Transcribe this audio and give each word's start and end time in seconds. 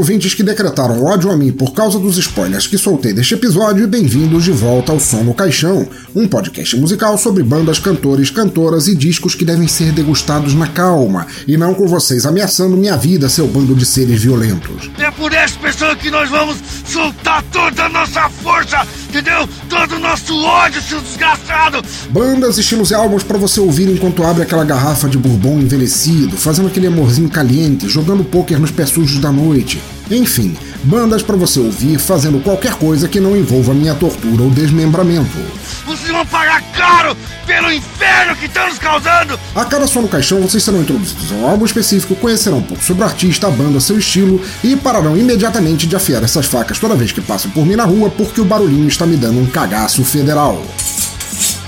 Ouvintes 0.00 0.32
que 0.32 0.42
decretaram 0.42 1.04
ódio 1.04 1.30
a 1.30 1.36
mim 1.36 1.52
por 1.52 1.74
causa 1.74 1.98
dos 1.98 2.16
spoilers 2.16 2.66
que 2.66 2.78
soltei 2.78 3.12
deste 3.12 3.34
episódio 3.34 3.84
e 3.84 3.86
bem-vindos 3.86 4.44
de 4.44 4.50
volta 4.50 4.92
ao 4.92 4.98
Som 4.98 5.24
no 5.24 5.34
Caixão, 5.34 5.86
um 6.16 6.26
podcast 6.26 6.74
musical 6.78 7.18
sobre 7.18 7.42
bandas, 7.42 7.78
cantores, 7.78 8.30
cantoras 8.30 8.88
e 8.88 8.96
discos 8.96 9.34
que 9.34 9.44
devem 9.44 9.68
ser 9.68 9.92
degustados 9.92 10.54
na 10.54 10.66
calma 10.68 11.26
e 11.46 11.54
não 11.54 11.74
com 11.74 11.86
vocês 11.86 12.24
ameaçando 12.24 12.78
minha 12.78 12.96
vida, 12.96 13.28
seu 13.28 13.46
bando 13.46 13.74
de 13.74 13.84
seres 13.84 14.22
violentos. 14.22 14.90
É 14.98 15.10
por 15.10 15.34
essa 15.34 15.58
pessoa 15.58 15.94
que 15.94 16.10
nós 16.10 16.30
vamos 16.30 16.56
soltar 16.86 17.42
toda 17.52 17.84
a 17.84 17.88
nossa 17.90 18.26
força, 18.30 18.86
entendeu? 19.06 19.46
Todo 19.68 19.96
o 19.96 19.98
nosso 19.98 20.34
ódio, 20.42 20.80
seu 20.80 20.98
desgraçado! 21.02 21.84
Bandas, 22.08 22.56
estilos 22.56 22.90
e 22.90 22.94
álbuns 22.94 23.22
para 23.22 23.36
você 23.36 23.60
ouvir 23.60 23.90
enquanto 23.90 24.24
abre 24.24 24.44
aquela 24.44 24.64
garrafa 24.64 25.10
de 25.10 25.18
bourbon 25.18 25.60
envelhecido, 25.60 26.38
fazendo 26.38 26.68
aquele 26.68 26.86
amorzinho 26.86 27.28
caliente, 27.28 27.86
jogando 27.86 28.24
pôquer 28.24 28.58
nos 28.58 28.70
pés 28.70 28.88
sujos 28.88 29.18
da 29.18 29.30
noite. 29.30 29.78
Enfim, 30.10 30.56
bandas 30.82 31.22
para 31.22 31.36
você 31.36 31.60
ouvir 31.60 31.98
fazendo 31.98 32.42
qualquer 32.42 32.74
coisa 32.74 33.08
que 33.08 33.20
não 33.20 33.36
envolva 33.36 33.72
minha 33.72 33.94
tortura 33.94 34.42
ou 34.42 34.50
desmembramento. 34.50 35.38
Vocês 35.86 36.10
vão 36.10 36.26
pagar 36.26 36.60
caro 36.72 37.16
pelo 37.46 37.72
inferno 37.72 38.34
que 38.34 38.46
estão 38.46 38.66
nos 38.68 38.78
causando! 38.78 39.38
A 39.54 39.64
cada 39.64 39.86
som 39.86 40.02
no 40.02 40.08
caixão, 40.08 40.40
vocês 40.40 40.62
serão 40.62 40.80
introduzidos 40.80 41.30
a 41.30 41.34
um 41.36 41.46
álbum 41.46 41.64
específico, 41.64 42.16
conhecerão 42.16 42.58
um 42.58 42.62
pouco 42.62 42.82
sobre 42.82 43.04
o 43.04 43.06
artista, 43.06 43.46
a 43.46 43.50
banda, 43.50 43.78
seu 43.78 43.98
estilo 43.98 44.42
e 44.64 44.74
pararão 44.74 45.16
imediatamente 45.16 45.86
de 45.86 45.94
afiar 45.94 46.24
essas 46.24 46.46
facas 46.46 46.78
toda 46.78 46.96
vez 46.96 47.12
que 47.12 47.20
passam 47.20 47.50
por 47.52 47.64
mim 47.64 47.76
na 47.76 47.84
rua 47.84 48.10
porque 48.10 48.40
o 48.40 48.44
barulhinho 48.44 48.88
está 48.88 49.06
me 49.06 49.16
dando 49.16 49.40
um 49.40 49.46
cagaço 49.46 50.04
federal. 50.04 50.60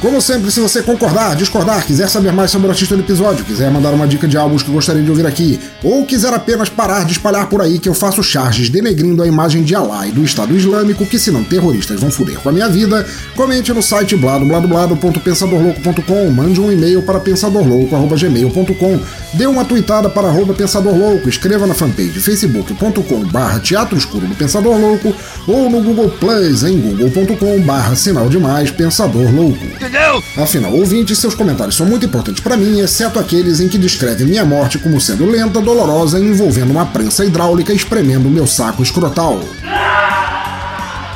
Como 0.02 0.20
sempre, 0.20 0.50
se 0.50 0.58
você 0.58 0.82
concordar, 0.82 1.36
discordar, 1.36 1.86
quiser 1.86 2.08
saber 2.08 2.32
mais 2.32 2.50
sobre 2.50 2.66
o 2.66 2.70
artista 2.70 2.96
do 2.96 3.02
episódio, 3.02 3.44
quiser 3.44 3.70
mandar 3.70 3.94
uma 3.94 4.04
dica 4.04 4.26
de 4.26 4.36
álbuns 4.36 4.64
que 4.64 4.70
gostaria 4.72 5.00
de 5.00 5.08
ouvir 5.08 5.24
aqui, 5.24 5.60
ou 5.80 6.04
quiser 6.04 6.34
apenas 6.34 6.68
parar 6.68 7.04
de 7.04 7.12
espalhar 7.12 7.48
por 7.48 7.62
aí 7.62 7.78
que 7.78 7.88
eu 7.88 7.94
faço 7.94 8.20
charges 8.20 8.68
denegrindo 8.68 9.22
a 9.22 9.28
imagem 9.28 9.62
de 9.62 9.76
Allah 9.76 10.08
e 10.08 10.10
do 10.10 10.24
Estado 10.24 10.56
Islâmico, 10.56 11.06
que 11.06 11.20
se 11.20 11.30
não 11.30 11.44
terroristas 11.44 12.00
vão 12.00 12.10
fuder 12.10 12.40
com 12.40 12.48
a 12.48 12.52
minha 12.52 12.68
vida, 12.68 13.06
comente 13.36 13.72
no 13.72 13.80
site 13.80 14.16
bladobladoblado.pensadorlouco.com, 14.16 16.30
mande 16.32 16.60
um 16.60 16.72
e-mail 16.72 17.04
para 17.04 17.20
pensadorlouco.gmail.com, 17.20 19.00
dê 19.34 19.46
uma 19.46 19.64
tweetada 19.64 20.10
para 20.10 20.26
arroba 20.26 20.52
pensadorlouco, 20.52 21.28
escreva 21.28 21.64
na 21.64 21.74
fanpage 21.74 22.18
facebook.com 22.18 23.20
barra 23.26 23.60
teatro 23.60 23.96
escuro 23.96 24.26
do 24.26 24.34
Pensador 24.34 24.80
Louco, 24.80 25.14
ou 25.46 25.70
no 25.70 25.80
Google 25.80 26.10
Plus 26.18 26.64
em 26.64 26.80
google.com 26.80 27.60
barra 27.60 27.94
sinal 27.94 28.28
demais 28.28 28.72
Pensador 28.72 29.32
Louco. 29.32 29.91
Afinal, 30.36 30.72
ouvintes, 30.72 31.18
seus 31.18 31.34
comentários 31.34 31.76
são 31.76 31.86
muito 31.86 32.06
importantes 32.06 32.42
para 32.42 32.56
mim, 32.56 32.80
exceto 32.80 33.18
aqueles 33.18 33.60
em 33.60 33.68
que 33.68 33.78
descrevem 33.78 34.26
minha 34.26 34.44
morte 34.44 34.78
como 34.78 35.00
sendo 35.00 35.26
lenta, 35.26 35.60
dolorosa 35.60 36.18
e 36.18 36.22
envolvendo 36.22 36.70
uma 36.70 36.86
prensa 36.86 37.24
hidráulica 37.24 37.72
espremendo 37.72 38.30
meu 38.30 38.46
saco 38.46 38.82
escrotal. 38.82 39.40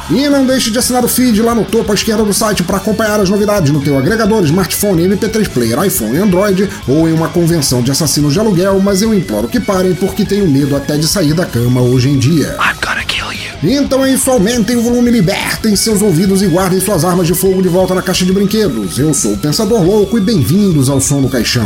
E 0.09 0.29
não 0.29 0.47
deixe 0.47 0.71
de 0.71 0.79
assinar 0.79 1.05
o 1.05 1.09
feed 1.09 1.43
lá 1.43 1.53
no 1.53 1.65
topo 1.65 1.91
à 1.91 1.95
esquerda 1.95 2.23
do 2.23 2.33
site 2.33 2.63
para 2.63 2.77
acompanhar 2.77 3.19
as 3.19 3.29
novidades 3.29 3.73
no 3.73 3.81
teu 3.81 3.99
agregador, 3.99 4.45
smartphone, 4.45 5.03
MP3 5.09 5.49
player, 5.49 5.83
iPhone 5.85 6.17
Android, 6.17 6.69
ou 6.87 7.09
em 7.09 7.13
uma 7.13 7.29
convenção 7.29 7.83
de 7.83 7.91
assassinos 7.91 8.33
de 8.33 8.39
aluguel, 8.39 8.79
mas 8.81 9.03
eu 9.03 9.13
imploro 9.13 9.49
que 9.49 9.59
parem 9.59 9.95
porque 9.95 10.25
tenho 10.25 10.49
medo 10.49 10.77
até 10.77 10.97
de 10.97 11.09
sair 11.09 11.35
da 11.35 11.45
cama 11.45 11.81
hoje 11.81 12.09
em 12.09 12.19
dia. 12.19 12.55
Então 13.65 14.05
é 14.05 14.13
isso, 14.13 14.31
aumentem 14.31 14.77
o 14.77 14.83
volume, 14.83 15.11
libertem 15.11 15.75
seus 15.75 16.01
ouvidos 16.01 16.41
e 16.41 16.47
guardem 16.47 16.79
suas 16.79 17.05
armas 17.05 17.27
de 17.27 17.35
fogo 17.35 17.61
de 17.61 17.69
volta 17.69 17.93
na 17.93 18.03
caixa 18.03 18.25
de 18.25 18.33
brinquedos. 18.33 18.99
Eu 18.99 19.13
sou 19.13 19.33
o 19.33 19.39
Pensador 19.39 19.83
Louco 19.83 20.17
e 20.17 20.21
bem-vindos 20.21 20.89
ao 20.89 21.01
Som 21.01 21.21
do 21.21 21.29
Caixão. 21.29 21.65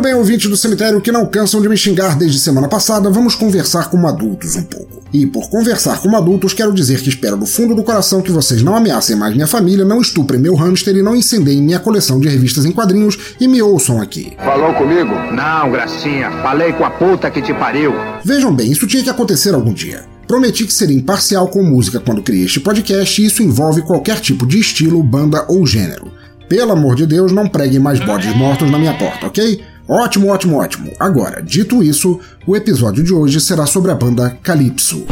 Muito 0.00 0.08
bem, 0.08 0.18
ouvintes 0.18 0.48
do 0.48 0.56
cemitério 0.56 0.98
que 0.98 1.12
não 1.12 1.26
cansam 1.26 1.60
de 1.60 1.68
me 1.68 1.76
xingar 1.76 2.16
desde 2.16 2.38
semana 2.38 2.66
passada, 2.66 3.10
vamos 3.10 3.34
conversar 3.34 3.90
como 3.90 4.08
adultos 4.08 4.56
um 4.56 4.62
pouco. 4.62 5.02
E 5.12 5.26
por 5.26 5.50
conversar 5.50 6.00
como 6.00 6.16
adultos, 6.16 6.54
quero 6.54 6.72
dizer 6.72 7.02
que 7.02 7.10
espero 7.10 7.36
do 7.36 7.44
fundo 7.44 7.74
do 7.74 7.82
coração 7.82 8.22
que 8.22 8.32
vocês 8.32 8.62
não 8.62 8.74
ameacem 8.74 9.14
mais 9.14 9.34
minha 9.34 9.46
família, 9.46 9.84
não 9.84 10.00
estuprem 10.00 10.40
meu 10.40 10.54
hamster 10.54 10.96
e 10.96 11.02
não 11.02 11.14
incendeiem 11.14 11.60
minha 11.60 11.78
coleção 11.78 12.18
de 12.18 12.30
revistas 12.30 12.64
em 12.64 12.72
quadrinhos 12.72 13.34
e 13.38 13.46
me 13.46 13.60
ouçam 13.60 14.00
aqui. 14.00 14.32
Falou 14.38 14.72
comigo? 14.72 15.12
Não, 15.34 15.70
gracinha. 15.70 16.30
Falei 16.42 16.72
com 16.72 16.86
a 16.86 16.90
puta 16.90 17.30
que 17.30 17.42
te 17.42 17.52
pariu. 17.52 17.92
Vejam 18.24 18.54
bem, 18.54 18.72
isso 18.72 18.86
tinha 18.86 19.02
que 19.02 19.10
acontecer 19.10 19.54
algum 19.54 19.74
dia. 19.74 20.06
Prometi 20.26 20.64
que 20.64 20.72
seria 20.72 20.96
imparcial 20.96 21.46
com 21.48 21.62
música 21.62 22.00
quando 22.00 22.22
criei 22.22 22.46
este 22.46 22.60
podcast 22.60 23.20
e 23.20 23.26
isso 23.26 23.42
envolve 23.42 23.82
qualquer 23.82 24.18
tipo 24.18 24.46
de 24.46 24.60
estilo, 24.60 25.02
banda 25.02 25.44
ou 25.46 25.66
gênero. 25.66 26.10
Pelo 26.48 26.72
amor 26.72 26.96
de 26.96 27.06
Deus, 27.06 27.30
não 27.30 27.46
preguem 27.46 27.78
mais 27.78 28.00
bodes 28.00 28.34
mortos 28.34 28.68
na 28.70 28.78
minha 28.78 28.94
porta, 28.94 29.26
ok? 29.26 29.62
Ótimo, 29.90 30.28
ótimo, 30.28 30.56
ótimo. 30.56 30.92
Agora, 31.00 31.42
dito 31.42 31.82
isso, 31.82 32.20
o 32.46 32.54
episódio 32.54 33.02
de 33.02 33.12
hoje 33.12 33.40
será 33.40 33.66
sobre 33.66 33.90
a 33.90 33.94
banda 33.96 34.38
Calypso. 34.40 35.04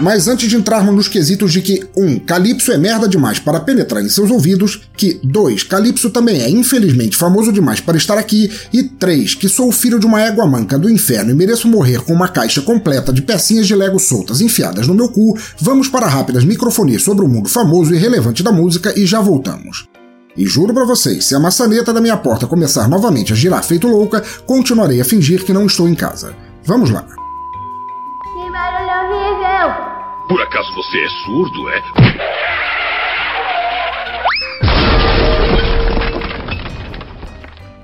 Mas 0.00 0.26
antes 0.26 0.48
de 0.48 0.56
entrarmos 0.56 0.92
nos 0.92 1.06
quesitos 1.06 1.52
de 1.52 1.62
que 1.62 1.86
1. 1.96 2.04
Um, 2.04 2.18
Calypso 2.18 2.72
é 2.72 2.76
merda 2.76 3.08
demais 3.08 3.38
para 3.38 3.60
penetrar 3.60 4.02
em 4.02 4.08
seus 4.08 4.28
ouvidos, 4.28 4.88
que 4.96 5.20
2. 5.22 5.62
Calypso 5.62 6.10
também 6.10 6.42
é 6.42 6.50
infelizmente 6.50 7.16
famoso 7.16 7.52
demais 7.52 7.78
para 7.78 7.96
estar 7.96 8.18
aqui, 8.18 8.50
e 8.72 8.82
3. 8.82 9.36
Que 9.36 9.48
sou 9.48 9.70
filho 9.70 10.00
de 10.00 10.06
uma 10.06 10.20
égua 10.20 10.44
manca 10.48 10.76
do 10.76 10.90
inferno 10.90 11.30
e 11.30 11.34
mereço 11.34 11.68
morrer 11.68 12.00
com 12.00 12.12
uma 12.12 12.26
caixa 12.26 12.60
completa 12.60 13.12
de 13.12 13.22
pecinhas 13.22 13.68
de 13.68 13.76
Lego 13.76 14.00
soltas 14.00 14.40
enfiadas 14.40 14.88
no 14.88 14.94
meu 14.94 15.08
cu, 15.08 15.38
vamos 15.60 15.86
para 15.86 16.08
rápidas 16.08 16.44
microfonias 16.44 17.02
sobre 17.02 17.24
o 17.24 17.28
mundo 17.28 17.48
famoso 17.48 17.94
e 17.94 17.98
relevante 17.98 18.42
da 18.42 18.50
música 18.50 18.92
e 18.98 19.06
já 19.06 19.20
voltamos. 19.20 19.93
E 20.36 20.46
juro 20.46 20.74
pra 20.74 20.84
vocês, 20.84 21.26
se 21.26 21.34
a 21.34 21.38
maçaneta 21.38 21.92
da 21.92 22.00
minha 22.00 22.16
porta 22.16 22.46
começar 22.46 22.88
novamente 22.88 23.32
a 23.32 23.36
girar 23.36 23.62
feito 23.62 23.86
louca, 23.86 24.20
continuarei 24.44 25.00
a 25.00 25.04
fingir 25.04 25.44
que 25.44 25.52
não 25.52 25.66
estou 25.66 25.88
em 25.88 25.94
casa. 25.94 26.34
Vamos 26.64 26.90
lá. 26.90 27.02
Que 27.02 28.50
barulho 28.50 28.90
horrível! 29.00 29.94
Por 30.28 30.42
acaso 30.42 30.68
você 30.74 30.98
é 30.98 31.08
surdo, 31.24 31.68
é? 31.68 31.80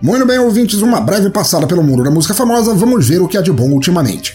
Muito 0.02 0.26
bem, 0.26 0.38
ouvintes, 0.38 0.80
uma 0.80 1.00
breve 1.00 1.30
passada 1.30 1.66
pelo 1.66 1.84
mundo 1.84 2.02
da 2.02 2.10
música 2.10 2.34
famosa, 2.34 2.74
vamos 2.74 3.06
ver 3.06 3.20
o 3.20 3.28
que 3.28 3.36
há 3.36 3.42
de 3.42 3.52
bom 3.52 3.70
ultimamente. 3.70 4.34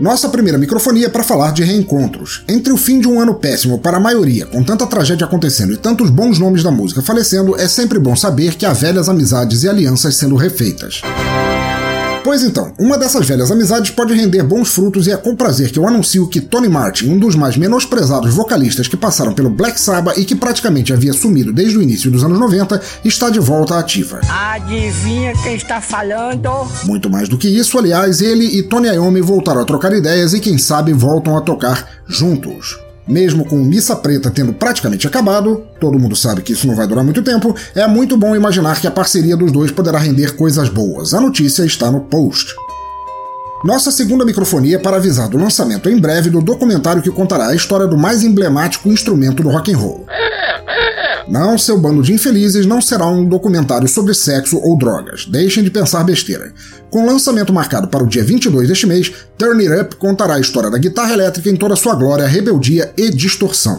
Nossa 0.00 0.28
primeira 0.28 0.56
microfonia 0.56 1.06
é 1.06 1.08
para 1.08 1.24
falar 1.24 1.52
de 1.52 1.64
reencontros. 1.64 2.44
Entre 2.46 2.72
o 2.72 2.76
fim 2.76 3.00
de 3.00 3.08
um 3.08 3.20
ano 3.20 3.34
péssimo 3.34 3.80
para 3.80 3.96
a 3.96 4.00
maioria, 4.00 4.46
com 4.46 4.62
tanta 4.62 4.86
tragédia 4.86 5.26
acontecendo 5.26 5.72
e 5.72 5.76
tantos 5.76 6.08
bons 6.08 6.38
nomes 6.38 6.62
da 6.62 6.70
música 6.70 7.02
falecendo, 7.02 7.56
é 7.56 7.66
sempre 7.66 7.98
bom 7.98 8.14
saber 8.14 8.54
que 8.54 8.64
há 8.64 8.72
velhas 8.72 9.08
amizades 9.08 9.64
e 9.64 9.68
alianças 9.68 10.14
sendo 10.14 10.36
refeitas. 10.36 11.02
Pois 12.28 12.42
então, 12.42 12.74
uma 12.78 12.98
dessas 12.98 13.26
velhas 13.26 13.50
amizades 13.50 13.90
pode 13.90 14.12
render 14.12 14.42
bons 14.42 14.68
frutos 14.68 15.06
e 15.06 15.10
é 15.10 15.16
com 15.16 15.34
prazer 15.34 15.72
que 15.72 15.78
eu 15.78 15.88
anuncio 15.88 16.28
que 16.28 16.42
Tony 16.42 16.68
Martin, 16.68 17.08
um 17.08 17.18
dos 17.18 17.34
mais 17.34 17.56
menosprezados 17.56 18.34
vocalistas 18.34 18.86
que 18.86 18.98
passaram 18.98 19.32
pelo 19.32 19.48
Black 19.48 19.80
Sabbath 19.80 20.18
e 20.18 20.26
que 20.26 20.34
praticamente 20.34 20.92
havia 20.92 21.14
sumido 21.14 21.54
desde 21.54 21.78
o 21.78 21.82
início 21.82 22.10
dos 22.10 22.22
anos 22.22 22.38
90, 22.38 22.82
está 23.02 23.30
de 23.30 23.40
volta 23.40 23.78
ativa. 23.78 24.20
Adivinha 24.28 25.32
quem 25.42 25.56
está 25.56 25.80
falando? 25.80 26.50
Muito 26.84 27.08
mais 27.08 27.30
do 27.30 27.38
que 27.38 27.48
isso, 27.48 27.78
aliás, 27.78 28.20
ele 28.20 28.58
e 28.58 28.62
Tony 28.62 28.88
Iommi 28.88 29.22
voltaram 29.22 29.62
a 29.62 29.64
trocar 29.64 29.94
ideias 29.94 30.34
e 30.34 30.38
quem 30.38 30.58
sabe 30.58 30.92
voltam 30.92 31.34
a 31.34 31.40
tocar 31.40 31.88
juntos. 32.06 32.78
Mesmo 33.08 33.44
com 33.44 33.56
Missa 33.56 33.96
Preta 33.96 34.30
tendo 34.30 34.52
praticamente 34.52 35.06
acabado, 35.06 35.64
todo 35.80 35.98
mundo 35.98 36.14
sabe 36.14 36.42
que 36.42 36.52
isso 36.52 36.66
não 36.66 36.76
vai 36.76 36.86
durar 36.86 37.02
muito 37.02 37.22
tempo, 37.22 37.54
é 37.74 37.86
muito 37.86 38.16
bom 38.16 38.36
imaginar 38.36 38.80
que 38.80 38.86
a 38.86 38.90
parceria 38.90 39.36
dos 39.36 39.50
dois 39.50 39.70
poderá 39.70 39.98
render 39.98 40.36
coisas 40.36 40.68
boas. 40.68 41.14
A 41.14 41.20
notícia 41.20 41.64
está 41.64 41.90
no 41.90 42.02
post. 42.02 42.54
Nossa 43.64 43.90
segunda 43.90 44.24
microfonia 44.24 44.76
é 44.76 44.78
para 44.78 44.98
avisar 44.98 45.28
do 45.28 45.36
lançamento 45.36 45.90
em 45.90 45.98
breve 45.98 46.30
do 46.30 46.40
documentário 46.40 47.02
que 47.02 47.10
contará 47.10 47.48
a 47.48 47.54
história 47.56 47.88
do 47.88 47.98
mais 47.98 48.22
emblemático 48.22 48.88
instrumento 48.88 49.42
do 49.42 49.48
rock 49.48 49.72
and 49.72 49.76
roll. 49.76 50.06
Não, 51.26 51.58
seu 51.58 51.78
bando 51.78 52.00
de 52.00 52.12
infelizes 52.12 52.64
não 52.64 52.80
será 52.80 53.06
um 53.06 53.24
documentário 53.24 53.88
sobre 53.88 54.14
sexo 54.14 54.58
ou 54.62 54.78
drogas. 54.78 55.26
Deixem 55.26 55.64
de 55.64 55.70
pensar 55.70 56.04
besteira. 56.04 56.52
Com 56.88 57.04
lançamento 57.04 57.52
marcado 57.52 57.88
para 57.88 58.04
o 58.04 58.06
dia 58.06 58.24
22 58.24 58.68
deste 58.68 58.86
mês, 58.86 59.12
Turn 59.36 59.66
It 59.66 59.82
Up 59.82 59.96
contará 59.96 60.36
a 60.36 60.40
história 60.40 60.70
da 60.70 60.78
guitarra 60.78 61.12
elétrica 61.12 61.50
em 61.50 61.56
toda 61.56 61.76
sua 61.76 61.96
glória, 61.96 62.26
rebeldia 62.26 62.92
e 62.96 63.10
distorção. 63.10 63.78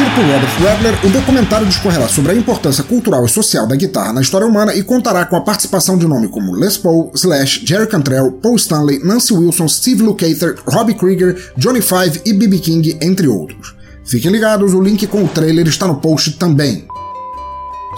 Dirigido 0.00 0.14
por 0.14 0.24
Robert 0.24 0.58
Redler, 0.58 1.06
o 1.06 1.10
documentário 1.10 1.66
discorrerá 1.66 2.08
sobre 2.08 2.32
a 2.32 2.34
importância 2.34 2.82
cultural 2.82 3.26
e 3.26 3.28
social 3.28 3.66
da 3.66 3.76
guitarra 3.76 4.14
na 4.14 4.22
história 4.22 4.46
humana 4.46 4.74
e 4.74 4.82
contará 4.82 5.26
com 5.26 5.36
a 5.36 5.42
participação 5.42 5.98
de 5.98 6.06
nomes 6.06 6.30
como 6.30 6.54
Les 6.54 6.78
Paul, 6.78 7.12
Slash, 7.14 7.66
Jerry 7.66 7.86
Cantrell, 7.86 8.32
Paul 8.32 8.56
Stanley, 8.56 9.00
Nancy 9.04 9.34
Wilson, 9.34 9.68
Steve 9.68 10.02
Lukather, 10.02 10.56
Robbie 10.66 10.94
Krieger, 10.94 11.52
Johnny 11.56 11.82
Five 11.82 12.22
e 12.24 12.32
B.B. 12.32 12.58
King, 12.60 12.98
entre 13.02 13.28
outros. 13.28 13.74
Fiquem 14.02 14.30
ligados, 14.30 14.72
o 14.72 14.80
link 14.80 15.06
com 15.06 15.22
o 15.22 15.28
trailer 15.28 15.68
está 15.68 15.86
no 15.86 15.96
post 15.96 16.32
também. 16.32 16.86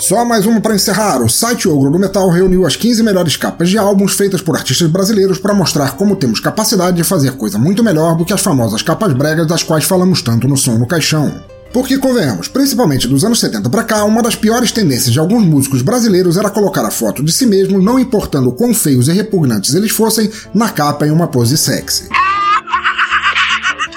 Só 0.00 0.24
mais 0.24 0.44
uma 0.44 0.60
para 0.60 0.74
encerrar. 0.74 1.22
O 1.22 1.28
site 1.28 1.68
Ogro 1.68 1.92
do 1.92 2.00
Metal 2.00 2.28
reuniu 2.30 2.66
as 2.66 2.74
15 2.74 3.02
melhores 3.04 3.36
capas 3.36 3.70
de 3.70 3.78
álbuns 3.78 4.14
feitas 4.14 4.42
por 4.42 4.56
artistas 4.56 4.90
brasileiros 4.90 5.38
para 5.38 5.54
mostrar 5.54 5.94
como 5.96 6.16
temos 6.16 6.40
capacidade 6.40 6.96
de 6.96 7.04
fazer 7.04 7.36
coisa 7.36 7.58
muito 7.58 7.84
melhor 7.84 8.16
do 8.16 8.24
que 8.24 8.32
as 8.32 8.40
famosas 8.40 8.82
capas 8.82 9.12
bregas 9.12 9.46
das 9.46 9.62
quais 9.62 9.84
falamos 9.84 10.20
tanto 10.20 10.48
no 10.48 10.56
som 10.56 10.78
no 10.78 10.86
caixão. 10.86 11.51
Porque, 11.72 11.96
convenhamos, 11.96 12.48
principalmente 12.48 13.08
dos 13.08 13.24
anos 13.24 13.40
70 13.40 13.70
para 13.70 13.82
cá, 13.82 14.04
uma 14.04 14.22
das 14.22 14.36
piores 14.36 14.70
tendências 14.70 15.12
de 15.12 15.18
alguns 15.18 15.44
músicos 15.44 15.80
brasileiros 15.80 16.36
era 16.36 16.50
colocar 16.50 16.84
a 16.84 16.90
foto 16.90 17.22
de 17.22 17.32
si 17.32 17.46
mesmo, 17.46 17.80
não 17.80 17.98
importando 17.98 18.52
quão 18.52 18.74
feios 18.74 19.08
e 19.08 19.12
repugnantes 19.12 19.74
eles 19.74 19.90
fossem, 19.90 20.30
na 20.52 20.68
capa 20.68 21.06
em 21.06 21.10
uma 21.10 21.26
pose 21.26 21.56
sexy. 21.56 22.08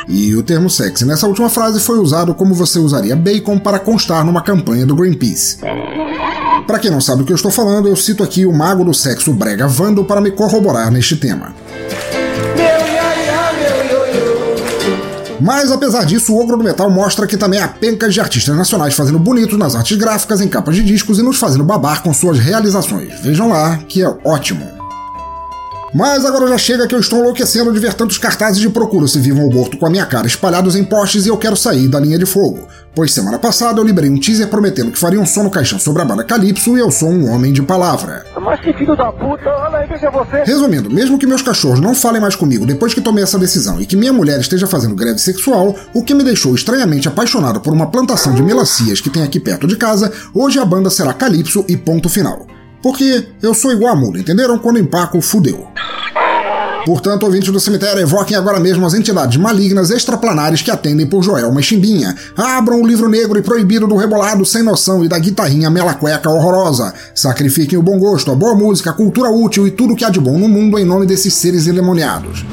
E 0.07 0.35
o 0.35 0.43
termo 0.43 0.69
sexy 0.69 1.03
nessa 1.03 1.27
última 1.27 1.49
frase 1.49 1.79
foi 1.79 1.97
usado 1.99 2.33
como 2.33 2.53
você 2.53 2.79
usaria 2.79 3.15
bacon 3.15 3.57
para 3.57 3.79
constar 3.79 4.23
numa 4.23 4.41
campanha 4.41 4.85
do 4.85 4.95
Greenpeace. 4.95 5.57
Para 6.65 6.79
quem 6.79 6.91
não 6.91 7.01
sabe 7.01 7.23
o 7.23 7.25
que 7.25 7.31
eu 7.31 7.35
estou 7.35 7.51
falando, 7.51 7.87
eu 7.87 7.95
cito 7.95 8.23
aqui 8.23 8.45
o 8.45 8.53
mago 8.53 8.83
do 8.83 8.93
sexo 8.93 9.33
Brega 9.33 9.67
Vando 9.67 10.03
para 10.03 10.21
me 10.21 10.31
corroborar 10.31 10.91
neste 10.91 11.15
tema. 11.15 11.53
Mas 15.39 15.71
apesar 15.71 16.05
disso, 16.05 16.33
o 16.33 16.39
Ogro 16.39 16.57
do 16.57 16.63
Metal 16.63 16.89
mostra 16.89 17.27
que 17.27 17.35
também 17.37 17.59
há 17.59 17.67
pencas 17.67 18.13
de 18.13 18.21
artistas 18.21 18.55
nacionais 18.55 18.93
fazendo 18.93 19.19
bonito 19.19 19.57
nas 19.57 19.75
artes 19.75 19.97
gráficas, 19.97 20.41
em 20.41 20.47
capas 20.47 20.75
de 20.75 20.83
discos 20.83 21.19
e 21.19 21.21
nos 21.21 21.37
fazendo 21.37 21.63
babar 21.63 22.01
com 22.01 22.13
suas 22.13 22.39
realizações. 22.39 23.19
Vejam 23.21 23.49
lá, 23.49 23.77
que 23.77 24.01
é 24.01 24.17
ótimo. 24.23 24.65
Mas 25.93 26.25
agora 26.25 26.47
já 26.47 26.57
chega 26.57 26.87
que 26.87 26.95
eu 26.95 26.99
estou 26.99 27.19
enlouquecendo 27.19 27.71
de 27.71 27.79
ver 27.79 27.93
tantos 27.93 28.17
cartazes 28.17 28.59
de 28.59 28.69
procura 28.69 29.07
se 29.07 29.17
vivam 29.19 29.45
ou 29.45 29.53
morto 29.53 29.77
com 29.77 29.85
a 29.85 29.89
minha 29.89 30.05
cara 30.05 30.27
espalhados 30.27 30.75
em 30.75 30.83
postes 30.83 31.25
e 31.25 31.29
eu 31.29 31.37
quero 31.37 31.55
sair 31.55 31.87
da 31.87 31.99
linha 31.99 32.19
de 32.19 32.25
fogo. 32.25 32.67
Pois 32.95 33.13
semana 33.13 33.37
passada 33.37 33.81
eu 33.81 33.83
liberei 33.83 34.09
um 34.09 34.17
teaser 34.17 34.47
prometendo 34.47 34.89
que 34.89 34.97
faria 34.97 35.19
um 35.19 35.25
som 35.25 35.43
no 35.43 35.51
caixão 35.51 35.77
sobre 35.77 36.01
a 36.01 36.05
banda 36.05 36.23
Calypso 36.23 36.77
e 36.77 36.79
eu 36.79 36.89
sou 36.89 37.09
um 37.09 37.29
homem 37.29 37.51
de 37.51 37.61
palavra. 37.61 38.25
Mas 38.41 38.61
que 38.61 38.71
filho 38.71 38.95
da 38.95 39.11
puta, 39.11 39.49
olha 39.49 39.79
aí, 39.79 39.87
veja 39.87 40.09
você. 40.09 40.43
Resumindo, 40.45 40.89
mesmo 40.89 41.19
que 41.19 41.27
meus 41.27 41.41
cachorros 41.41 41.81
não 41.81 41.93
falem 41.93 42.21
mais 42.21 42.37
comigo 42.37 42.65
depois 42.65 42.93
que 42.93 43.01
tomei 43.01 43.21
essa 43.21 43.37
decisão 43.37 43.81
e 43.81 43.85
que 43.85 43.97
minha 43.97 44.13
mulher 44.13 44.39
esteja 44.39 44.65
fazendo 44.65 44.95
greve 44.95 45.19
sexual, 45.19 45.75
o 45.93 46.05
que 46.05 46.13
me 46.13 46.23
deixou 46.23 46.55
estranhamente 46.55 47.09
apaixonado 47.09 47.59
por 47.59 47.73
uma 47.73 47.91
plantação 47.91 48.33
de 48.33 48.41
melancias 48.41 49.01
que 49.01 49.09
tem 49.09 49.23
aqui 49.23 49.41
perto 49.41 49.67
de 49.67 49.75
casa, 49.75 50.09
hoje 50.33 50.57
a 50.57 50.63
banda 50.63 50.89
será 50.89 51.13
Calypso 51.13 51.65
e 51.67 51.75
ponto 51.75 52.07
final. 52.07 52.47
Porque 52.81 53.27
eu 53.43 53.53
sou 53.53 53.73
igual 53.73 53.91
a 53.91 53.95
muda, 53.95 54.19
entenderam? 54.19 54.57
Quando 54.57 54.79
empaco, 54.79 55.19
fudeu. 55.19 55.67
Portanto, 56.85 57.23
ouvintes 57.23 57.51
do 57.51 57.59
cemitério, 57.59 57.99
evoquem 57.99 58.37
agora 58.37 58.59
mesmo 58.59 58.85
as 58.85 58.93
entidades 58.93 59.37
malignas 59.37 59.89
extraplanares 59.89 60.61
que 60.61 60.69
atendem 60.69 61.07
por 61.07 61.23
Joelma 61.23 61.59
e 61.59 61.63
Chimbinha. 61.63 62.15
Abram 62.37 62.79
o 62.79 62.85
livro 62.85 63.09
negro 63.09 63.39
e 63.39 63.41
proibido 63.41 63.87
do 63.87 63.95
rebolado 63.95 64.45
sem 64.45 64.61
noção 64.61 65.03
e 65.03 65.07
da 65.07 65.17
guitarrinha 65.17 65.69
melacueca 65.69 66.29
horrorosa. 66.29 66.93
Sacrifiquem 67.15 67.79
o 67.79 67.81
bom 67.81 67.97
gosto, 67.97 68.31
a 68.31 68.35
boa 68.35 68.53
música, 68.53 68.91
a 68.91 68.93
cultura 68.93 69.31
útil 69.31 69.65
e 69.65 69.71
tudo 69.71 69.95
que 69.95 70.05
há 70.05 70.09
de 70.11 70.19
bom 70.19 70.37
no 70.37 70.47
mundo 70.47 70.77
em 70.77 70.85
nome 70.85 71.07
desses 71.07 71.33
seres 71.33 71.65
endemoniados. 71.65 72.45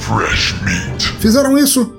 Fresh 0.00 0.54
meat. 0.64 1.12
Fizeram 1.18 1.58
isso? 1.58 1.92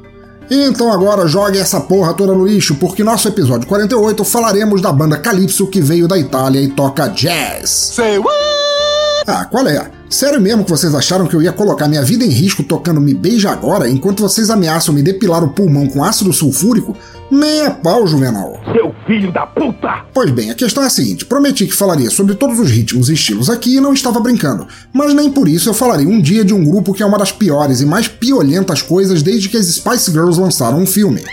Então 0.49 0.91
agora 0.91 1.27
jogue 1.27 1.57
essa 1.57 1.79
porra 1.81 2.13
toda 2.13 2.33
no 2.33 2.45
lixo, 2.45 2.75
porque 2.75 3.03
nosso 3.03 3.27
episódio 3.27 3.67
48 3.67 4.23
falaremos 4.23 4.81
da 4.81 4.91
banda 4.91 5.17
Calypso 5.17 5.67
que 5.67 5.81
veio 5.81 6.07
da 6.07 6.17
Itália 6.17 6.61
e 6.61 6.69
toca 6.69 7.07
jazz. 7.07 7.69
Say 7.69 8.17
what? 8.17 8.33
Ah, 9.27 9.45
qual 9.45 9.67
é? 9.67 9.89
Sério 10.13 10.39
mesmo 10.39 10.63
que 10.63 10.69
vocês 10.69 10.93
acharam 10.93 11.25
que 11.25 11.35
eu 11.35 11.41
ia 11.41 11.51
colocar 11.51 11.87
minha 11.87 12.03
vida 12.03 12.23
em 12.23 12.29
risco 12.29 12.61
tocando 12.61 13.01
Me 13.01 13.15
Beija 13.15 13.49
Agora 13.49 13.89
enquanto 13.89 14.21
vocês 14.21 14.51
ameaçam 14.51 14.93
me 14.93 15.01
depilar 15.01 15.43
o 15.43 15.49
pulmão 15.49 15.87
com 15.87 16.03
ácido 16.03 16.31
sulfúrico? 16.31 16.95
Nem 17.31 17.65
a 17.65 17.71
pau, 17.71 18.05
Juvenal. 18.05 18.61
Seu 18.71 18.93
filho 19.07 19.31
da 19.31 19.47
puta! 19.47 20.05
Pois 20.13 20.29
bem, 20.29 20.51
a 20.51 20.53
questão 20.53 20.83
é 20.83 20.85
a 20.85 20.89
seguinte: 20.91 21.25
prometi 21.25 21.65
que 21.65 21.73
falaria 21.73 22.11
sobre 22.11 22.35
todos 22.35 22.59
os 22.59 22.69
ritmos 22.69 23.09
e 23.09 23.15
estilos 23.15 23.49
aqui 23.49 23.77
e 23.77 23.81
não 23.81 23.91
estava 23.91 24.19
brincando, 24.19 24.67
mas 24.93 25.15
nem 25.15 25.31
por 25.31 25.47
isso 25.47 25.67
eu 25.67 25.73
falarei 25.73 26.05
um 26.05 26.21
dia 26.21 26.45
de 26.45 26.53
um 26.53 26.63
grupo 26.63 26.93
que 26.93 27.01
é 27.01 27.05
uma 27.07 27.17
das 27.17 27.31
piores 27.31 27.81
e 27.81 27.85
mais 27.85 28.07
piolentas 28.07 28.83
coisas 28.83 29.23
desde 29.23 29.49
que 29.49 29.57
as 29.57 29.65
Spice 29.65 30.11
Girls 30.11 30.39
lançaram 30.39 30.77
um 30.77 30.85
filme. 30.85 31.23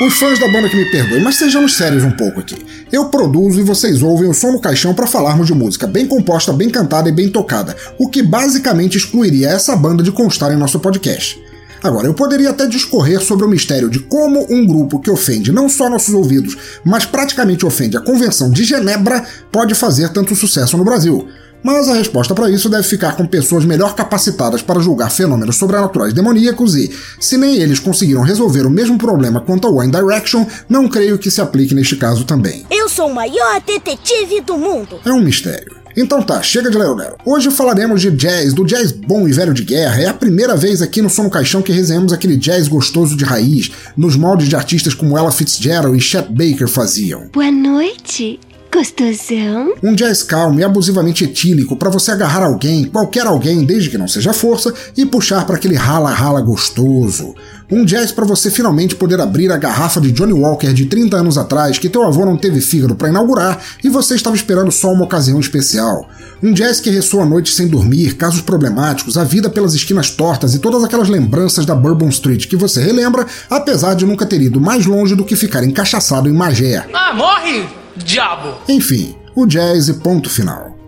Os 0.00 0.14
fãs 0.14 0.38
da 0.38 0.46
banda 0.46 0.68
que 0.68 0.76
me 0.76 0.84
perdoem, 0.84 1.20
mas 1.20 1.34
sejamos 1.34 1.76
sérios 1.76 2.04
um 2.04 2.12
pouco 2.12 2.38
aqui. 2.38 2.54
Eu 2.92 3.06
produzo 3.06 3.58
e 3.58 3.64
vocês 3.64 4.00
ouvem 4.00 4.30
o 4.30 4.34
som 4.34 4.52
no 4.52 4.60
caixão 4.60 4.94
para 4.94 5.08
falarmos 5.08 5.48
de 5.48 5.54
música 5.54 5.88
bem 5.88 6.06
composta, 6.06 6.52
bem 6.52 6.70
cantada 6.70 7.08
e 7.08 7.12
bem 7.12 7.28
tocada, 7.28 7.74
o 7.98 8.08
que 8.08 8.22
basicamente 8.22 8.96
excluiria 8.96 9.48
essa 9.48 9.74
banda 9.74 10.00
de 10.00 10.12
constar 10.12 10.52
em 10.52 10.56
nosso 10.56 10.78
podcast. 10.78 11.42
Agora, 11.82 12.06
eu 12.06 12.14
poderia 12.14 12.50
até 12.50 12.68
discorrer 12.68 13.20
sobre 13.20 13.44
o 13.44 13.48
mistério 13.48 13.90
de 13.90 13.98
como 13.98 14.46
um 14.48 14.64
grupo 14.64 15.00
que 15.00 15.10
ofende 15.10 15.50
não 15.50 15.68
só 15.68 15.90
nossos 15.90 16.14
ouvidos, 16.14 16.56
mas 16.84 17.04
praticamente 17.04 17.66
ofende 17.66 17.96
a 17.96 18.00
Convenção 18.00 18.52
de 18.52 18.62
Genebra 18.62 19.24
pode 19.50 19.74
fazer 19.74 20.10
tanto 20.10 20.36
sucesso 20.36 20.76
no 20.76 20.84
Brasil. 20.84 21.26
Mas 21.62 21.88
a 21.88 21.94
resposta 21.94 22.34
para 22.34 22.50
isso 22.50 22.68
deve 22.68 22.84
ficar 22.84 23.16
com 23.16 23.26
pessoas 23.26 23.64
melhor 23.64 23.94
capacitadas 23.94 24.62
para 24.62 24.80
julgar 24.80 25.10
fenômenos 25.10 25.56
sobrenaturais 25.56 26.14
demoníacos 26.14 26.76
e, 26.76 26.90
se 27.20 27.36
nem 27.36 27.56
eles 27.56 27.78
conseguiram 27.78 28.22
resolver 28.22 28.66
o 28.66 28.70
mesmo 28.70 28.96
problema 28.96 29.40
quanto 29.40 29.66
ao 29.66 29.76
One 29.76 29.90
Direction, 29.90 30.46
não 30.68 30.88
creio 30.88 31.18
que 31.18 31.30
se 31.30 31.40
aplique 31.40 31.74
neste 31.74 31.96
caso 31.96 32.24
também. 32.24 32.64
Eu 32.70 32.88
sou 32.88 33.08
o 33.08 33.14
maior 33.14 33.60
detetive 33.60 34.40
do 34.40 34.56
mundo. 34.56 35.00
É 35.04 35.12
um 35.12 35.20
mistério. 35.20 35.78
Então 35.96 36.22
tá, 36.22 36.40
chega 36.42 36.70
de 36.70 36.78
lero-lero. 36.78 37.16
Hoje 37.24 37.50
falaremos 37.50 38.00
de 38.00 38.12
jazz, 38.12 38.54
do 38.54 38.64
jazz 38.64 38.92
bom 38.92 39.26
e 39.26 39.32
velho 39.32 39.52
de 39.52 39.64
guerra. 39.64 40.00
É 40.00 40.06
a 40.06 40.14
primeira 40.14 40.56
vez 40.56 40.80
aqui 40.80 41.02
no 41.02 41.10
Som 41.10 41.24
no 41.24 41.30
Caixão 41.30 41.60
que 41.60 41.72
resenhamos 41.72 42.12
aquele 42.12 42.36
jazz 42.36 42.68
gostoso 42.68 43.16
de 43.16 43.24
raiz, 43.24 43.72
nos 43.96 44.14
moldes 44.14 44.48
de 44.48 44.54
artistas 44.54 44.94
como 44.94 45.18
Ella 45.18 45.32
Fitzgerald 45.32 45.98
e 45.98 46.00
Chet 46.00 46.28
Baker 46.30 46.68
faziam. 46.68 47.28
Boa 47.32 47.50
noite. 47.50 48.38
Gostosão? 48.72 49.74
Um 49.82 49.94
jazz 49.94 50.22
calmo 50.22 50.60
e 50.60 50.64
abusivamente 50.64 51.24
etílico 51.24 51.74
para 51.74 51.88
você 51.88 52.10
agarrar 52.10 52.44
alguém, 52.44 52.84
qualquer 52.84 53.26
alguém, 53.26 53.64
desde 53.64 53.88
que 53.88 53.96
não 53.96 54.06
seja 54.06 54.32
força, 54.32 54.72
e 54.96 55.06
puxar 55.06 55.46
para 55.46 55.56
aquele 55.56 55.74
rala-rala 55.74 56.40
gostoso. 56.42 57.34
Um 57.70 57.84
jazz 57.84 58.12
para 58.12 58.26
você 58.26 58.50
finalmente 58.50 58.94
poder 58.94 59.20
abrir 59.20 59.50
a 59.50 59.56
garrafa 59.56 60.00
de 60.00 60.12
Johnny 60.12 60.32
Walker 60.32 60.72
de 60.72 60.86
30 60.86 61.16
anos 61.16 61.38
atrás 61.38 61.78
que 61.78 61.88
teu 61.88 62.02
avô 62.02 62.24
não 62.24 62.36
teve 62.36 62.60
fígado 62.60 62.94
para 62.94 63.08
inaugurar 63.08 63.58
e 63.82 63.88
você 63.88 64.14
estava 64.14 64.36
esperando 64.36 64.70
só 64.70 64.92
uma 64.92 65.04
ocasião 65.04 65.40
especial. 65.40 66.08
Um 66.42 66.52
jazz 66.52 66.80
que 66.80 66.90
ressoa 66.90 67.24
a 67.24 67.26
noite 67.26 67.52
sem 67.54 67.68
dormir, 67.68 68.14
casos 68.14 68.40
problemáticos, 68.40 69.18
a 69.18 69.24
vida 69.24 69.50
pelas 69.50 69.74
esquinas 69.74 70.10
tortas 70.10 70.54
e 70.54 70.58
todas 70.58 70.84
aquelas 70.84 71.08
lembranças 71.08 71.66
da 71.66 71.74
Bourbon 71.74 72.08
Street 72.08 72.46
que 72.46 72.56
você 72.56 72.82
relembra, 72.82 73.26
apesar 73.50 73.94
de 73.94 74.06
nunca 74.06 74.24
ter 74.24 74.40
ido 74.40 74.60
mais 74.60 74.86
longe 74.86 75.14
do 75.14 75.24
que 75.24 75.36
ficar 75.36 75.64
encaixaçado 75.64 76.28
em 76.28 76.32
Magé. 76.32 76.86
Ah, 76.94 77.14
morre, 77.14 77.66
diabo! 78.04 78.58
Enfim, 78.68 79.14
o 79.34 79.46
jazz 79.46 79.88
e 79.88 79.94
ponto 79.94 80.30
final. 80.30 80.78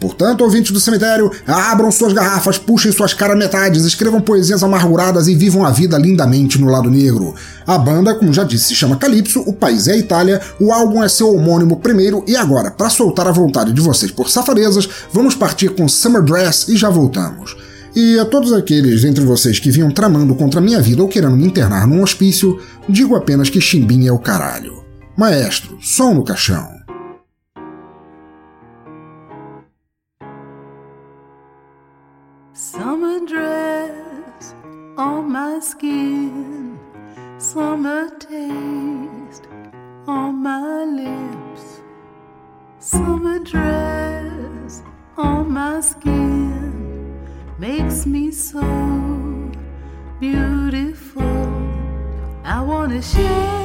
Portanto, 0.00 0.42
ouvintes 0.42 0.72
do 0.72 0.80
cemitério, 0.80 1.30
abram 1.46 1.92
suas 1.92 2.14
garrafas, 2.14 2.56
puxem 2.56 2.90
suas 2.90 3.12
caras 3.12 3.36
metades, 3.36 3.84
escrevam 3.84 4.22
poesias 4.22 4.62
amarguradas 4.62 5.28
e 5.28 5.34
vivam 5.34 5.64
a 5.64 5.70
vida 5.70 5.98
lindamente 5.98 6.58
no 6.58 6.70
lado 6.70 6.90
negro. 6.90 7.34
A 7.66 7.76
banda, 7.76 8.14
como 8.14 8.32
já 8.32 8.42
disse, 8.42 8.68
se 8.68 8.74
chama 8.74 8.96
Calypso, 8.96 9.40
o 9.40 9.52
país 9.52 9.86
é 9.88 9.92
a 9.92 9.98
Itália, 9.98 10.40
o 10.58 10.72
álbum 10.72 11.04
é 11.04 11.08
seu 11.08 11.34
homônimo 11.34 11.76
primeiro 11.76 12.24
e 12.26 12.34
agora, 12.34 12.70
para 12.70 12.88
soltar 12.88 13.28
a 13.28 13.32
vontade 13.32 13.74
de 13.74 13.80
vocês 13.82 14.10
por 14.10 14.30
safadezas, 14.30 14.88
vamos 15.12 15.34
partir 15.34 15.74
com 15.74 15.86
Summer 15.86 16.22
Dress 16.22 16.72
e 16.72 16.78
já 16.78 16.88
voltamos. 16.88 17.54
E 17.94 18.18
a 18.18 18.24
todos 18.24 18.54
aqueles 18.54 19.04
entre 19.04 19.24
vocês 19.24 19.58
que 19.58 19.70
vinham 19.70 19.90
tramando 19.90 20.34
contra 20.34 20.62
minha 20.62 20.80
vida 20.80 21.02
ou 21.02 21.08
querendo 21.08 21.36
me 21.36 21.44
internar 21.44 21.86
num 21.86 22.02
hospício, 22.02 22.58
digo 22.88 23.16
apenas 23.16 23.50
que 23.50 23.60
Chimbinha 23.60 24.08
é 24.08 24.12
o 24.12 24.18
caralho. 24.18 24.79
Maestro, 25.20 25.78
som 25.82 26.14
no 26.14 26.24
caixão. 26.24 26.80
Summer 32.54 33.26
dress 33.26 34.54
on 34.96 35.30
my 35.30 35.60
skin, 35.60 36.78
summer 37.36 38.08
taste 38.18 39.46
on 40.06 40.36
my 40.36 40.86
lips, 40.86 41.82
summer 42.78 43.40
dress 43.40 44.82
on 45.18 45.52
my 45.52 45.82
skin 45.82 47.20
makes 47.58 48.06
me 48.06 48.32
so 48.32 48.62
beautiful. 50.18 51.22
I 52.42 52.62
wanna 52.62 53.02
share 53.02 53.59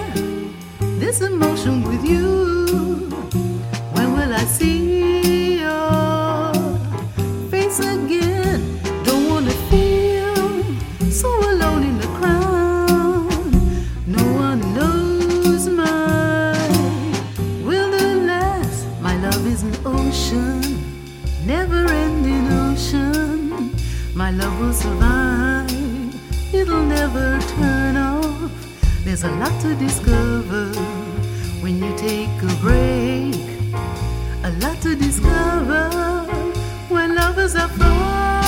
this 1.05 1.21
emotion 1.21 1.83
with 1.83 2.03
you. 2.03 3.09
When 3.93 4.13
will 4.13 4.33
I 4.33 4.43
see 4.45 5.59
your 5.59 6.51
face 7.51 7.77
again? 7.79 8.81
Don't 9.03 9.29
wanna 9.29 9.55
feel 9.69 10.35
so 11.11 11.29
alone 11.51 11.83
in 11.89 11.95
the 11.99 12.09
crowd. 12.17 13.51
No 14.07 14.23
one 14.45 14.61
knows 14.73 15.69
my 15.69 16.57
wilderness. 17.69 18.87
My 18.99 19.15
love 19.25 19.45
is 19.45 19.61
an 19.61 19.75
ocean, 19.85 20.59
never 21.45 21.85
ending 21.85 22.47
ocean. 22.65 23.75
My 24.15 24.31
love 24.31 24.59
will 24.59 24.73
survive, 24.73 25.71
it'll 26.51 26.87
never 26.97 27.39
turn 27.55 27.95
off. 27.95 28.51
There's 29.03 29.23
a 29.23 29.31
lot 29.41 29.53
to 29.61 29.75
discover 29.75 30.94
when 31.65 31.81
you 31.81 31.97
take 31.97 32.29
a 32.43 32.55
break. 32.61 33.33
A 34.43 34.51
lot 34.61 34.79
to 34.83 34.95
discover 34.95 35.89
when 36.89 37.15
lovers 37.15 37.55
are 37.55 37.69
far. 37.69 38.44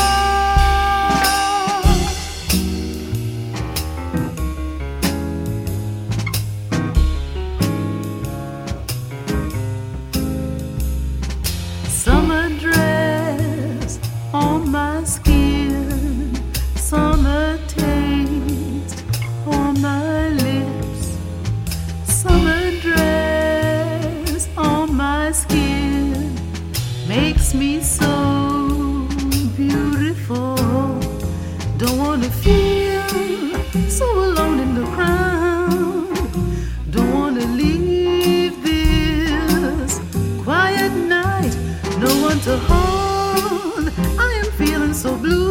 So 44.97 45.15
blue. 45.15 45.46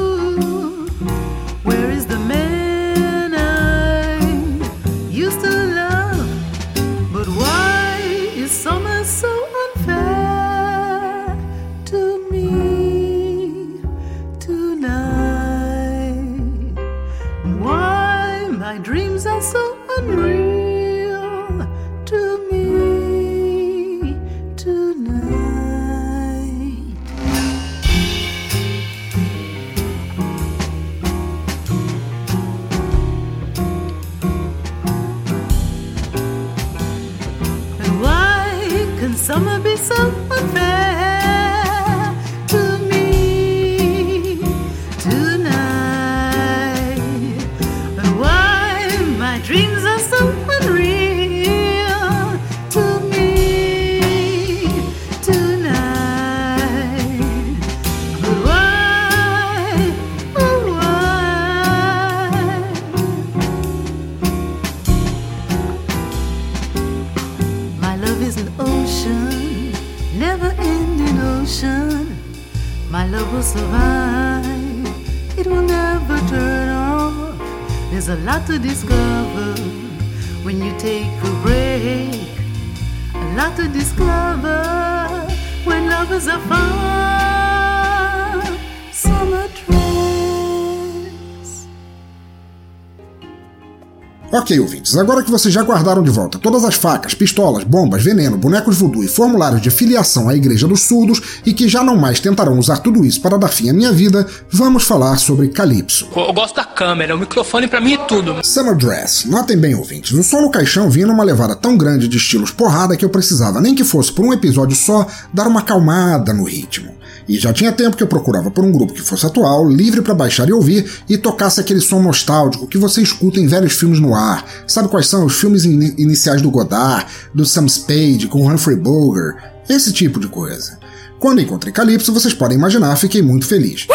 Ouvintes, 94.87 94.97
agora 94.97 95.23
que 95.23 95.31
vocês 95.31 95.53
já 95.53 95.63
guardaram 95.63 96.03
de 96.03 96.11
volta 96.11 96.39
todas 96.39 96.65
as 96.65 96.75
facas, 96.75 97.15
pistolas, 97.15 97.65
bombas, 97.65 98.03
veneno, 98.03 98.37
bonecos 98.37 98.77
voodoo 98.77 99.03
e 99.03 99.09
formulários 99.09 99.61
de 99.61 99.71
filiação 99.71 100.29
à 100.29 100.37
Igreja 100.37 100.69
dos 100.69 100.83
Surdos 100.83 101.41
e 101.45 101.53
que 101.53 101.69
já 101.69 101.83
não 101.83 101.97
mais 101.97 102.21
tentarão 102.21 102.59
usar 102.59 102.79
tudo 102.79 103.05
isso 103.05 103.21
para 103.21 103.39
dar 103.39 103.49
fim 103.49 103.69
à 103.69 103.73
minha 103.73 103.93
vida, 103.93 104.27
vamos 104.51 104.85
falar 104.85 105.17
sobre 105.19 105.49
Calypso. 105.49 106.09
Eu 106.15 106.33
gosto 106.33 106.57
da 106.57 106.65
câmera, 106.65 107.17
o 107.17 107.19
microfone 107.19 107.67
pra 107.67 107.81
mim 107.81 107.95
é 107.95 107.99
tudo. 107.99 108.37
Summer 108.45 108.77
Dress. 108.77 109.29
Notem 109.29 109.57
bem, 109.57 109.75
ouvintes, 109.75 110.13
o 110.13 110.23
som 110.23 110.43
no 110.43 110.51
caixão 110.51 110.89
vinha 110.89 111.07
numa 111.07 111.25
levada 111.25 111.57
tão 111.57 111.77
grande 111.77 112.09
de 112.09 112.17
estilos 112.17 112.51
porrada 112.51 112.97
que 112.97 113.05
eu 113.05 113.11
precisava, 113.11 113.61
nem 113.61 113.75
que 113.75 113.85
fosse 113.85 114.13
por 114.13 114.25
um 114.25 114.33
episódio 114.33 114.77
só, 114.77 115.07
dar 115.33 115.47
uma 115.47 115.61
acalmada 115.61 116.33
no 116.33 116.45
ritmo. 116.45 116.95
E 117.29 117.39
já 117.39 117.53
tinha 117.53 117.73
tempo 117.73 117.97
que 117.97 118.03
eu 118.03 118.07
procurava 118.07 118.51
por 118.51 118.65
um 118.65 118.71
grupo 118.71 118.93
que 118.93 119.03
fosse 119.03 119.27
atual, 119.27 119.69
livre 119.69 120.01
para 120.01 120.15
baixar 120.15 120.49
e 120.49 120.53
ouvir, 120.53 120.89
e 121.09 121.19
tocasse 121.19 121.61
aquele 121.61 121.81
som 121.81 122.01
nostálgico 122.01 122.69
que 122.69 122.79
você 122.79 123.03
escuta 123.03 123.41
em 123.41 123.49
velhos 123.49 123.73
filmes 123.73 123.99
no 123.99 124.15
ar. 124.15 124.45
Sabe 124.77 124.89
quais 124.89 125.07
são 125.07 125.25
os 125.25 125.35
filmes 125.37 125.65
in 125.65 125.95
iniciais 125.97 126.43
do 126.43 126.51
Godard, 126.51 127.07
do 127.33 127.47
Sam 127.47 127.67
Spade 127.67 128.27
com 128.29 128.47
Humphrey 128.47 128.77
Bogart? 128.77 129.43
Esse 129.71 129.91
tipo 129.91 130.21
de 130.21 130.29
coisa. 130.29 130.79
Quando 131.19 131.41
encontrei 131.41 131.73
Calypso, 131.73 132.13
vocês 132.13 132.35
podem 132.35 132.59
imaginar, 132.59 132.95
fiquei 132.97 133.23
muito 133.23 133.47
feliz. 133.47 133.87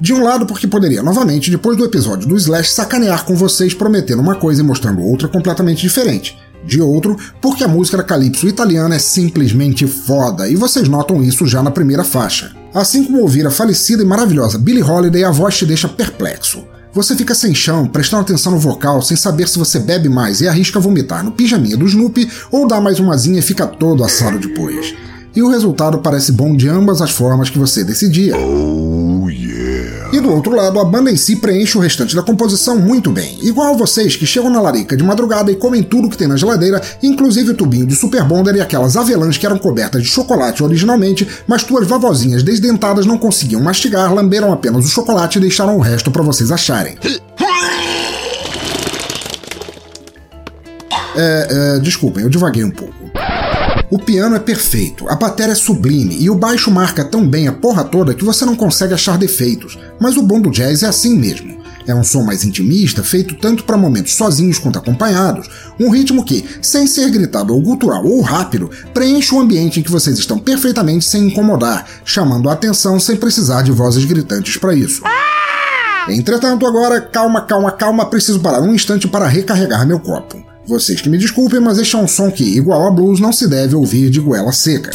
De 0.00 0.14
um 0.14 0.22
lado, 0.22 0.46
porque 0.46 0.66
poderia 0.66 1.02
novamente, 1.02 1.50
depois 1.50 1.76
do 1.76 1.84
episódio 1.84 2.26
do 2.26 2.38
Slash, 2.38 2.70
sacanear 2.70 3.26
com 3.26 3.36
vocês 3.36 3.74
prometendo 3.74 4.22
uma 4.22 4.34
coisa 4.34 4.62
e 4.62 4.64
mostrando 4.64 5.02
outra 5.02 5.28
completamente 5.28 5.82
diferente. 5.82 6.38
De 6.64 6.80
outro, 6.80 7.14
porque 7.38 7.62
a 7.62 7.68
música 7.68 7.98
da 7.98 8.02
Calypso 8.02 8.48
italiana 8.48 8.94
é 8.94 8.98
simplesmente 8.98 9.86
foda, 9.86 10.48
e 10.48 10.56
vocês 10.56 10.88
notam 10.88 11.22
isso 11.22 11.46
já 11.46 11.62
na 11.62 11.70
primeira 11.70 12.02
faixa. 12.02 12.56
Assim 12.72 13.04
como 13.04 13.20
ouvir 13.20 13.46
a 13.46 13.50
falecida 13.50 14.02
e 14.02 14.06
maravilhosa 14.06 14.56
Billie 14.56 14.82
Holiday, 14.82 15.24
a 15.24 15.30
voz 15.30 15.58
te 15.58 15.66
deixa 15.66 15.86
perplexo. 15.86 16.64
Você 16.98 17.14
fica 17.14 17.32
sem 17.32 17.54
chão, 17.54 17.86
prestando 17.86 18.22
atenção 18.22 18.50
no 18.50 18.58
vocal, 18.58 19.00
sem 19.00 19.16
saber 19.16 19.48
se 19.48 19.56
você 19.56 19.78
bebe 19.78 20.08
mais 20.08 20.40
e 20.40 20.48
arrisca 20.48 20.80
vomitar 20.80 21.22
no 21.22 21.30
pijaminha 21.30 21.76
do 21.76 21.86
Snoopy 21.86 22.28
ou 22.50 22.66
dá 22.66 22.80
mais 22.80 22.98
umazinha 22.98 23.38
e 23.38 23.42
fica 23.42 23.68
todo 23.68 24.02
assado 24.02 24.36
depois. 24.36 24.96
E 25.32 25.40
o 25.40 25.48
resultado 25.48 25.98
parece 25.98 26.32
bom 26.32 26.56
de 26.56 26.68
ambas 26.68 27.00
as 27.00 27.12
formas 27.12 27.50
que 27.50 27.56
você 27.56 27.84
decidia. 27.84 28.34
E 30.10 30.20
do 30.20 30.32
outro 30.32 30.56
lado, 30.56 30.80
a 30.80 30.84
banda 30.86 31.10
em 31.10 31.16
si 31.16 31.36
preenche 31.36 31.76
o 31.76 31.80
restante 31.80 32.16
da 32.16 32.22
composição 32.22 32.78
muito 32.78 33.10
bem. 33.10 33.38
Igual 33.42 33.76
vocês 33.76 34.16
que 34.16 34.24
chegam 34.24 34.48
na 34.48 34.60
larica 34.60 34.96
de 34.96 35.04
madrugada 35.04 35.52
e 35.52 35.56
comem 35.56 35.82
tudo 35.82 36.08
que 36.08 36.16
tem 36.16 36.26
na 36.26 36.36
geladeira, 36.36 36.80
inclusive 37.02 37.50
o 37.50 37.54
tubinho 37.54 37.86
de 37.86 37.94
Super 37.94 38.24
Bonder 38.24 38.56
e 38.56 38.60
aquelas 38.60 38.96
avelãs 38.96 39.36
que 39.36 39.44
eram 39.44 39.58
cobertas 39.58 40.02
de 40.02 40.08
chocolate 40.08 40.62
originalmente, 40.62 41.28
mas 41.46 41.62
tuas 41.62 41.86
vovozinhas 41.86 42.42
desdentadas 42.42 43.04
não 43.04 43.18
conseguiam 43.18 43.60
mastigar, 43.60 44.14
lamberam 44.14 44.50
apenas 44.50 44.86
o 44.86 44.88
chocolate 44.88 45.36
e 45.36 45.42
deixaram 45.42 45.76
o 45.76 45.80
resto 45.80 46.10
para 46.10 46.22
vocês 46.22 46.50
acharem. 46.50 46.96
É, 51.14 51.48
é, 51.76 51.78
desculpem, 51.80 52.22
eu 52.22 52.30
divaguei 52.30 52.64
um 52.64 52.70
pouco. 52.70 53.07
O 53.90 53.98
piano 53.98 54.36
é 54.36 54.38
perfeito, 54.38 55.08
a 55.08 55.16
bateria 55.16 55.52
é 55.52 55.54
sublime 55.54 56.14
e 56.20 56.28
o 56.28 56.34
baixo 56.34 56.70
marca 56.70 57.02
tão 57.02 57.26
bem 57.26 57.48
a 57.48 57.52
porra 57.52 57.82
toda 57.82 58.12
que 58.12 58.24
você 58.24 58.44
não 58.44 58.54
consegue 58.54 58.92
achar 58.92 59.16
defeitos, 59.16 59.78
mas 59.98 60.18
o 60.18 60.22
bom 60.22 60.38
do 60.38 60.50
jazz 60.50 60.82
é 60.82 60.86
assim 60.86 61.16
mesmo. 61.16 61.56
É 61.86 61.94
um 61.94 62.04
som 62.04 62.22
mais 62.22 62.44
intimista, 62.44 63.02
feito 63.02 63.34
tanto 63.36 63.64
para 63.64 63.78
momentos 63.78 64.14
sozinhos 64.14 64.58
quanto 64.58 64.78
acompanhados, 64.78 65.48
um 65.80 65.88
ritmo 65.88 66.22
que, 66.22 66.44
sem 66.60 66.86
ser 66.86 67.10
gritado 67.10 67.54
ou 67.54 67.62
gutural 67.62 68.04
ou 68.04 68.20
rápido, 68.20 68.70
preenche 68.92 69.34
o 69.34 69.40
ambiente 69.40 69.80
em 69.80 69.82
que 69.82 69.90
vocês 69.90 70.18
estão 70.18 70.38
perfeitamente 70.38 71.06
sem 71.06 71.28
incomodar, 71.28 71.86
chamando 72.04 72.50
a 72.50 72.52
atenção 72.52 73.00
sem 73.00 73.16
precisar 73.16 73.62
de 73.62 73.72
vozes 73.72 74.04
gritantes 74.04 74.58
para 74.58 74.74
isso. 74.74 75.02
Entretanto, 76.10 76.66
agora, 76.66 77.00
calma, 77.00 77.40
calma, 77.40 77.70
calma, 77.70 78.04
preciso 78.04 78.40
parar 78.40 78.60
um 78.60 78.74
instante 78.74 79.08
para 79.08 79.26
recarregar 79.26 79.86
meu 79.86 79.98
copo. 79.98 80.47
Vocês 80.68 81.00
que 81.00 81.08
me 81.08 81.16
desculpem, 81.16 81.60
mas 81.60 81.78
este 81.78 81.96
é 81.96 81.98
um 81.98 82.06
som 82.06 82.30
que, 82.30 82.44
igual 82.44 82.86
a 82.86 82.90
blues, 82.90 83.20
não 83.20 83.32
se 83.32 83.48
deve 83.48 83.74
ouvir 83.74 84.10
de 84.10 84.20
goela 84.20 84.52
seca. 84.52 84.90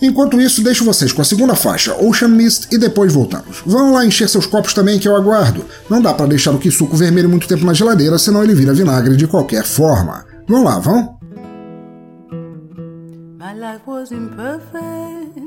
Enquanto 0.00 0.40
isso, 0.40 0.62
deixo 0.62 0.82
vocês 0.82 1.12
com 1.12 1.20
a 1.20 1.24
segunda 1.26 1.54
faixa, 1.54 1.94
Ocean 2.02 2.28
Mist, 2.28 2.68
e 2.72 2.78
depois 2.78 3.12
voltamos. 3.12 3.62
Vão 3.66 3.92
lá 3.92 4.06
encher 4.06 4.30
seus 4.30 4.46
copos 4.46 4.72
também 4.72 4.98
que 4.98 5.06
eu 5.06 5.14
aguardo. 5.14 5.66
Não 5.90 6.00
dá 6.00 6.14
para 6.14 6.28
deixar 6.28 6.54
o 6.54 6.70
suco 6.72 6.96
vermelho 6.96 7.28
muito 7.28 7.46
tempo 7.46 7.66
na 7.66 7.74
geladeira, 7.74 8.18
senão 8.18 8.42
ele 8.42 8.54
vira 8.54 8.72
vinagre 8.72 9.14
de 9.14 9.26
qualquer 9.26 9.66
forma. 9.66 10.24
Vão 10.48 10.64
lá, 10.64 10.78
vão? 10.78 11.18
My 13.38 13.52
life 13.52 13.82
was 13.86 14.10
imperfect, 14.10 15.38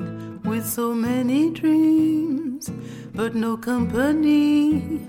with 0.46 0.66
so 0.66 0.94
many 0.94 1.50
dreams, 1.50 2.72
but 3.16 3.34
no 3.34 3.58
company 3.58 5.02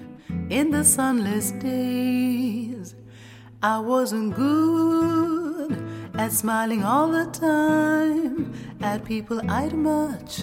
in 0.48 0.70
the 0.70 0.84
sunless 0.84 1.52
days. 1.62 3.01
I 3.64 3.78
wasn't 3.78 4.34
good 4.34 5.78
at 6.14 6.32
smiling 6.32 6.82
all 6.82 7.06
the 7.06 7.26
time 7.26 8.52
at 8.80 9.04
people 9.04 9.40
I'd 9.48 9.72
much 9.72 10.42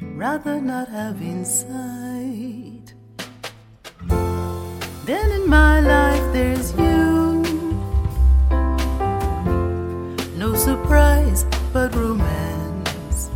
rather 0.00 0.60
not 0.60 0.88
have 0.88 1.22
inside. 1.22 2.92
Then 5.04 5.30
in 5.30 5.48
my 5.48 5.78
life 5.78 6.32
there's 6.32 6.72
you. 6.74 7.44
No 10.36 10.56
surprise 10.56 11.46
but 11.72 11.94
romance. 11.94 13.30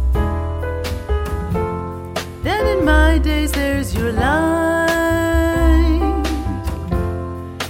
Then 2.43 2.67
in 2.76 2.85
my 2.85 3.19
days 3.19 3.52
there's 3.52 3.95
your 3.95 4.11
light. 4.12 4.83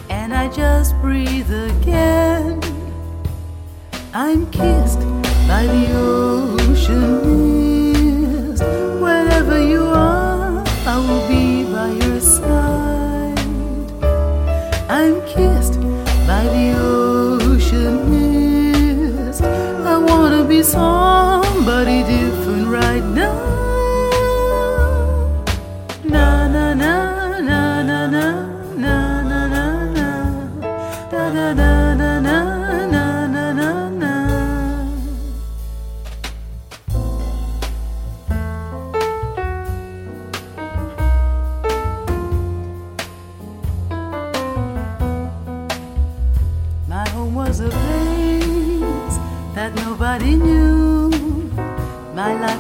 And 0.09 0.33
I 0.33 0.49
just 0.49 0.99
breathe 1.03 1.32
again. 1.83 2.61
I'm 4.15 4.51
kissed 4.51 5.01
by 5.49 5.67
the 5.67 5.85
ocean 5.95 7.42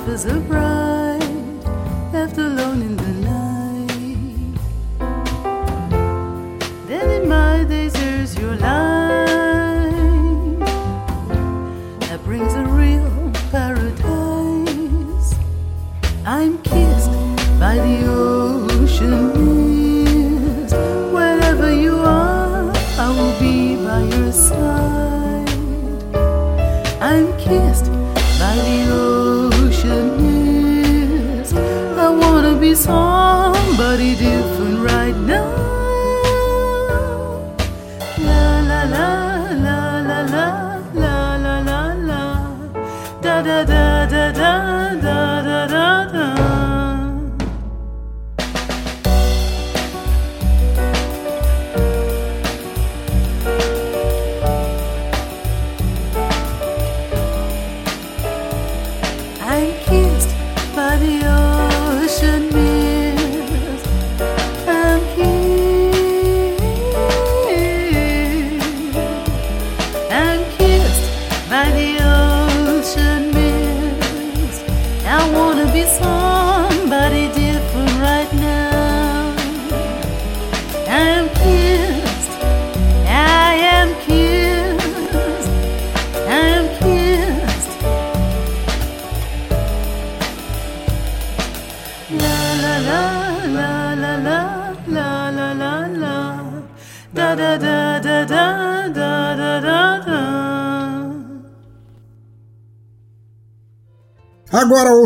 life 0.02 0.08
was 0.08 0.24
a 0.26 0.40
bride 0.40 0.91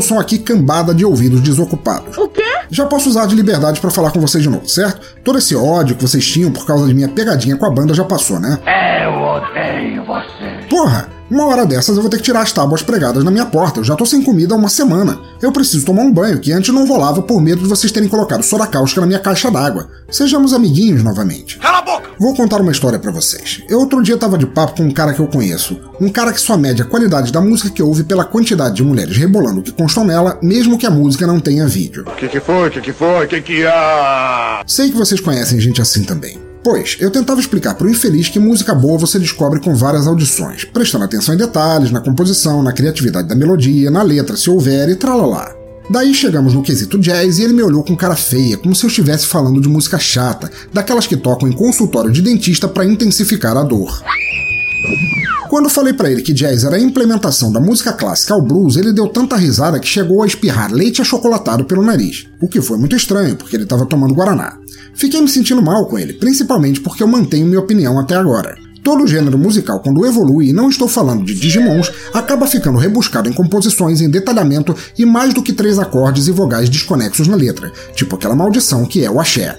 Ouçam 0.07 0.21
aqui 0.21 0.39
cambada 0.39 0.95
de 0.95 1.05
ouvidos 1.05 1.41
desocupados. 1.41 2.17
O 2.17 2.29
quê? 2.29 2.45
Já 2.71 2.87
posso 2.87 3.09
usar 3.09 3.27
de 3.27 3.35
liberdade 3.35 3.81
pra 3.81 3.91
falar 3.91 4.13
com 4.13 4.21
vocês 4.21 4.41
de 4.41 4.49
novo, 4.49 4.69
certo? 4.69 5.01
Todo 5.25 5.37
esse 5.37 5.57
ódio 5.57 5.97
que 5.97 6.03
vocês 6.03 6.25
tinham 6.25 6.53
por 6.53 6.65
causa 6.65 6.87
de 6.87 6.95
minha 6.95 7.09
pegadinha 7.09 7.57
com 7.57 7.67
a 7.67 7.71
banda 7.71 7.93
já 7.93 8.05
passou, 8.05 8.39
né? 8.39 8.57
Eu 9.03 9.11
odeio 9.21 10.05
você. 10.05 10.69
Porra, 10.71 11.09
uma 11.29 11.47
hora 11.47 11.67
dessas 11.67 11.97
eu 11.97 12.03
vou 12.03 12.09
ter 12.09 12.19
que 12.19 12.23
tirar 12.23 12.43
as 12.43 12.53
tábuas 12.53 12.83
pregadas 12.83 13.25
na 13.25 13.33
minha 13.33 13.47
porta. 13.47 13.81
Eu 13.81 13.85
já 13.85 13.97
tô 13.97 14.07
sem 14.07 14.23
comida 14.23 14.55
há 14.55 14.57
uma 14.57 14.69
semana. 14.69 15.19
Eu 15.43 15.51
preciso 15.51 15.85
tomar 15.85 16.03
um 16.03 16.13
banho, 16.13 16.39
que 16.39 16.53
antes 16.53 16.73
não 16.73 16.87
rolava 16.87 17.21
por 17.21 17.43
medo 17.43 17.63
de 17.63 17.69
vocês 17.69 17.91
terem 17.91 18.09
colocado 18.09 18.45
soda 18.45 18.65
cáustica 18.65 19.01
na 19.01 19.09
minha 19.09 19.19
caixa 19.19 19.51
d'água. 19.51 19.89
Sejamos 20.09 20.53
amiguinhos 20.53 21.03
novamente. 21.03 21.56
Vou 22.19 22.35
contar 22.35 22.61
uma 22.61 22.73
história 22.73 22.99
pra 22.99 23.11
vocês. 23.11 23.63
Eu 23.69 23.79
outro 23.79 24.03
dia 24.03 24.17
tava 24.17 24.39
de 24.39 24.47
papo 24.47 24.77
com 24.77 24.85
um 24.85 24.91
cara 24.91 25.13
que 25.13 25.21
eu 25.21 25.27
conheço. 25.27 25.79
Um 26.01 26.09
cara 26.09 26.33
que 26.33 26.41
só 26.41 26.57
mede 26.57 26.81
a 26.81 26.85
qualidade 26.85 27.31
da 27.31 27.41
música 27.41 27.69
que 27.69 27.83
ouve 27.83 28.05
pela 28.05 28.25
quantidade 28.25 28.77
de 28.77 28.83
mulheres 28.83 29.17
rebolando 29.17 29.63
que 29.63 29.73
constam 29.73 30.05
nela, 30.05 30.39
mesmo 30.43 30.79
que 30.79 30.87
a 30.87 30.91
música 30.91 31.27
não 31.27 31.41
tenha 31.41 31.67
vídeo. 31.67 32.05
O 32.07 32.17
que, 32.17 32.29
que 32.29 32.41
foi? 32.41 32.69
O 32.69 32.71
que, 32.71 32.81
que 32.81 32.93
foi? 32.93 33.25
O 33.25 33.29
que, 33.29 33.43
que 33.43 33.67
há? 33.67 34.63
Sei 34.67 34.91
que 34.91 34.97
vocês 34.97 35.21
conhecem 35.21 35.61
gente 35.61 35.81
assim 35.81 36.05
também. 36.05 36.39
Pois, 36.65 36.97
eu 36.99 37.11
tentava 37.13 37.39
explicar 37.39 37.75
pro 37.75 37.89
infeliz 37.89 38.29
que 38.29 38.41
música 38.41 38.75
boa 38.75 38.99
você 38.99 39.21
descobre 39.21 39.61
com 39.61 39.73
várias 39.75 40.07
audições, 40.07 40.65
prestando 40.65 41.05
atenção 41.05 41.35
em 41.35 41.39
detalhes, 41.39 41.93
na 41.93 42.01
composição, 42.01 42.61
na 42.61 42.73
criatividade 42.73 43.29
da 43.29 43.37
melodia, 43.37 43.89
na 43.89 44.03
letra, 44.03 44.37
se 44.37 44.51
houver, 44.51 44.89
e 44.89 44.97
tralalá. 44.97 45.56
Daí 45.89 46.13
chegamos 46.13 46.53
no 46.53 46.63
quesito 46.63 46.99
jazz 46.99 47.39
e 47.39 47.45
ele 47.45 47.53
me 47.53 47.63
olhou 47.63 47.85
com 47.85 47.97
cara 47.97 48.17
feia, 48.17 48.57
como 48.57 48.75
se 48.75 48.85
eu 48.85 48.89
estivesse 48.89 49.27
falando 49.27 49.61
de 49.61 49.69
música 49.69 49.99
chata, 49.99 50.51
daquelas 50.73 51.07
que 51.07 51.17
tocam 51.17 51.49
em 51.49 51.53
consultório 51.53 52.11
de 52.11 52.21
dentista 52.21 52.67
para 52.67 52.85
intensificar 52.85 53.57
a 53.57 53.63
dor. 53.63 54.03
Quando 55.49 55.69
falei 55.69 55.93
para 55.93 56.11
ele 56.11 56.23
que 56.23 56.33
jazz 56.33 56.65
era 56.65 56.75
a 56.75 56.81
implementação 56.81 57.53
da 57.53 57.61
música 57.61 57.93
clássica 57.93 58.35
ao 58.35 58.43
blues, 58.43 58.77
ele 58.77 58.93
deu 58.93 59.09
tanta 59.09 59.37
risada 59.37 59.79
que 59.79 59.87
chegou 59.87 60.25
a 60.25 60.27
espirrar 60.27 60.73
leite 60.73 61.01
achocolatado 61.01 61.65
pelo 61.65 61.85
nariz, 61.85 62.27
o 62.41 62.49
que 62.49 62.61
foi 62.61 62.77
muito 62.79 62.97
estranho, 62.97 63.37
porque 63.37 63.55
ele 63.55 63.63
estava 63.63 63.87
tomando 63.87 64.15
guaraná. 64.15 64.59
Fiquei 64.93 65.21
me 65.21 65.29
sentindo 65.29 65.63
mal 65.63 65.87
com 65.87 65.97
ele, 65.97 66.15
principalmente 66.15 66.81
porque 66.81 67.03
eu 67.03 67.07
mantenho 67.07 67.47
minha 67.47 67.61
opinião 67.61 67.97
até 68.01 68.17
agora. 68.17 68.66
Todo 68.87 69.05
gênero 69.05 69.37
musical, 69.37 69.81
quando 69.81 70.07
evolui, 70.07 70.51
e 70.51 70.53
não 70.53 70.69
estou 70.69 70.87
falando 70.87 71.25
de 71.25 71.35
Digimons, 71.35 71.91
acaba 72.15 72.47
ficando 72.47 72.79
rebuscado 72.79 73.29
em 73.29 73.33
composições, 73.33 74.01
em 74.01 74.09
detalhamento 74.09 74.77
e 74.97 75.05
mais 75.05 75.35
do 75.35 75.43
que 75.43 75.53
três 75.53 75.77
acordes 75.77 76.29
e 76.29 76.31
vogais 76.31 76.69
desconexos 76.69 77.27
na 77.27 77.35
letra, 77.35 77.73
tipo 77.97 78.15
aquela 78.15 78.37
maldição 78.37 78.85
que 78.85 79.05
é 79.05 79.11
o 79.11 79.19
axé. 79.19 79.59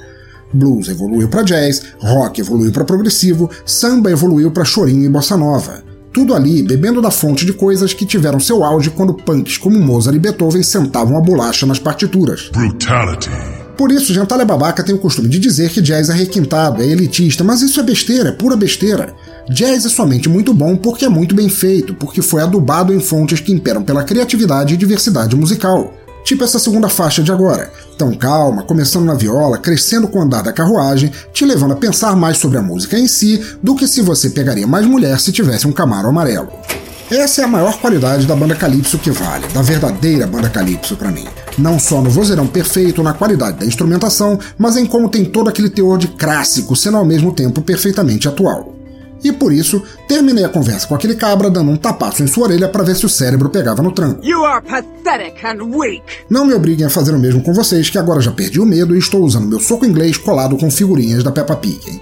Blues 0.54 0.88
evoluiu 0.88 1.28
para 1.28 1.44
jazz, 1.44 1.84
rock 2.00 2.40
evoluiu 2.40 2.72
para 2.72 2.86
progressivo, 2.86 3.50
samba 3.66 4.10
evoluiu 4.10 4.50
para 4.50 4.64
chorinho 4.64 5.04
e 5.04 5.10
bossa 5.10 5.36
nova. 5.36 5.84
Tudo 6.14 6.34
ali 6.34 6.64
bebendo 6.64 7.02
da 7.02 7.12
fonte 7.12 7.46
de 7.46 7.52
coisas 7.52 7.94
que 7.94 8.06
tiveram 8.06 8.40
seu 8.40 8.64
auge 8.64 8.92
quando 8.92 9.14
punks 9.14 9.58
como 9.58 9.78
Mozart 9.78 10.16
e 10.16 10.20
Beethoven 10.20 10.64
sentavam 10.64 11.18
a 11.18 11.22
bolacha 11.22 11.66
nas 11.66 11.80
partituras. 11.80 12.50
Brutality. 12.54 13.67
Por 13.78 13.92
isso, 13.92 14.12
Gentalha 14.12 14.44
Babaca 14.44 14.84
tem 14.84 14.96
o 14.96 14.98
costume 14.98 15.30
de 15.30 15.38
dizer 15.38 15.70
que 15.70 15.82
jazz 15.82 16.10
é 16.10 16.14
requintado, 16.14 16.82
é 16.82 16.86
elitista, 16.88 17.44
mas 17.44 17.62
isso 17.62 17.80
é 17.80 17.84
besteira, 17.84 18.30
é 18.30 18.32
pura 18.32 18.56
besteira. 18.56 19.14
Jazz 19.50 19.86
é 19.86 19.90
somente 19.90 20.28
muito 20.28 20.52
bom 20.52 20.76
porque 20.76 21.06
é 21.06 21.10
muito 21.10 21.36
bem 21.36 21.48
feito, 21.48 21.94
porque 21.94 22.22
foi 22.22 22.42
adubado 22.42 22.92
em 22.92 23.00
fontes 23.00 23.40
que 23.40 23.54
imperam 23.54 23.84
pela 23.84 24.04
criatividade 24.04 24.74
e 24.74 24.78
diversidade 24.78 25.36
musical. 25.36 25.94
Tipo 26.26 26.44
essa 26.44 26.60
segunda 26.60 26.90
faixa 26.90 27.22
de 27.22 27.32
agora, 27.32 27.72
tão 27.98 28.14
calma, 28.14 28.64
começando 28.64 29.06
na 29.06 29.14
viola, 29.14 29.60
crescendo 29.60 30.08
com 30.08 30.20
o 30.20 30.22
andar 30.24 30.42
da 30.42 30.52
carruagem, 30.52 31.12
te 31.32 31.46
levando 31.46 31.72
a 31.72 31.78
pensar 31.78 32.16
mais 32.16 32.38
sobre 32.38 32.58
a 32.58 32.62
música 32.62 32.98
em 32.98 33.08
si 33.08 33.42
do 33.64 33.76
que 33.76 33.88
se 33.88 34.02
você 34.02 34.32
pegaria 34.32 34.68
mais 34.68 34.86
mulher 34.86 35.20
se 35.20 35.32
tivesse 35.32 35.68
um 35.68 35.72
Camaro 35.72 36.10
amarelo. 36.10 36.50
Essa 37.10 37.42
é 37.42 37.44
a 37.46 37.48
maior 37.48 37.80
qualidade 37.80 38.28
da 38.28 38.36
banda 38.36 38.54
Calypso 38.54 38.98
que 38.98 39.10
vale, 39.10 39.48
da 39.48 39.62
verdadeira 39.62 40.28
banda 40.28 40.50
Calypso 40.50 40.98
para 40.98 41.10
mim. 41.10 41.26
Não 41.58 41.80
só 41.80 42.02
no 42.02 42.10
vozeirão 42.10 42.46
perfeito, 42.46 43.02
na 43.02 43.14
qualidade 43.14 43.60
da 43.60 43.66
instrumentação, 43.66 44.38
mas 44.58 44.76
em 44.76 44.86
como 44.86 45.08
tem 45.08 45.24
todo 45.24 45.50
aquele 45.50 45.70
teor 45.70 45.98
de 45.98 46.10
clássico, 46.10 46.76
sendo 46.76 46.98
ao 46.98 47.06
mesmo 47.06 47.32
tempo 47.32 47.62
perfeitamente 47.62 48.28
atual. 48.28 48.76
E 49.24 49.32
por 49.32 49.54
isso, 49.54 49.82
terminei 50.06 50.44
a 50.44 50.50
conversa 50.50 50.86
com 50.86 50.96
aquele 50.96 51.16
cabra 51.16 51.50
dando 51.50 51.72
um 51.72 51.78
tapaço 51.78 52.22
em 52.22 52.28
sua 52.28 52.44
orelha 52.44 52.68
para 52.68 52.84
ver 52.84 52.96
se 52.98 53.06
o 53.06 53.10
cérebro 53.10 53.50
pegava 53.50 53.82
no 53.82 53.94
tranco. 53.94 54.20
Não 56.30 56.44
me 56.44 56.54
obriguem 56.54 56.86
a 56.86 56.90
fazer 56.90 57.16
o 57.16 57.20
mesmo 57.20 57.42
com 57.42 57.54
vocês, 57.54 57.90
que 57.90 57.98
agora 57.98 58.20
já 58.20 58.34
perdi 58.34 58.60
o 58.60 58.66
medo 58.66 58.94
e 58.94 59.00
estou 59.00 59.24
usando 59.24 59.48
meu 59.48 59.62
soco 59.62 59.86
inglês 59.86 60.18
colado 60.18 60.58
com 60.58 60.70
figurinhas 60.70 61.24
da 61.24 61.32
Peppa 61.32 61.56
Pig. 61.56 61.80
Hein? 61.90 62.02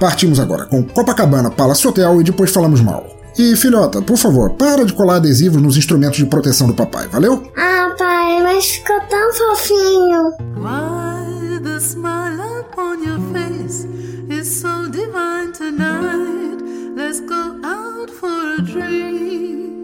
Partimos 0.00 0.40
agora 0.40 0.64
com 0.64 0.82
Copacabana 0.82 1.48
Palace 1.48 1.86
Hotel 1.86 2.20
e 2.20 2.24
depois 2.24 2.50
falamos 2.50 2.80
mal. 2.80 3.23
E 3.36 3.56
filhota, 3.56 4.00
por 4.00 4.16
favor, 4.16 4.50
para 4.54 4.84
de 4.84 4.92
colar 4.92 5.16
adesivos 5.16 5.60
nos 5.60 5.76
instrumentos 5.76 6.18
de 6.18 6.26
proteção 6.26 6.68
do 6.68 6.74
papai, 6.74 7.08
valeu? 7.08 7.50
Ah, 7.56 7.92
pai, 7.98 8.40
mas 8.42 8.70
ficou 8.70 9.00
tão 9.08 9.32
fofinho. 9.34 10.30
Why 10.56 11.58
the 11.60 11.80
smile 11.80 12.60
upon 12.60 13.02
your 13.02 13.18
face 13.32 13.88
is 14.30 14.46
so 14.46 14.88
divine 14.88 15.52
tonight? 15.52 16.62
Let's 16.96 17.20
go 17.20 17.58
out 17.64 18.08
for 18.08 18.54
a 18.56 18.62
drink. 18.62 19.74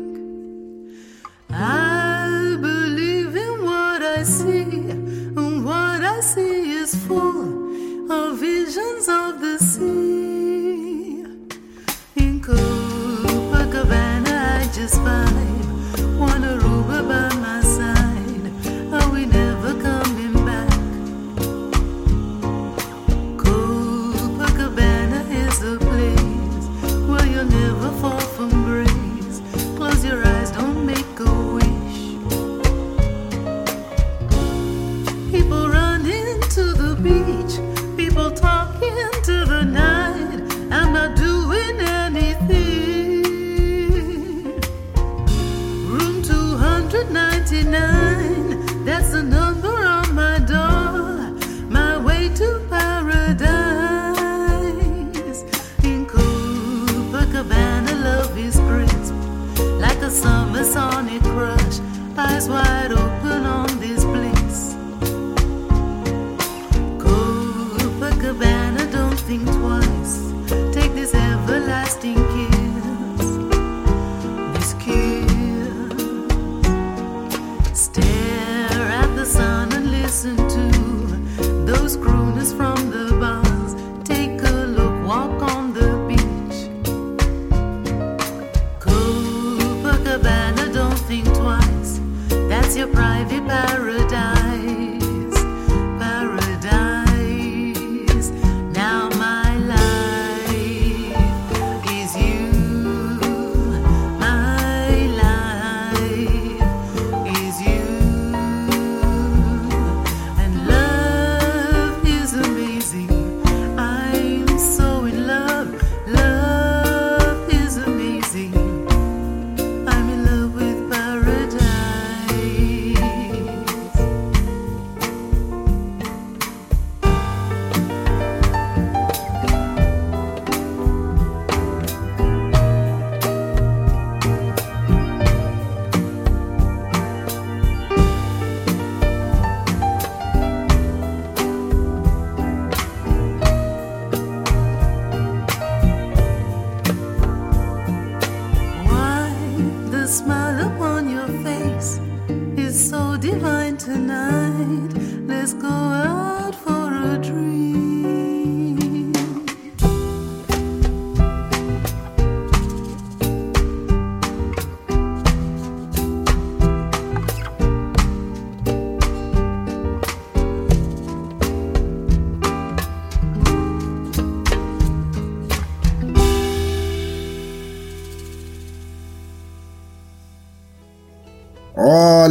I 1.50 2.56
believe 2.60 3.34
in 3.36 3.64
what 3.64 4.00
I 4.00 4.22
see, 4.22 4.92
and 5.36 5.64
what 5.64 6.04
I 6.04 6.20
see 6.20 6.70
is 6.80 6.94
full 6.94 8.12
of 8.12 8.38
visions 8.38 9.08
of 9.08 9.40
the 9.40 9.58
sea. 9.58 10.39
Just 14.72 14.94
vibe. 15.00 16.18
Want 16.18 16.44
by 17.02 17.28
my 17.37 17.61
side. 17.62 18.52
Are 18.92 19.11
we 19.11 19.26
never 19.26 19.74
coming 19.83 20.33
back? 20.44 20.70
Copacabana 23.37 25.20
is 25.28 25.62
a 25.62 25.76
place 25.78 26.66
where 27.09 27.26
you'll 27.26 27.46
never 27.46 27.90
fall 28.00 28.19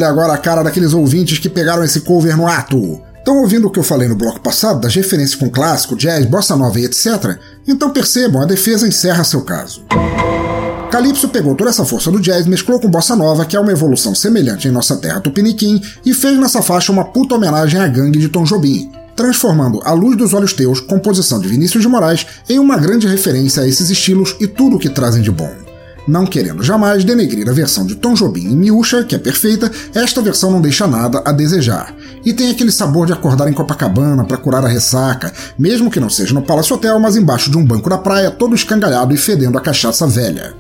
agora 0.09 0.33
a 0.33 0.37
cara 0.37 0.63
daqueles 0.63 0.93
ouvintes 0.93 1.39
que 1.39 1.47
pegaram 1.47 1.83
esse 1.83 2.01
cover 2.01 2.35
no 2.35 2.47
ato. 2.47 3.01
Estão 3.17 3.37
ouvindo 3.37 3.67
o 3.67 3.69
que 3.69 3.77
eu 3.77 3.83
falei 3.83 4.07
no 4.07 4.15
bloco 4.15 4.39
passado, 4.39 4.81
das 4.81 4.95
referências 4.95 5.35
com 5.35 5.49
clássico, 5.49 5.95
jazz, 5.95 6.25
bossa 6.25 6.55
nova 6.55 6.79
e 6.79 6.85
etc? 6.85 7.37
Então 7.67 7.91
percebam, 7.91 8.41
a 8.41 8.45
defesa 8.45 8.87
encerra 8.87 9.23
seu 9.23 9.41
caso. 9.41 9.83
Calypso 10.89 11.29
pegou 11.29 11.53
toda 11.53 11.69
essa 11.69 11.85
força 11.85 12.09
do 12.09 12.19
jazz, 12.19 12.47
mesclou 12.47 12.79
com 12.79 12.89
bossa 12.89 13.15
nova, 13.15 13.45
que 13.45 13.55
é 13.55 13.59
uma 13.59 13.71
evolução 13.71 14.15
semelhante 14.15 14.67
em 14.67 14.71
nossa 14.71 14.97
terra 14.97 15.19
tupiniquim, 15.19 15.79
e 16.03 16.13
fez 16.13 16.39
nessa 16.39 16.63
faixa 16.63 16.91
uma 16.91 17.05
puta 17.05 17.35
homenagem 17.35 17.79
à 17.79 17.87
gangue 17.87 18.17
de 18.17 18.29
Tom 18.29 18.43
Jobim, 18.43 18.91
transformando 19.15 19.79
A 19.83 19.91
Luz 19.93 20.17
dos 20.17 20.33
Olhos 20.33 20.53
Teus, 20.53 20.79
composição 20.79 21.39
de 21.39 21.47
Vinícius 21.47 21.83
de 21.83 21.87
Moraes, 21.87 22.25
em 22.49 22.57
uma 22.57 22.77
grande 22.77 23.05
referência 23.05 23.61
a 23.61 23.67
esses 23.67 23.91
estilos 23.91 24.35
e 24.39 24.47
tudo 24.47 24.77
o 24.77 24.79
que 24.79 24.89
trazem 24.89 25.21
de 25.21 25.29
bom. 25.29 25.68
Não 26.09 26.25
querendo 26.25 26.63
jamais 26.63 27.03
denegrir 27.03 27.47
a 27.47 27.53
versão 27.53 27.85
de 27.85 27.93
Tom 27.93 28.15
Jobim 28.15 28.49
e 28.49 28.55
Miúcha, 28.55 29.03
que 29.03 29.13
é 29.13 29.19
perfeita, 29.19 29.71
esta 29.93 30.23
versão 30.23 30.49
não 30.49 30.59
deixa 30.59 30.87
nada 30.87 31.21
a 31.23 31.31
desejar. 31.31 31.93
E 32.25 32.33
tem 32.33 32.49
aquele 32.49 32.71
sabor 32.71 33.05
de 33.05 33.13
acordar 33.13 33.47
em 33.47 33.53
Copacabana 33.53 34.25
para 34.25 34.37
curar 34.37 34.65
a 34.65 34.67
ressaca, 34.67 35.31
mesmo 35.57 35.91
que 35.91 35.99
não 35.99 36.09
seja 36.09 36.33
no 36.33 36.41
Palace 36.41 36.73
Hotel, 36.73 36.99
mas 36.99 37.15
embaixo 37.15 37.51
de 37.51 37.59
um 37.59 37.63
banco 37.63 37.91
da 37.91 37.97
praia, 37.99 38.31
todo 38.31 38.55
escangalhado 38.55 39.13
e 39.13 39.17
fedendo 39.17 39.55
a 39.59 39.61
cachaça 39.61 40.07
velha. 40.07 40.55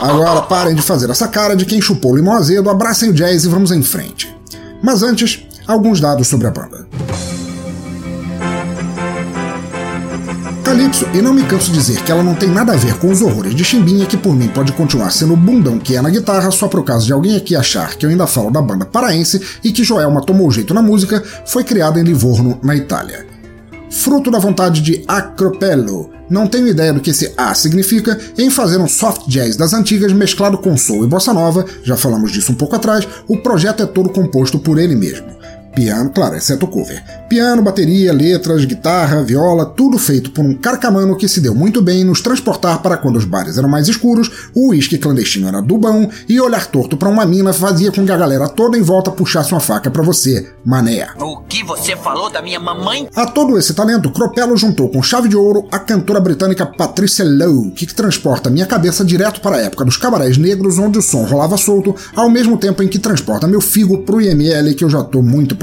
Agora 0.00 0.40
parem 0.40 0.74
de 0.74 0.80
fazer 0.80 1.10
essa 1.10 1.28
cara 1.28 1.54
de 1.54 1.66
quem 1.66 1.82
chupou 1.82 2.16
limão 2.16 2.38
azedo, 2.38 2.70
abracem 2.70 3.10
o 3.10 3.12
jazz 3.12 3.44
e 3.44 3.48
vamos 3.48 3.70
em 3.70 3.82
frente. 3.82 4.34
Mas 4.82 5.02
antes, 5.02 5.46
alguns 5.66 6.00
dados 6.00 6.26
sobre 6.26 6.46
a 6.46 6.50
banda. 6.50 6.88
Calypso, 10.78 11.08
e 11.12 11.20
não 11.20 11.34
me 11.34 11.42
canso 11.42 11.72
de 11.72 11.78
dizer 11.78 12.04
que 12.04 12.12
ela 12.12 12.22
não 12.22 12.36
tem 12.36 12.48
nada 12.48 12.72
a 12.72 12.76
ver 12.76 12.94
com 12.98 13.10
os 13.10 13.20
horrores 13.20 13.52
de 13.52 13.64
Chimbinha, 13.64 14.06
que 14.06 14.16
por 14.16 14.32
mim 14.32 14.46
pode 14.46 14.70
continuar 14.70 15.10
sendo 15.10 15.34
o 15.34 15.36
bundão 15.36 15.76
que 15.76 15.96
é 15.96 16.00
na 16.00 16.08
guitarra, 16.08 16.52
só 16.52 16.68
por 16.68 16.84
caso 16.84 17.04
de 17.04 17.12
alguém 17.12 17.34
aqui 17.34 17.56
achar 17.56 17.96
que 17.96 18.06
eu 18.06 18.10
ainda 18.10 18.28
falo 18.28 18.48
da 18.48 18.62
banda 18.62 18.84
paraense 18.84 19.40
e 19.64 19.72
que 19.72 19.82
Joelma 19.82 20.24
tomou 20.24 20.48
jeito 20.52 20.72
na 20.72 20.80
música, 20.80 21.20
foi 21.44 21.64
criada 21.64 21.98
em 21.98 22.04
Livorno, 22.04 22.60
na 22.62 22.76
Itália. 22.76 23.26
Fruto 23.90 24.30
da 24.30 24.38
vontade 24.38 24.80
de 24.80 25.02
Acropello, 25.08 26.10
não 26.30 26.46
tenho 26.46 26.68
ideia 26.68 26.92
do 26.92 27.00
que 27.00 27.10
esse 27.10 27.34
A 27.36 27.52
significa, 27.54 28.16
em 28.38 28.48
fazer 28.48 28.78
um 28.78 28.86
soft 28.86 29.26
jazz 29.26 29.56
das 29.56 29.72
antigas 29.72 30.12
mesclado 30.12 30.58
com 30.58 30.76
soul 30.76 31.04
e 31.04 31.08
bossa 31.08 31.34
nova, 31.34 31.64
já 31.82 31.96
falamos 31.96 32.30
disso 32.30 32.52
um 32.52 32.54
pouco 32.54 32.76
atrás, 32.76 33.08
o 33.26 33.36
projeto 33.38 33.82
é 33.82 33.86
todo 33.86 34.10
composto 34.10 34.60
por 34.60 34.78
ele 34.78 34.94
mesmo. 34.94 35.37
Piano, 35.78 36.10
claro, 36.10 36.34
exceto 36.34 36.66
o 36.66 36.68
cover. 36.68 37.00
Piano, 37.28 37.62
bateria, 37.62 38.12
letras, 38.12 38.64
guitarra, 38.64 39.22
viola, 39.22 39.64
tudo 39.64 39.96
feito 39.96 40.32
por 40.32 40.44
um 40.44 40.52
carcamano 40.52 41.16
que 41.16 41.28
se 41.28 41.40
deu 41.40 41.54
muito 41.54 41.80
bem 41.80 42.02
nos 42.02 42.20
transportar 42.20 42.82
para 42.82 42.96
quando 42.96 43.14
os 43.14 43.24
bares 43.24 43.58
eram 43.58 43.68
mais 43.68 43.86
escuros, 43.86 44.48
o 44.56 44.70
uísque 44.70 44.98
clandestino 44.98 45.46
era 45.46 45.62
do 45.62 45.78
bom 45.78 46.10
e 46.28 46.40
olhar 46.40 46.66
torto 46.66 46.96
para 46.96 47.08
uma 47.08 47.24
mina 47.24 47.52
fazia 47.52 47.92
com 47.92 48.04
que 48.04 48.10
a 48.10 48.16
galera 48.16 48.48
toda 48.48 48.76
em 48.76 48.82
volta 48.82 49.12
puxasse 49.12 49.52
uma 49.52 49.60
faca 49.60 49.88
para 49.88 50.02
você, 50.02 50.50
mané. 50.64 51.06
O 51.20 51.42
que 51.42 51.62
você 51.62 51.94
falou 51.94 52.28
da 52.28 52.42
minha 52.42 52.58
mamãe? 52.58 53.08
A 53.14 53.26
todo 53.26 53.56
esse 53.56 53.72
talento, 53.72 54.10
Cropello 54.10 54.56
juntou 54.56 54.88
com 54.88 55.00
chave 55.00 55.28
de 55.28 55.36
ouro 55.36 55.68
a 55.70 55.78
cantora 55.78 56.18
britânica 56.18 56.66
Patricia 56.66 57.24
Lowe, 57.24 57.70
que 57.70 57.86
transporta 57.86 58.50
minha 58.50 58.66
cabeça 58.66 59.04
direto 59.04 59.40
para 59.40 59.58
a 59.58 59.60
época 59.60 59.84
dos 59.84 59.96
cabarés 59.96 60.36
negros 60.36 60.76
onde 60.76 60.98
o 60.98 61.02
som 61.02 61.22
rolava 61.22 61.56
solto, 61.56 61.94
ao 62.16 62.28
mesmo 62.28 62.58
tempo 62.58 62.82
em 62.82 62.88
que 62.88 62.98
transporta 62.98 63.46
meu 63.46 63.60
figo 63.60 63.98
pro 63.98 64.20
IML 64.20 64.74
que 64.74 64.82
eu 64.82 64.90
já 64.90 65.04
tô 65.04 65.22
muito 65.22 65.54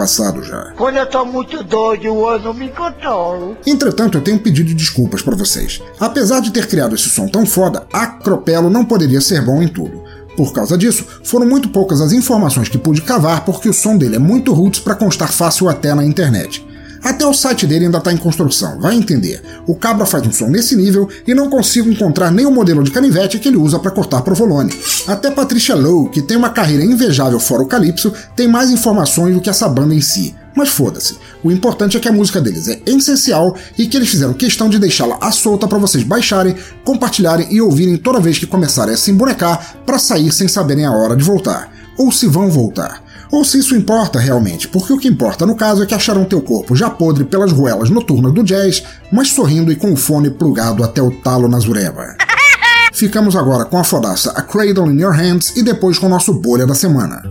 já. 0.43 0.73
Quando 0.77 0.97
eu 0.97 1.05
tô 1.05 1.25
muito 1.25 1.63
doido, 1.63 2.05
eu 2.05 2.39
não 2.39 2.53
me 2.53 2.69
controlo. 2.69 3.57
Entretanto, 3.65 4.17
eu 4.17 4.23
tenho 4.23 4.37
um 4.37 4.43
pedido 4.43 4.69
de 4.69 4.75
desculpas 4.75 5.21
para 5.21 5.35
vocês. 5.35 5.81
Apesar 5.99 6.39
de 6.39 6.51
ter 6.51 6.67
criado 6.67 6.95
esse 6.95 7.09
som 7.09 7.27
tão 7.27 7.45
foda, 7.45 7.85
a 7.91 8.07
Cropello 8.07 8.69
não 8.69 8.85
poderia 8.85 9.21
ser 9.21 9.41
bom 9.41 9.61
em 9.61 9.67
tudo. 9.67 10.03
Por 10.35 10.51
causa 10.51 10.77
disso, 10.77 11.05
foram 11.23 11.45
muito 11.45 11.69
poucas 11.69 12.01
as 12.01 12.11
informações 12.11 12.67
que 12.67 12.77
pude 12.77 13.01
cavar 13.01 13.45
porque 13.45 13.69
o 13.69 13.73
som 13.73 13.97
dele 13.97 14.17
é 14.17 14.19
muito 14.19 14.53
roots 14.53 14.81
para 14.81 14.95
constar 14.95 15.31
fácil 15.31 15.69
até 15.69 15.93
na 15.93 16.03
internet. 16.03 16.64
Até 17.05 17.23
o 17.23 17.35
site 17.35 17.67
dele 17.67 17.85
ainda 17.85 17.99
está 17.99 18.11
em 18.11 18.17
construção, 18.17 18.79
vai 18.79 18.95
entender. 18.95 19.39
O 19.67 19.75
Cabra 19.75 20.07
faz 20.07 20.25
um 20.25 20.31
som 20.31 20.47
nesse 20.47 20.75
nível 20.75 21.07
e 21.27 21.35
não 21.35 21.51
consigo 21.51 21.87
encontrar 21.87 22.33
o 22.33 22.51
modelo 22.51 22.83
de 22.83 22.89
canivete 22.89 23.37
que 23.37 23.47
ele 23.47 23.57
usa 23.57 23.77
para 23.77 23.91
cortar 23.91 24.23
provolone. 24.23 24.73
Até 25.05 25.29
Patricia 25.29 25.75
Lowe, 25.75 26.09
que 26.09 26.19
tem 26.19 26.35
uma 26.35 26.49
carreira 26.49 26.83
invejável 26.83 27.39
fora 27.39 27.61
o 27.61 27.67
Calypso, 27.67 28.11
tem 28.35 28.47
mais 28.47 28.71
informações 28.71 29.35
do 29.35 29.39
que 29.39 29.51
essa 29.51 29.69
banda 29.69 29.93
em 29.93 30.01
si. 30.01 30.33
Mas 30.55 30.69
foda-se. 30.69 31.15
O 31.43 31.51
importante 31.51 31.95
é 31.95 31.99
que 31.99 32.09
a 32.09 32.11
música 32.11 32.41
deles 32.41 32.67
é 32.67 32.81
essencial 32.87 33.55
e 33.77 33.85
que 33.85 33.97
eles 33.97 34.09
fizeram 34.09 34.33
questão 34.33 34.67
de 34.67 34.79
deixá-la 34.79 35.19
à 35.21 35.31
solta 35.31 35.67
para 35.67 35.77
vocês 35.77 36.03
baixarem, 36.03 36.55
compartilharem 36.83 37.53
e 37.53 37.61
ouvirem 37.61 37.97
toda 37.97 38.19
vez 38.19 38.39
que 38.39 38.47
começarem 38.47 38.95
a 38.95 38.97
se 38.97 39.11
embonecar 39.11 39.75
para 39.85 39.99
sair 39.99 40.31
sem 40.31 40.47
saberem 40.47 40.85
a 40.85 40.91
hora 40.91 41.15
de 41.15 41.23
voltar. 41.23 41.71
Ou 41.99 42.11
se 42.11 42.25
vão 42.25 42.49
voltar 42.49 43.04
ou 43.31 43.43
se 43.43 43.59
isso 43.59 43.75
importa 43.75 44.19
realmente, 44.19 44.67
porque 44.67 44.93
o 44.93 44.97
que 44.97 45.07
importa 45.07 45.45
no 45.45 45.55
caso 45.55 45.83
é 45.83 45.85
que 45.85 45.93
acharam 45.93 46.25
teu 46.25 46.41
corpo 46.41 46.75
já 46.75 46.89
podre 46.89 47.23
pelas 47.23 47.51
ruelas 47.51 47.89
noturnas 47.89 48.33
do 48.33 48.43
jazz, 48.43 48.83
mas 49.11 49.29
sorrindo 49.29 49.71
e 49.71 49.75
com 49.75 49.91
o 49.93 49.97
fone 49.97 50.29
plugado 50.29 50.83
até 50.83 51.01
o 51.01 51.11
talo 51.11 51.47
na 51.47 51.59
zureba. 51.59 52.15
Ficamos 52.93 53.35
agora 53.35 53.65
com 53.65 53.77
a 53.77 53.83
fodaça 53.83 54.31
A 54.31 54.41
Cradle 54.41 54.91
in 54.91 55.01
Your 55.01 55.13
Hands 55.13 55.55
e 55.55 55.63
depois 55.63 55.99
com 55.99 56.05
o 56.05 56.09
nosso 56.09 56.33
bolha 56.33 56.65
da 56.65 56.75
semana. 56.75 57.23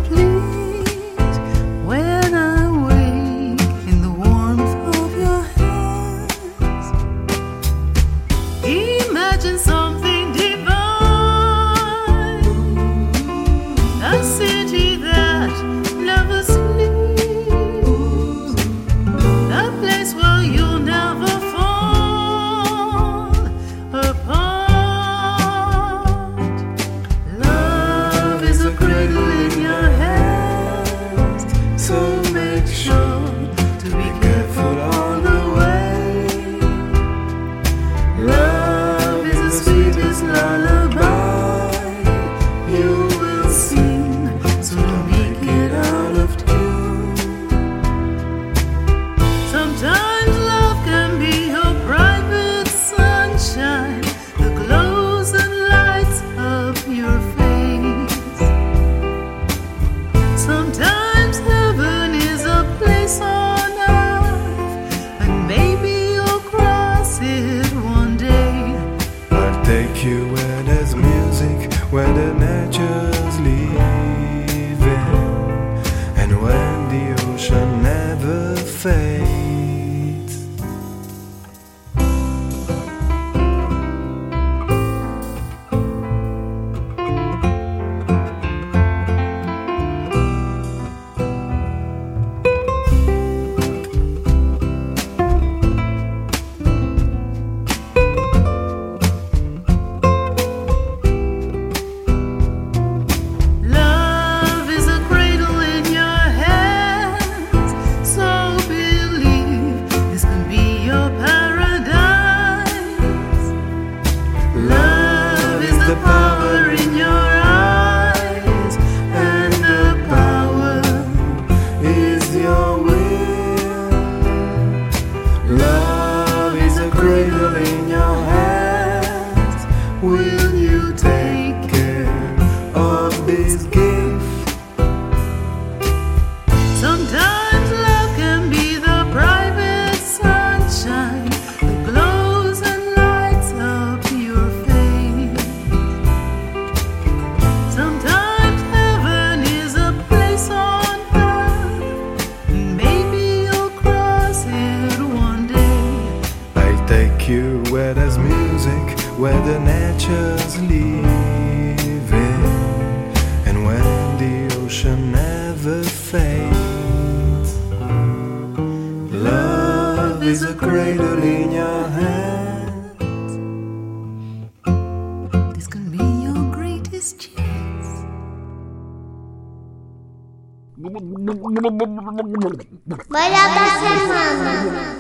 Bora 181.60 183.44
da 183.54 183.66
semana. 183.80 184.96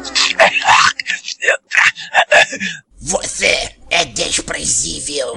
Você 3.00 3.74
é 3.90 4.04
desprezível. 4.04 5.34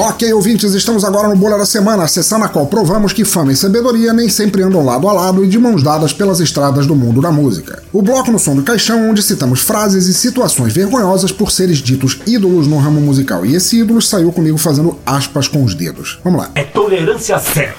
Ok, 0.00 0.32
ouvintes, 0.32 0.74
estamos 0.74 1.02
agora 1.02 1.26
no 1.26 1.34
Bolha 1.34 1.58
da 1.58 1.66
Semana, 1.66 2.04
a 2.04 2.06
sessão 2.06 2.38
na 2.38 2.46
qual 2.46 2.68
provamos 2.68 3.12
que 3.12 3.24
fama 3.24 3.52
e 3.52 3.56
sabedoria 3.56 4.12
nem 4.12 4.28
sempre 4.28 4.62
andam 4.62 4.84
lado 4.84 5.08
a 5.08 5.12
lado 5.12 5.44
e 5.44 5.48
de 5.48 5.58
mãos 5.58 5.82
dadas 5.82 6.12
pelas 6.12 6.38
estradas 6.38 6.86
do 6.86 6.94
mundo 6.94 7.20
da 7.20 7.32
música. 7.32 7.82
O 7.92 8.00
bloco 8.00 8.30
no 8.30 8.38
som 8.38 8.54
do 8.54 8.62
caixão, 8.62 9.10
onde 9.10 9.20
citamos 9.24 9.58
frases 9.58 10.06
e 10.06 10.14
situações 10.14 10.72
vergonhosas 10.72 11.32
por 11.32 11.50
seres 11.50 11.78
ditos 11.78 12.20
ídolos 12.28 12.68
no 12.68 12.78
ramo 12.78 13.00
musical. 13.00 13.44
E 13.44 13.56
esse 13.56 13.80
ídolo 13.80 14.00
saiu 14.00 14.30
comigo 14.30 14.56
fazendo 14.56 14.96
aspas 15.04 15.48
com 15.48 15.64
os 15.64 15.74
dedos. 15.74 16.20
Vamos 16.22 16.42
lá. 16.42 16.50
É 16.54 16.62
tolerância 16.62 17.36
zero. 17.38 17.74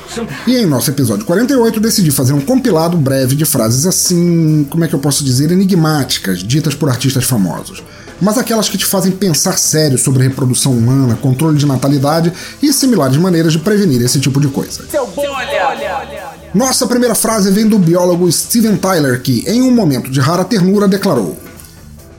E 0.46 0.58
em 0.58 0.66
nosso 0.66 0.90
episódio 0.92 1.24
48, 1.24 1.80
decidi 1.80 2.12
fazer 2.12 2.34
um 2.34 2.42
compilado 2.42 2.98
breve 2.98 3.34
de 3.34 3.46
frases 3.46 3.86
assim, 3.86 4.68
como 4.70 4.84
é 4.84 4.90
que 4.90 4.94
eu 4.94 5.00
posso 5.00 5.24
dizer, 5.24 5.52
enigmáticas, 5.52 6.40
ditas 6.40 6.76
por 6.76 6.90
artistas 6.90 7.24
famosos 7.24 7.82
mas 8.22 8.38
aquelas 8.38 8.70
que 8.70 8.78
te 8.78 8.86
fazem 8.86 9.12
pensar 9.12 9.58
sério 9.58 9.98
sobre 9.98 10.24
reprodução 10.24 10.72
humana, 10.74 11.18
controle 11.22 11.58
de 11.58 11.66
natalidade 11.66 12.34
e 12.62 12.72
similares 12.74 13.18
maneiras 13.18 13.54
de 13.54 13.60
prevenir 13.60 14.02
esse 14.02 14.20
tipo 14.20 14.40
de 14.40 14.48
coisa. 14.48 14.84
Seu 14.90 15.08
bolha! 15.08 16.40
Nossa 16.54 16.88
primeira 16.88 17.16
frase 17.16 17.52
vem 17.52 17.68
do 17.68 17.78
biólogo 17.78 18.32
Steven 18.32 18.78
Tyler, 18.78 19.22
que, 19.22 19.44
em 19.48 19.62
um 19.62 19.72
momento 19.72 20.10
de 20.10 20.20
rara 20.20 20.44
ternura, 20.44 20.88
declarou: 20.88 21.38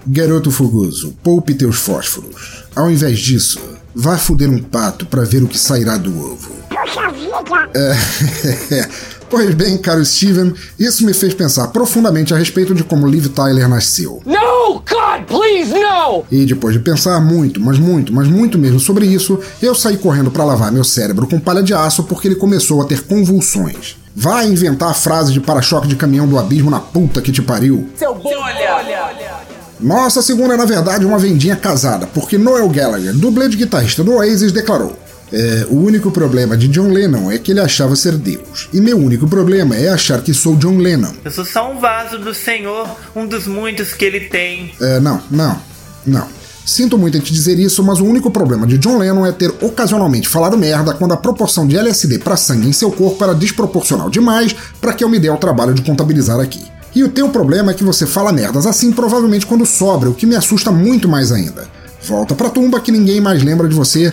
Garoto 0.07 0.51
fogoso, 0.51 1.15
poupe 1.23 1.55
teus 1.55 1.77
fósforos. 1.77 2.65
Ao 2.75 2.91
invés 2.91 3.19
disso, 3.19 3.61
vá 3.95 4.17
foder 4.17 4.49
um 4.49 4.63
pato 4.63 5.05
para 5.07 5.25
ver 5.25 5.43
o 5.43 5.49
que 5.49 5.59
sairá 5.59 5.97
do 5.97 6.11
ovo. 6.17 6.51
Poxa 6.69 7.11
vida! 7.11 7.31
É, 7.75 8.89
pois 9.31 9.55
bem, 9.55 9.79
caro 9.79 10.05
Steven, 10.05 10.53
isso 10.79 11.07
me 11.07 11.15
fez 11.15 11.33
pensar 11.33 11.69
profundamente 11.69 12.35
a 12.35 12.37
respeito 12.37 12.75
de 12.75 12.83
como 12.83 13.07
Liv 13.07 13.29
Tyler 13.29 13.69
nasceu. 13.69 14.21
No, 14.27 14.75
God, 14.75 15.25
please, 15.27 15.73
no! 15.73 16.25
E 16.31 16.45
depois 16.45 16.75
de 16.75 16.81
pensar 16.81 17.21
muito, 17.21 17.61
mas 17.61 17.79
muito, 17.79 18.13
mas 18.13 18.27
muito 18.27 18.59
mesmo 18.59 18.81
sobre 18.81 19.07
isso, 19.07 19.39
eu 19.63 19.75
saí 19.75 19.97
correndo 19.97 20.31
para 20.31 20.45
lavar 20.45 20.73
meu 20.73 20.85
cérebro 20.85 21.29
com 21.29 21.39
palha 21.39 21.63
de 21.63 21.73
aço 21.73 22.03
porque 22.03 22.27
ele 22.27 22.35
começou 22.35 22.83
a 22.83 22.85
ter 22.85 23.03
convulsões. 23.03 23.97
Vai 24.15 24.49
inventar 24.49 24.91
a 24.91 24.95
frase 24.95 25.33
de 25.33 25.41
para-choque 25.41 25.87
de 25.87 25.95
caminhão 25.95 26.27
do 26.27 26.39
abismo 26.39 26.69
na 26.69 26.81
puta 26.81 27.23
que 27.23 27.31
te 27.31 27.41
pariu. 27.41 27.89
Seu 27.97 28.15
bolha! 28.15 29.31
Nossa 29.79 30.21
segunda 30.21 30.55
é 30.55 30.57
na 30.57 30.67
verdade 30.67 31.07
uma 31.07 31.19
vendinha 31.19 31.57
casada, 31.57 32.07
porque 32.07 32.37
Noel 32.37 32.69
Gallagher, 32.69 33.15
dublê 33.15 33.49
de 33.49 33.57
guitarrista 33.57 34.05
do 34.05 34.13
Oasis, 34.13 34.53
declarou: 34.53 34.95
é, 35.33 35.67
o 35.69 35.77
único 35.77 36.11
problema 36.11 36.57
de 36.57 36.69
John 36.69 36.89
Lennon 36.89 37.31
é 37.31 37.39
que 37.39 37.53
ele 37.53 37.61
achava 37.61 37.95
ser 37.95 38.17
Deus. 38.17 38.69
E 38.73 38.81
meu 38.81 38.99
único 38.99 39.29
problema 39.29 39.77
é 39.77 39.89
achar 39.89 40.23
que 40.23 40.35
sou 40.35 40.57
John 40.57 40.79
Lennon. 40.79 41.13
Eu 41.25 41.31
sou 41.31 41.45
só 41.45 41.71
um 41.71 41.79
vaso 41.79 42.19
do 42.19 42.35
Senhor, 42.35 42.89
um 43.15 43.27
dos 43.27 43.47
muitos 43.47 43.93
que 43.93 44.05
ele 44.05 44.21
tem. 44.21 44.73
É, 44.81 44.99
não, 44.99 45.23
não, 45.31 45.61
não. 46.07 46.41
Sinto 46.67 46.99
muito 46.99 47.17
em 47.17 47.21
te 47.21 47.33
dizer 47.33 47.59
isso, 47.59 47.83
mas 47.83 48.01
o 48.01 48.05
único 48.05 48.31
problema 48.31 48.67
de 48.67 48.79
John 48.79 48.99
Lennon 48.99 49.27
é 49.27 49.33
ter 49.33 49.53
ocasionalmente 49.61 50.29
falado 50.29 50.59
merda 50.59 50.95
quando 50.95 51.13
a 51.13 51.17
proporção 51.17 51.67
de 51.67 51.77
LSD 51.77 52.19
para 52.19 52.37
sangue 52.37 52.69
em 52.69 52.73
seu 52.73 52.91
corpo 52.93 53.23
era 53.25 53.35
desproporcional 53.35 54.11
demais 54.11 54.55
para 54.81 54.93
que 54.93 55.03
eu 55.03 55.09
me 55.09 55.19
dê 55.19 55.29
ao 55.29 55.39
trabalho 55.39 55.75
de 55.75 55.83
contabilizar 55.83 56.39
aqui. 56.39 56.63
E 56.95 57.03
o 57.03 57.09
teu 57.09 57.29
problema 57.29 57.71
é 57.71 57.75
que 57.75 57.85
você 57.85 58.07
fala 58.07 58.33
merdas 58.33 58.67
assim 58.67 58.93
provavelmente 58.93 59.47
quando 59.47 59.65
sobra, 59.65 60.11
o 60.11 60.15
que 60.15 60.27
me 60.27 60.37
assusta 60.37 60.71
muito 60.71 61.09
mais 61.09 61.33
ainda. 61.33 61.67
Volta 62.03 62.35
pra 62.35 62.51
tumba 62.51 62.81
que 62.81 62.93
ninguém 62.93 63.21
mais 63.21 63.43
lembra 63.43 63.69
de 63.69 63.75
você, 63.75 64.13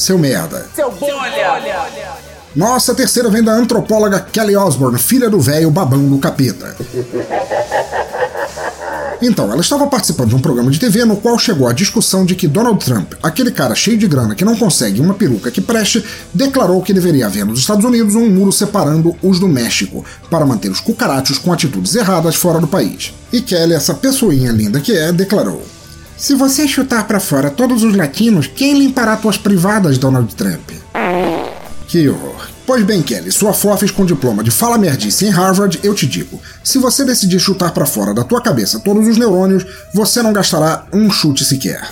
seu 0.00 0.18
merda. 0.18 0.66
Seu 0.74 0.90
bolha! 0.90 1.60
Nossa 2.56 2.94
terceira 2.94 3.28
vem 3.28 3.42
da 3.42 3.52
antropóloga 3.52 4.18
Kelly 4.18 4.56
Osbourne, 4.56 4.98
filha 4.98 5.28
do 5.28 5.38
velho 5.38 5.70
babão 5.70 6.08
do 6.08 6.18
capeta. 6.18 6.74
Então, 9.22 9.52
ela 9.52 9.60
estava 9.60 9.86
participando 9.86 10.30
de 10.30 10.34
um 10.34 10.40
programa 10.40 10.70
de 10.70 10.80
TV 10.80 11.04
no 11.04 11.18
qual 11.18 11.38
chegou 11.38 11.68
a 11.68 11.74
discussão 11.74 12.24
de 12.24 12.34
que 12.34 12.48
Donald 12.48 12.82
Trump, 12.82 13.12
aquele 13.22 13.50
cara 13.50 13.74
cheio 13.74 13.98
de 13.98 14.08
grana 14.08 14.34
que 14.34 14.46
não 14.46 14.56
consegue 14.56 14.98
uma 14.98 15.12
peruca 15.12 15.50
que 15.50 15.60
preste, 15.60 16.02
declarou 16.32 16.80
que 16.80 16.94
deveria 16.94 17.26
haver 17.26 17.44
nos 17.44 17.58
Estados 17.58 17.84
Unidos 17.84 18.14
um 18.14 18.30
muro 18.30 18.50
separando 18.50 19.14
os 19.22 19.38
do 19.38 19.46
México, 19.46 20.02
para 20.30 20.46
manter 20.46 20.70
os 20.70 20.80
cucarachos 20.80 21.36
com 21.36 21.52
atitudes 21.52 21.94
erradas 21.94 22.34
fora 22.34 22.58
do 22.58 22.66
país. 22.66 23.12
E 23.30 23.42
Kelly, 23.42 23.74
essa 23.74 23.92
pessoinha 23.92 24.50
linda 24.50 24.80
que 24.80 24.96
é, 24.96 25.12
declarou: 25.12 25.62
Se 26.20 26.34
você 26.34 26.68
chutar 26.68 27.06
para 27.06 27.18
fora 27.18 27.48
todos 27.48 27.82
os 27.82 27.96
latinos, 27.96 28.46
quem 28.46 28.78
limpará 28.78 29.16
tuas 29.16 29.38
privadas, 29.38 29.96
Donald 29.96 30.34
Trump? 30.34 30.68
Que 31.88 32.10
horror. 32.10 32.46
Pois 32.66 32.84
bem, 32.84 33.00
Kelly, 33.00 33.32
sua 33.32 33.54
fofes 33.54 33.90
com 33.90 34.04
diploma 34.04 34.44
de 34.44 34.50
fala 34.50 34.76
merdice 34.76 35.24
em 35.24 35.30
Harvard, 35.30 35.80
eu 35.82 35.94
te 35.94 36.06
digo: 36.06 36.38
se 36.62 36.76
você 36.76 37.06
decidir 37.06 37.40
chutar 37.40 37.72
para 37.72 37.86
fora 37.86 38.12
da 38.12 38.22
tua 38.22 38.42
cabeça 38.42 38.78
todos 38.80 39.08
os 39.08 39.16
neurônios, 39.16 39.64
você 39.94 40.22
não 40.22 40.30
gastará 40.30 40.84
um 40.92 41.10
chute 41.10 41.42
sequer. 41.42 41.88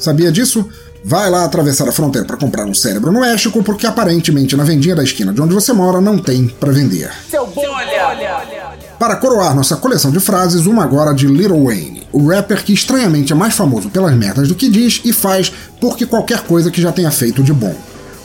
Sabia 0.00 0.32
disso? 0.32 0.68
Vai 1.04 1.30
lá 1.30 1.44
atravessar 1.44 1.88
a 1.88 1.92
fronteira 1.92 2.26
para 2.26 2.36
comprar 2.36 2.66
um 2.66 2.74
cérebro 2.74 3.12
no 3.12 3.20
México, 3.20 3.62
porque 3.62 3.86
aparentemente 3.86 4.56
na 4.56 4.64
vendinha 4.64 4.96
da 4.96 5.04
esquina 5.04 5.32
de 5.32 5.40
onde 5.40 5.54
você 5.54 5.72
mora 5.72 6.00
não 6.00 6.18
tem 6.18 6.48
para 6.48 6.72
vender. 6.72 7.12
Seu 7.30 7.46
bolha! 7.46 8.58
Para 8.98 9.14
coroar 9.14 9.54
nossa 9.54 9.76
coleção 9.76 10.10
de 10.10 10.18
frases, 10.18 10.66
uma 10.66 10.82
agora 10.82 11.14
de 11.14 11.28
Lil 11.28 11.64
Wayne, 11.64 11.97
o 12.12 12.26
rapper 12.28 12.64
que 12.64 12.72
estranhamente 12.72 13.32
é 13.32 13.36
mais 13.36 13.54
famoso 13.54 13.90
pelas 13.90 14.14
merdas 14.16 14.48
do 14.48 14.54
que 14.54 14.68
diz 14.68 15.00
e 15.04 15.12
faz 15.12 15.52
porque 15.80 16.06
qualquer 16.06 16.40
coisa 16.42 16.70
que 16.70 16.80
já 16.80 16.90
tenha 16.92 17.10
feito 17.10 17.42
de 17.42 17.52
bom. 17.52 17.74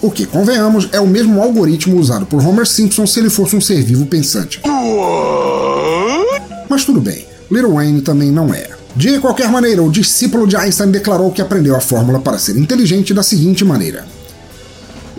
O 0.02 0.12
que, 0.12 0.26
convenhamos, 0.26 0.90
é 0.92 1.00
o 1.00 1.08
mesmo 1.08 1.42
algoritmo 1.42 1.98
usado 1.98 2.26
por 2.26 2.46
Homer 2.46 2.66
Simpson 2.68 3.08
se 3.08 3.20
ele 3.20 3.30
fosse 3.30 3.56
um 3.56 3.62
ser 3.62 3.82
vivo 3.82 4.06
pensante. 4.06 4.60
Mas 6.70 6.84
tudo 6.84 7.00
bem, 7.00 7.26
Lil 7.50 7.74
Wayne 7.74 8.02
também 8.02 8.32
não 8.32 8.54
é. 8.54 8.70
De 8.96 9.18
qualquer 9.20 9.50
maneira, 9.50 9.82
o 9.82 9.92
discípulo 9.92 10.48
de 10.48 10.56
Einstein 10.56 10.92
declarou 10.92 11.32
que 11.32 11.42
aprendeu 11.42 11.76
a 11.76 11.80
fórmula 11.80 12.20
para 12.20 12.38
ser 12.38 12.58
inteligente 12.58 13.14
da 13.14 13.24
seguinte 13.24 13.64
maneira: 13.66 14.06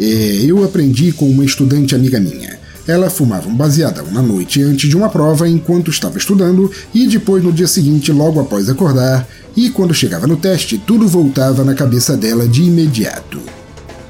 "É, 0.00 0.44
Eu 0.46 0.62
aprendi 0.64 1.12
com 1.12 1.28
uma 1.28 1.44
estudante 1.44 1.94
amiga 1.94 2.20
minha. 2.20 2.58
Ela 2.86 3.08
fumava 3.08 3.48
um 3.48 3.54
baseadão 3.54 4.06
na 4.10 4.20
noite 4.20 4.62
antes 4.62 4.88
de 4.88 4.96
uma 4.96 5.08
prova 5.08 5.48
enquanto 5.48 5.90
estava 5.90 6.18
estudando 6.18 6.70
e 6.92 7.06
depois 7.06 7.42
no 7.42 7.52
dia 7.52 7.66
seguinte, 7.66 8.12
logo 8.12 8.40
após 8.40 8.68
acordar, 8.68 9.26
e 9.56 9.70
quando 9.70 9.94
chegava 9.94 10.26
no 10.26 10.36
teste, 10.36 10.76
tudo 10.76 11.08
voltava 11.08 11.64
na 11.64 11.74
cabeça 11.74 12.16
dela 12.16 12.46
de 12.46 12.62
imediato. 12.62 13.40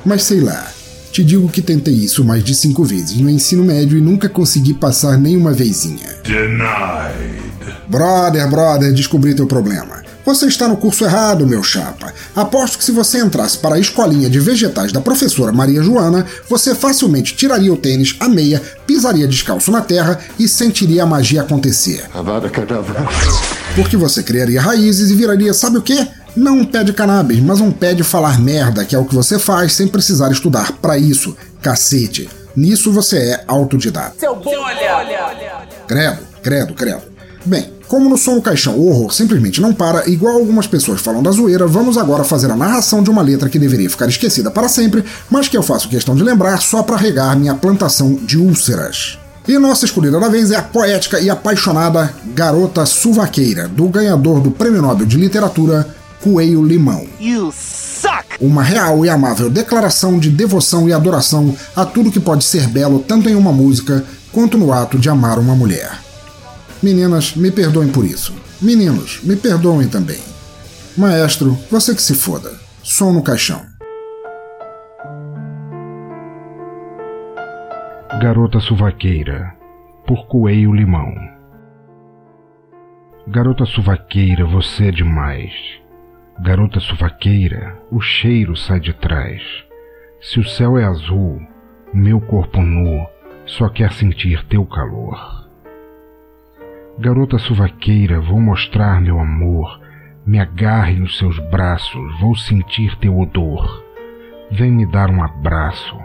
Mas 0.04 0.24
sei 0.24 0.40
lá, 0.40 0.72
te 1.12 1.22
digo 1.22 1.48
que 1.48 1.62
tentei 1.62 1.94
isso 1.94 2.24
mais 2.24 2.42
de 2.42 2.54
cinco 2.54 2.82
vezes 2.82 3.16
no 3.18 3.30
ensino 3.30 3.62
médio 3.62 3.96
e 3.96 4.00
nunca 4.00 4.28
consegui 4.28 4.74
passar 4.74 5.16
nenhuma 5.16 5.52
vezinha. 5.52 6.16
Denied. 6.24 7.44
Brother, 7.88 8.50
brother, 8.50 8.92
descobri 8.92 9.34
teu 9.34 9.46
problema. 9.46 10.03
Você 10.24 10.46
está 10.46 10.66
no 10.66 10.76
curso 10.76 11.04
errado, 11.04 11.46
meu 11.46 11.62
chapa. 11.62 12.12
Aposto 12.34 12.78
que 12.78 12.84
se 12.84 12.92
você 12.92 13.18
entrasse 13.18 13.58
para 13.58 13.74
a 13.74 13.78
escolinha 13.78 14.30
de 14.30 14.40
vegetais 14.40 14.90
da 14.90 15.00
professora 15.00 15.52
Maria 15.52 15.82
Joana, 15.82 16.24
você 16.48 16.74
facilmente 16.74 17.36
tiraria 17.36 17.72
o 17.72 17.76
tênis, 17.76 18.16
a 18.18 18.28
meia, 18.28 18.60
pisaria 18.86 19.28
descalço 19.28 19.70
na 19.70 19.82
terra 19.82 20.18
e 20.38 20.48
sentiria 20.48 21.02
a 21.02 21.06
magia 21.06 21.42
acontecer. 21.42 22.08
Porque 23.76 23.96
você 23.96 24.22
criaria 24.22 24.62
raízes 24.62 25.10
e 25.10 25.14
viraria, 25.14 25.52
sabe 25.52 25.78
o 25.78 25.82
quê? 25.82 26.06
Não 26.34 26.58
um 26.58 26.64
pé 26.64 26.82
de 26.82 26.92
cannabis, 26.92 27.38
mas 27.40 27.60
um 27.60 27.70
pé 27.70 27.92
de 27.92 28.02
falar 28.02 28.40
merda, 28.40 28.84
que 28.84 28.96
é 28.96 28.98
o 28.98 29.04
que 29.04 29.14
você 29.14 29.38
faz 29.38 29.74
sem 29.74 29.86
precisar 29.86 30.32
estudar 30.32 30.72
para 30.72 30.96
isso. 30.98 31.36
Cacete. 31.62 32.28
Nisso 32.56 32.90
você 32.92 33.18
é 33.18 33.44
autodidata. 33.46 34.14
Seu 34.18 34.34
bolha! 34.36 34.64
Credo, 35.86 36.18
credo, 36.42 36.74
credo. 36.74 37.02
Bem, 37.44 37.73
como 37.88 38.08
no 38.08 38.16
som 38.16 38.34
do 38.34 38.42
caixão 38.42 38.74
o 38.74 38.88
horror 38.88 39.12
simplesmente 39.12 39.60
não 39.60 39.72
para, 39.72 40.08
igual 40.08 40.36
algumas 40.36 40.66
pessoas 40.66 41.00
falam 41.00 41.22
da 41.22 41.30
zoeira, 41.30 41.66
vamos 41.66 41.96
agora 41.96 42.24
fazer 42.24 42.50
a 42.50 42.56
narração 42.56 43.02
de 43.02 43.10
uma 43.10 43.22
letra 43.22 43.48
que 43.48 43.58
deveria 43.58 43.90
ficar 43.90 44.08
esquecida 44.08 44.50
para 44.50 44.68
sempre, 44.68 45.04
mas 45.30 45.48
que 45.48 45.56
eu 45.56 45.62
faço 45.62 45.88
questão 45.88 46.14
de 46.14 46.22
lembrar 46.22 46.60
só 46.60 46.82
para 46.82 46.96
regar 46.96 47.38
minha 47.38 47.54
plantação 47.54 48.14
de 48.14 48.38
úlceras. 48.38 49.18
E 49.46 49.58
nossa 49.58 49.84
escolhida 49.84 50.18
da 50.18 50.28
vez 50.28 50.50
é 50.50 50.56
a 50.56 50.62
poética 50.62 51.20
e 51.20 51.28
apaixonada 51.28 52.14
Garota 52.34 52.86
Suvaqueira, 52.86 53.68
do 53.68 53.86
ganhador 53.88 54.40
do 54.40 54.50
Prêmio 54.50 54.80
Nobel 54.80 55.06
de 55.06 55.18
Literatura, 55.18 55.86
Coelho 56.22 56.64
Limão. 56.64 57.06
You 57.20 57.52
suck! 57.52 58.24
Uma 58.40 58.62
real 58.62 59.04
e 59.04 59.10
amável 59.10 59.50
declaração 59.50 60.18
de 60.18 60.30
devoção 60.30 60.88
e 60.88 60.94
adoração 60.94 61.54
a 61.76 61.84
tudo 61.84 62.10
que 62.10 62.18
pode 62.18 62.42
ser 62.42 62.66
belo 62.68 63.00
tanto 63.00 63.28
em 63.28 63.34
uma 63.34 63.52
música 63.52 64.02
quanto 64.32 64.56
no 64.56 64.72
ato 64.72 64.98
de 64.98 65.10
amar 65.10 65.38
uma 65.38 65.54
mulher. 65.54 66.03
Meninas, 66.84 67.34
me 67.34 67.50
perdoem 67.50 67.90
por 67.90 68.04
isso. 68.04 68.34
Meninos, 68.60 69.22
me 69.22 69.36
perdoem 69.36 69.88
também. 69.88 70.20
Maestro, 70.98 71.54
você 71.70 71.94
que 71.94 72.02
se 72.02 72.14
foda. 72.14 72.52
Som 72.82 73.12
no 73.12 73.22
caixão. 73.22 73.64
Garota 78.20 78.60
Suvaqueira, 78.60 79.56
por 80.06 80.26
Coelho 80.26 80.74
Limão. 80.74 81.10
Garota 83.28 83.64
Suvaqueira, 83.64 84.44
você 84.44 84.88
é 84.88 84.90
demais. 84.90 85.54
Garota 86.38 86.80
Suvaqueira, 86.80 87.78
o 87.90 87.98
cheiro 87.98 88.54
sai 88.54 88.78
de 88.78 88.92
trás. 88.92 89.40
Se 90.20 90.38
o 90.38 90.44
céu 90.44 90.76
é 90.76 90.84
azul, 90.84 91.40
meu 91.94 92.20
corpo 92.20 92.60
nu 92.60 93.06
só 93.46 93.70
quer 93.70 93.90
sentir 93.90 94.44
teu 94.48 94.66
calor. 94.66 95.43
Garota 96.98 97.38
Suvaqueira, 97.38 98.20
vou 98.20 98.40
mostrar 98.40 99.00
meu 99.00 99.18
amor. 99.18 99.80
Me 100.26 100.38
agarre 100.38 100.94
nos 100.94 101.18
seus 101.18 101.38
braços, 101.50 102.20
vou 102.20 102.36
sentir 102.36 102.96
teu 102.96 103.18
odor. 103.18 103.84
Vem 104.50 104.70
me 104.70 104.86
dar 104.86 105.10
um 105.10 105.22
abraço 105.22 105.96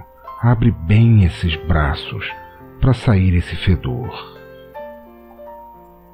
Abre 0.42 0.72
bem 0.72 1.26
esses 1.26 1.58
braços 1.68 2.26
para 2.80 2.94
sair 2.94 3.36
esse 3.36 3.58
fedor. 3.58 4.40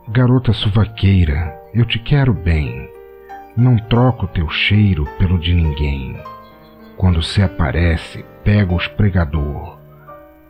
Garota 0.08 0.52
suvaqueira, 0.52 1.56
eu 1.76 1.86
te 1.86 2.00
quero 2.00 2.34
bem. 2.34 2.90
Não 3.56 3.78
troco 3.78 4.26
teu 4.26 4.50
cheiro 4.50 5.06
pelo 5.20 5.38
de 5.38 5.54
ninguém. 5.54 6.20
Quando 6.98 7.22
se 7.22 7.40
aparece, 7.44 8.26
pega 8.44 8.74
o 8.74 8.78
espregador. 8.78 9.78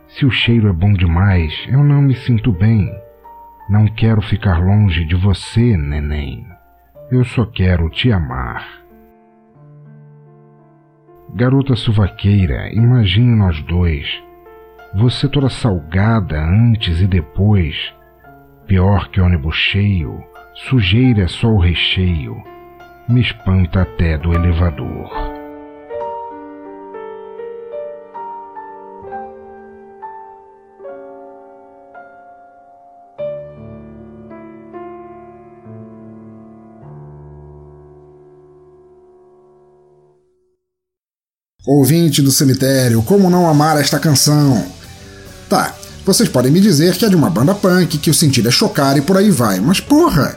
Se 0.08 0.24
o 0.24 0.30
cheiro 0.30 0.70
é 0.70 0.72
bom 0.72 0.94
demais, 0.94 1.52
eu 1.68 1.84
não 1.84 2.00
me 2.00 2.14
sinto 2.14 2.50
bem. 2.50 2.90
Não 3.68 3.86
quero 3.86 4.22
ficar 4.22 4.60
longe 4.60 5.04
de 5.04 5.16
você, 5.16 5.76
neném. 5.76 6.46
Eu 7.10 7.24
só 7.24 7.44
quero 7.44 7.90
te 7.90 8.12
amar. 8.12 8.64
Garota 11.34 11.74
suvaqueira, 11.74 12.72
imagine 12.72 13.34
nós 13.34 13.60
dois. 13.62 14.06
Você 14.94 15.28
toda 15.28 15.50
salgada 15.50 16.40
antes 16.40 17.00
e 17.00 17.06
depois. 17.08 17.92
Pior 18.66 19.08
que 19.08 19.20
ônibus 19.20 19.56
cheio, 19.56 20.22
sujeira 20.54 21.24
é 21.24 21.28
só 21.28 21.48
o 21.48 21.58
recheio. 21.58 22.40
Me 23.08 23.20
espanta 23.20 23.82
até 23.82 24.16
do 24.16 24.32
elevador. 24.32 25.35
Ouvinte 41.66 42.22
do 42.22 42.30
cemitério, 42.30 43.02
como 43.02 43.28
não 43.28 43.48
amar 43.48 43.76
esta 43.80 43.98
canção? 43.98 44.64
Tá, 45.48 45.74
vocês 46.04 46.28
podem 46.28 46.52
me 46.52 46.60
dizer 46.60 46.94
que 46.94 47.04
é 47.04 47.08
de 47.08 47.16
uma 47.16 47.28
banda 47.28 47.56
punk, 47.56 47.98
que 47.98 48.08
o 48.08 48.14
sentido 48.14 48.46
é 48.46 48.52
chocar 48.52 48.96
e 48.96 49.00
por 49.00 49.16
aí 49.16 49.32
vai, 49.32 49.58
mas 49.58 49.80
porra! 49.80 50.36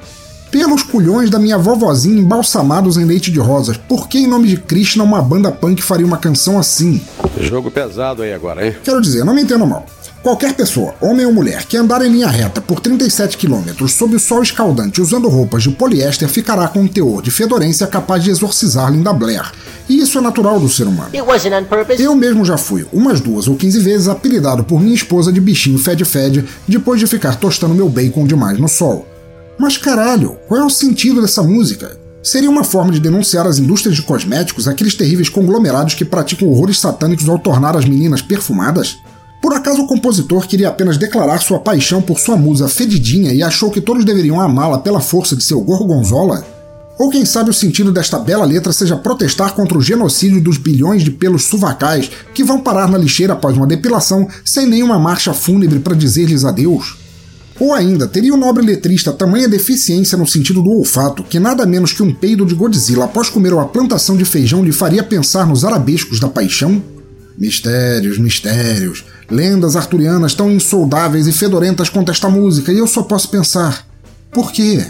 Pelos 0.50 0.82
culhões 0.82 1.30
da 1.30 1.38
minha 1.38 1.60
vovozinha 1.60 2.20
embalsamados 2.20 2.98
em 2.98 3.06
leite 3.06 3.30
de 3.30 3.38
rosas, 3.38 3.78
por 3.78 4.10
que 4.10 4.18
em 4.18 4.26
nome 4.26 4.48
de 4.48 4.58
Krishna 4.58 5.04
uma 5.04 5.22
banda 5.22 5.52
punk 5.52 5.84
faria 5.84 6.04
uma 6.04 6.18
canção 6.18 6.58
assim? 6.58 7.00
Jogo 7.40 7.70
pesado 7.70 8.24
aí 8.24 8.34
agora, 8.34 8.66
hein? 8.66 8.76
Quero 8.84 9.00
dizer, 9.00 9.24
não 9.24 9.36
me 9.36 9.44
entendo 9.44 9.68
mal. 9.68 9.86
Qualquer 10.22 10.54
pessoa, 10.54 10.94
homem 11.00 11.26
ou 11.26 11.32
mulher, 11.32 11.64
que 11.66 11.78
andar 11.78 12.06
em 12.06 12.12
linha 12.12 12.28
reta 12.28 12.60
por 12.60 12.82
37 12.82 13.38
km 13.38 13.88
sob 13.88 14.18
o 14.18 14.20
sol 14.20 14.44
escaldante 14.44 15.02
usando 15.02 15.30
roupas 15.30 15.64
de 15.64 15.70
poliéster 15.70 16.28
ficará 16.28 16.68
com 16.68 16.82
um 16.82 16.88
teor 16.88 17.22
de 17.22 17.32
fedorência 17.32 17.88
capaz 17.88 18.22
de 18.22 18.30
exorcizar 18.30 18.92
Linda 18.92 19.14
Blair. 19.14 19.50
E 19.88 19.98
isso 20.02 20.18
é 20.18 20.22
natural 20.22 20.60
do 20.60 20.68
ser 20.68 20.88
humano. 20.88 21.10
Eu 22.04 22.16
mesmo 22.16 22.44
já 22.44 22.58
fui, 22.58 22.86
umas 22.92 23.22
duas 23.22 23.48
ou 23.48 23.56
quinze 23.56 23.80
vezes, 23.80 24.10
apelidado 24.10 24.66
por 24.66 24.82
minha 24.82 24.94
esposa 24.94 25.32
de 25.32 25.40
bichinho 25.40 25.80
fed-fed 25.80 26.44
depois 26.68 27.00
de 27.00 27.08
ficar 27.08 27.38
tostando 27.38 27.74
meu 27.74 27.88
bacon 27.88 28.28
demais 28.28 28.60
no 28.60 28.68
sol. 28.68 29.08
Mas 29.58 29.78
caralho, 29.78 30.38
qual 30.50 30.60
é 30.60 30.66
o 30.66 30.70
sentido 30.70 31.22
dessa 31.22 31.42
música? 31.42 31.98
Seria 32.22 32.50
uma 32.50 32.66
forma 32.66 32.92
de 32.92 33.00
denunciar 33.00 33.48
as 33.48 33.58
indústrias 33.58 33.96
de 33.96 34.04
cosméticos, 34.04 34.68
aqueles 34.68 34.96
terríveis 34.96 35.30
conglomerados 35.30 35.94
que 35.94 36.04
praticam 36.04 36.50
horrores 36.50 36.78
satânicos 36.78 37.30
ao 37.30 37.40
tornar 37.40 37.78
as 37.78 37.86
meninas 37.86 38.22
perfumadas? 38.22 38.98
Por 39.42 39.54
acaso 39.54 39.82
o 39.82 39.88
compositor 39.88 40.46
queria 40.48 40.68
apenas 40.68 40.98
declarar 40.98 41.42
sua 41.42 41.60
paixão 41.60 42.02
por 42.02 42.20
sua 42.20 42.36
musa 42.36 42.68
fedidinha 42.68 43.34
e 43.34 43.42
achou 43.42 43.72
que 43.72 43.80
todos 43.80 44.04
deveriam 44.04 44.40
amá-la 44.40 44.80
pela 44.80 45.00
força 45.00 45.36
de 45.36 45.44
seu 45.44 45.62
gorgonzola? 45.62 46.46
Ou 47.00 47.10
quem 47.10 47.24
sabe 47.24 47.50
o 47.50 47.54
sentido 47.54 47.94
desta 47.94 48.20
bela 48.20 48.44
letra 48.44 48.74
seja 48.74 48.98
protestar 48.98 49.54
contra 49.54 49.78
o 49.78 49.82
genocídio 49.82 50.42
dos 50.42 50.58
bilhões 50.58 51.02
de 51.02 51.12
pelos 51.12 51.46
suvacais 51.46 52.12
que 52.34 52.44
vão 52.44 52.60
parar 52.60 52.90
na 52.90 52.98
lixeira 52.98 53.32
após 53.32 53.56
uma 53.56 53.66
depilação 53.66 54.28
sem 54.44 54.66
nenhuma 54.66 55.00
marcha 55.00 55.34
fúnebre 55.34 55.80
para 55.80 55.96
dizer-lhes 55.96 56.44
adeus? 56.44 56.98
Ou 57.58 57.74
ainda, 57.74 58.08
teria 58.08 58.34
o 58.34 58.38
nobre 58.38 58.66
letrista 58.66 59.14
tamanha 59.14 59.48
deficiência 59.48 60.18
no 60.18 60.28
sentido 60.28 60.62
do 60.62 60.72
olfato 60.72 61.24
que 61.24 61.40
nada 61.40 61.66
menos 61.66 61.94
que 61.94 62.04
um 62.04 62.14
peido 62.14 62.46
de 62.46 62.56
Godzilla 62.56 63.06
após 63.06 63.30
comer 63.30 63.54
uma 63.54 63.68
plantação 63.68 64.18
de 64.18 64.26
feijão 64.26 64.64
lhe 64.64 64.74
faria 64.74 65.04
pensar 65.04 65.48
nos 65.48 65.64
arabescos 65.64 66.20
da 66.20 66.28
paixão? 66.28 66.84
Mistérios, 67.38 68.18
mistérios. 68.18 69.06
Lendas 69.32 69.76
arturianas 69.76 70.34
tão 70.34 70.52
insoldáveis 70.52 71.28
e 71.28 71.32
fedorentas 71.32 71.90
quanto 71.90 72.12
esta 72.12 72.30
música, 72.30 72.72
e 72.72 72.80
eu 72.80 72.88
só 72.88 73.04
posso 73.04 73.30
pensar: 73.30 73.86
por 74.32 74.52
quê? 74.52 74.84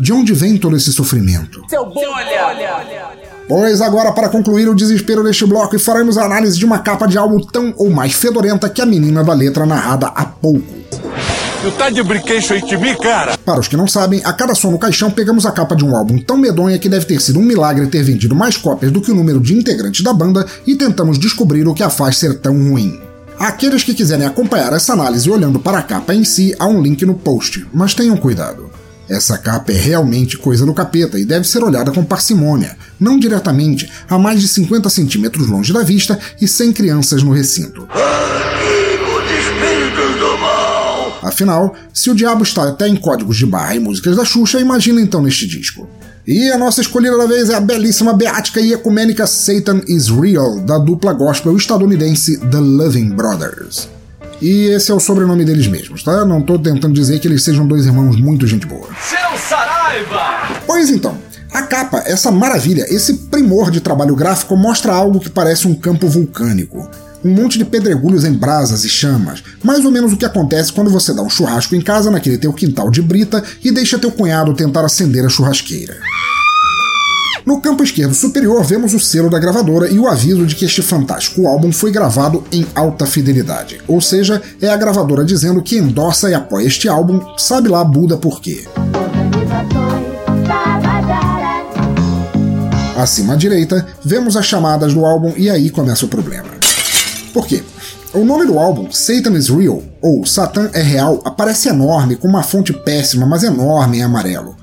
De 0.00 0.12
onde 0.12 0.32
vem 0.32 0.56
todo 0.56 0.76
esse 0.76 0.92
sofrimento? 0.92 1.62
Seu 1.68 1.84
bom 1.86 2.02
olha. 2.12 3.24
Pois 3.48 3.80
agora, 3.80 4.10
para 4.12 4.28
concluir 4.28 4.68
o 4.68 4.74
desespero 4.74 5.22
deste 5.22 5.46
bloco, 5.46 5.78
faremos 5.78 6.16
a 6.18 6.24
análise 6.24 6.58
de 6.58 6.64
uma 6.64 6.78
capa 6.78 7.06
de 7.06 7.18
álbum 7.18 7.38
tão 7.40 7.74
ou 7.76 7.90
mais 7.90 8.14
fedorenta 8.14 8.68
que 8.68 8.80
a 8.80 8.86
menina 8.86 9.22
da 9.22 9.34
letra 9.34 9.66
narrada 9.66 10.06
há 10.06 10.24
pouco. 10.24 10.64
Tu 11.62 11.70
tá 11.72 11.88
de 11.88 12.02
brinquedo 12.02 12.66
de 12.66 12.76
mim, 12.76 12.94
cara? 12.96 13.38
Para 13.38 13.60
os 13.60 13.68
que 13.68 13.76
não 13.76 13.86
sabem, 13.86 14.20
a 14.24 14.32
cada 14.32 14.54
som 14.54 14.70
no 14.70 14.78
caixão 14.78 15.10
pegamos 15.10 15.46
a 15.46 15.52
capa 15.52 15.76
de 15.76 15.84
um 15.84 15.94
álbum 15.96 16.18
tão 16.18 16.36
medonha 16.36 16.78
que 16.78 16.88
deve 16.88 17.06
ter 17.06 17.20
sido 17.20 17.38
um 17.38 17.42
milagre 17.42 17.86
ter 17.86 18.02
vendido 18.02 18.34
mais 18.34 18.56
cópias 18.56 18.90
do 18.90 19.00
que 19.00 19.10
o 19.10 19.14
número 19.14 19.40
de 19.40 19.54
integrantes 19.54 20.02
da 20.02 20.12
banda 20.12 20.44
e 20.66 20.74
tentamos 20.74 21.18
descobrir 21.18 21.66
o 21.66 21.72
que 21.72 21.82
a 21.82 21.88
faz 21.88 22.18
ser 22.18 22.38
tão 22.38 22.52
ruim. 22.68 23.03
Aqueles 23.38 23.82
que 23.82 23.94
quiserem 23.94 24.26
acompanhar 24.26 24.72
essa 24.72 24.92
análise 24.92 25.28
olhando 25.28 25.58
para 25.58 25.78
a 25.78 25.82
capa 25.82 26.14
em 26.14 26.24
si, 26.24 26.54
há 26.58 26.66
um 26.66 26.80
link 26.80 27.04
no 27.04 27.14
post, 27.14 27.66
mas 27.72 27.92
tenham 27.92 28.16
cuidado. 28.16 28.70
Essa 29.08 29.36
capa 29.36 29.72
é 29.72 29.74
realmente 29.74 30.38
coisa 30.38 30.64
do 30.64 30.72
capeta 30.72 31.18
e 31.18 31.24
deve 31.24 31.46
ser 31.46 31.62
olhada 31.62 31.92
com 31.92 32.04
parcimônia, 32.04 32.76
não 32.98 33.18
diretamente, 33.18 33.90
a 34.08 34.18
mais 34.18 34.40
de 34.40 34.48
50 34.48 34.88
centímetros 34.88 35.46
longe 35.48 35.72
da 35.72 35.82
vista 35.82 36.18
e 36.40 36.48
sem 36.48 36.72
crianças 36.72 37.22
no 37.22 37.32
recinto. 37.32 37.86
Afinal, 41.22 41.74
se 41.92 42.10
o 42.10 42.14
diabo 42.14 42.44
está 42.44 42.68
até 42.68 42.86
em 42.86 42.96
códigos 42.96 43.36
de 43.36 43.46
barra 43.46 43.74
e 43.74 43.80
músicas 43.80 44.16
da 44.16 44.24
Xuxa, 44.24 44.60
imagina 44.60 45.00
então 45.00 45.22
neste 45.22 45.46
disco. 45.46 45.88
E 46.26 46.50
a 46.50 46.56
nossa 46.56 46.80
escolhida 46.80 47.18
da 47.18 47.26
vez 47.26 47.50
é 47.50 47.54
a 47.54 47.60
belíssima, 47.60 48.14
beática 48.14 48.58
e 48.58 48.72
ecumênica 48.72 49.26
Satan 49.26 49.82
is 49.86 50.08
Real, 50.08 50.58
da 50.60 50.78
dupla 50.78 51.12
gospel 51.12 51.54
estadunidense 51.54 52.38
The 52.38 52.60
Loving 52.60 53.10
Brothers. 53.10 53.90
E 54.40 54.68
esse 54.68 54.90
é 54.90 54.94
o 54.94 55.00
sobrenome 55.00 55.44
deles 55.44 55.66
mesmos, 55.66 56.02
tá? 56.02 56.24
Não 56.24 56.40
tô 56.40 56.58
tentando 56.58 56.94
dizer 56.94 57.18
que 57.18 57.28
eles 57.28 57.44
sejam 57.44 57.66
dois 57.66 57.84
irmãos 57.84 58.18
muito 58.18 58.46
gente 58.46 58.66
boa. 58.66 58.88
Seu 59.02 59.38
Saraiva! 59.38 60.62
Pois 60.66 60.88
então, 60.88 61.14
a 61.52 61.60
capa, 61.60 62.02
essa 62.06 62.30
maravilha, 62.30 62.86
esse 62.88 63.12
primor 63.28 63.70
de 63.70 63.82
trabalho 63.82 64.16
gráfico 64.16 64.56
mostra 64.56 64.94
algo 64.94 65.20
que 65.20 65.28
parece 65.28 65.68
um 65.68 65.74
campo 65.74 66.08
vulcânico 66.08 66.88
um 67.24 67.30
monte 67.30 67.58
de 67.58 67.64
pedregulhos 67.64 68.24
em 68.24 68.32
brasas 68.32 68.84
e 68.84 68.88
chamas, 68.88 69.42
mais 69.62 69.84
ou 69.84 69.90
menos 69.90 70.12
o 70.12 70.16
que 70.16 70.26
acontece 70.26 70.72
quando 70.72 70.90
você 70.90 71.14
dá 71.14 71.22
um 71.22 71.30
churrasco 71.30 71.74
em 71.74 71.80
casa 71.80 72.10
naquele 72.10 72.36
teu 72.36 72.52
quintal 72.52 72.90
de 72.90 73.00
brita 73.00 73.42
e 73.64 73.72
deixa 73.72 73.98
teu 73.98 74.12
cunhado 74.12 74.54
tentar 74.54 74.84
acender 74.84 75.24
a 75.24 75.28
churrasqueira. 75.28 75.96
No 77.46 77.60
campo 77.60 77.82
esquerdo 77.82 78.14
superior 78.14 78.64
vemos 78.64 78.94
o 78.94 79.00
selo 79.00 79.28
da 79.28 79.38
gravadora 79.38 79.90
e 79.90 79.98
o 79.98 80.08
aviso 80.08 80.46
de 80.46 80.54
que 80.54 80.64
este 80.64 80.80
fantástico 80.80 81.46
álbum 81.46 81.70
foi 81.72 81.90
gravado 81.90 82.42
em 82.50 82.66
alta 82.74 83.04
fidelidade, 83.04 83.80
ou 83.86 84.00
seja, 84.00 84.40
é 84.60 84.68
a 84.68 84.76
gravadora 84.76 85.24
dizendo 85.24 85.62
que 85.62 85.76
endossa 85.76 86.30
e 86.30 86.34
apoia 86.34 86.66
este 86.66 86.88
álbum, 86.88 87.20
sabe 87.36 87.68
lá 87.68 87.84
Buda 87.84 88.16
por 88.16 88.40
quê. 88.40 88.64
Acima 92.96 93.34
à 93.34 93.36
direita, 93.36 93.86
vemos 94.02 94.36
as 94.36 94.46
chamadas 94.46 94.94
do 94.94 95.04
álbum 95.04 95.34
e 95.36 95.50
aí 95.50 95.68
começa 95.68 96.06
o 96.06 96.08
problema. 96.08 96.53
Por 97.34 97.48
quê? 97.48 97.64
O 98.14 98.24
nome 98.24 98.46
do 98.46 98.60
álbum, 98.60 98.92
Satan 98.92 99.32
is 99.32 99.48
Real, 99.48 99.82
ou 100.00 100.24
Satan 100.24 100.70
é 100.72 100.80
Real, 100.80 101.20
aparece 101.24 101.68
enorme, 101.68 102.14
com 102.14 102.28
uma 102.28 102.44
fonte 102.44 102.72
péssima, 102.72 103.26
mas 103.26 103.42
enorme 103.42 103.98
em 103.98 104.02
amarelo. 104.02 104.54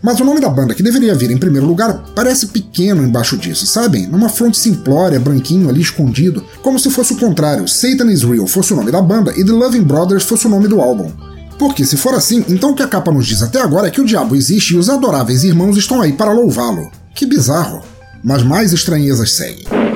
Mas 0.00 0.18
o 0.18 0.24
nome 0.24 0.40
da 0.40 0.48
banda, 0.48 0.74
que 0.74 0.82
deveria 0.82 1.14
vir 1.14 1.30
em 1.30 1.36
primeiro 1.36 1.66
lugar, 1.66 2.04
parece 2.16 2.46
pequeno 2.46 3.02
embaixo 3.02 3.36
disso, 3.36 3.66
sabem? 3.66 4.06
Numa 4.06 4.30
fonte 4.30 4.56
simplória, 4.56 5.20
branquinho 5.20 5.68
ali 5.68 5.82
escondido, 5.82 6.42
como 6.62 6.78
se 6.78 6.88
fosse 6.88 7.12
o 7.12 7.18
contrário, 7.18 7.68
Satan 7.68 8.10
is 8.10 8.22
Real 8.22 8.46
fosse 8.46 8.72
o 8.72 8.76
nome 8.76 8.90
da 8.90 9.02
banda 9.02 9.34
e 9.36 9.44
The 9.44 9.52
Loving 9.52 9.82
Brothers 9.82 10.24
fosse 10.24 10.46
o 10.46 10.50
nome 10.50 10.68
do 10.68 10.80
álbum. 10.80 11.12
Porque 11.58 11.84
se 11.84 11.98
for 11.98 12.14
assim, 12.14 12.42
então 12.48 12.70
o 12.70 12.74
que 12.74 12.82
a 12.82 12.88
capa 12.88 13.12
nos 13.12 13.26
diz 13.26 13.42
até 13.42 13.60
agora 13.60 13.88
é 13.88 13.90
que 13.90 14.00
o 14.00 14.06
diabo 14.06 14.34
existe 14.34 14.72
e 14.72 14.78
os 14.78 14.88
adoráveis 14.88 15.44
irmãos 15.44 15.76
estão 15.76 16.00
aí 16.00 16.14
para 16.14 16.32
louvá-lo. 16.32 16.90
Que 17.14 17.26
bizarro. 17.26 17.82
Mas 18.24 18.42
mais 18.42 18.72
estranhezas 18.72 19.36
seguem. 19.36 19.91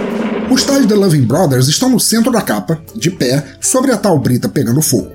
Os 0.49 0.63
tais 0.63 0.87
The 0.87 0.95
Loving 0.95 1.25
Brothers 1.25 1.67
estão 1.67 1.91
no 1.91 1.99
centro 1.99 2.31
da 2.31 2.41
capa, 2.41 2.81
de 2.95 3.11
pé, 3.11 3.45
sobre 3.61 3.91
a 3.91 3.97
tal 3.97 4.17
brita 4.17 4.49
pegando 4.49 4.81
fogo. 4.81 5.11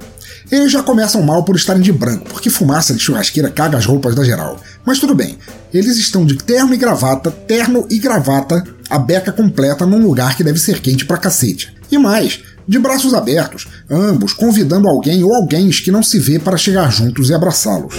Eles 0.52 0.70
já 0.70 0.84
começam 0.84 1.22
mal 1.22 1.44
por 1.46 1.56
estarem 1.56 1.82
de 1.82 1.94
branco, 1.94 2.26
porque 2.30 2.50
fumaça 2.50 2.94
de 2.94 3.00
churrasqueira 3.00 3.50
caga 3.50 3.78
as 3.78 3.86
roupas 3.86 4.14
da 4.14 4.26
geral. 4.26 4.60
Mas 4.86 5.00
tudo 5.00 5.16
bem, 5.16 5.38
eles 5.74 5.96
estão 5.96 6.26
de 6.26 6.36
terno 6.36 6.74
e 6.74 6.78
gravata, 6.78 7.32
terno 7.32 7.88
e 7.90 7.98
gravata, 7.98 8.62
a 8.90 9.00
beca 9.00 9.32
completa 9.32 9.86
num 9.86 10.06
lugar 10.06 10.36
que 10.36 10.44
deve 10.44 10.60
ser 10.60 10.82
quente 10.82 11.06
pra 11.06 11.18
cacete. 11.18 11.74
E 11.90 11.98
mais, 11.98 12.42
de 12.68 12.78
braços 12.78 13.14
abertos, 13.14 13.70
ambos 13.90 14.34
convidando 14.34 14.90
alguém 14.90 15.24
ou 15.24 15.34
alguém 15.34 15.70
que 15.70 15.92
não 15.92 16.04
se 16.04 16.20
vê 16.20 16.40
para 16.40 16.58
chegar 16.58 16.92
juntos 16.92 17.30
e 17.30 17.34
abraçá-los. 17.34 17.96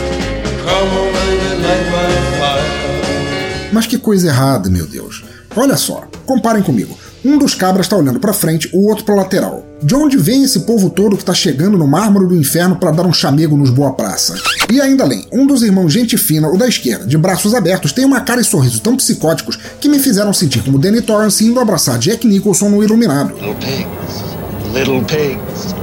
Mas 3.73 3.87
que 3.87 3.97
coisa 3.97 4.29
errada, 4.29 4.69
meu 4.69 4.87
Deus. 4.87 5.25
Olha 5.57 5.79
só, 5.79 6.07
comparem 6.27 6.63
comigo. 6.63 6.95
Um 7.25 7.39
dos 7.39 7.55
cabras 7.55 7.87
está 7.87 7.97
olhando 7.97 8.19
para 8.19 8.33
frente, 8.33 8.69
o 8.73 8.89
outro 8.89 9.05
para 9.05 9.15
lateral. 9.15 9.65
De 9.81 9.95
onde 9.95 10.17
vem 10.17 10.43
esse 10.43 10.61
povo 10.61 10.91
todo 10.91 11.15
que 11.15 11.23
está 11.23 11.33
chegando 11.33 11.79
no 11.79 11.87
mármore 11.87 12.27
do 12.27 12.37
inferno 12.37 12.77
para 12.77 12.91
dar 12.91 13.07
um 13.07 13.13
chamego 13.13 13.57
nos 13.57 13.71
Boa 13.71 13.93
Praça? 13.93 14.35
E 14.69 14.81
ainda 14.81 15.05
além, 15.05 15.25
um 15.31 15.47
dos 15.47 15.63
irmãos 15.63 15.93
gente 15.93 16.19
fina, 16.19 16.49
o 16.49 16.59
da 16.59 16.67
esquerda, 16.67 17.07
de 17.07 17.17
braços 17.17 17.55
abertos, 17.55 17.93
tem 17.93 18.05
uma 18.05 18.21
cara 18.23 18.41
e 18.41 18.45
sorriso 18.45 18.81
tão 18.81 18.97
psicóticos 18.97 19.57
que 19.81 19.89
me 19.89 20.01
fizeram 20.01 20.33
sentir 20.33 20.65
como 20.65 20.79
Danny 20.79 21.01
Torrance 21.01 21.45
indo 21.45 21.61
abraçar 21.61 21.97
Jack 21.97 22.27
Nicholson 22.27 22.71
no 22.71 22.83
Iluminado. 22.83 23.35
Little 23.35 23.55
pigs, 23.55 24.75
little 24.75 25.05
pigs, 25.05 25.75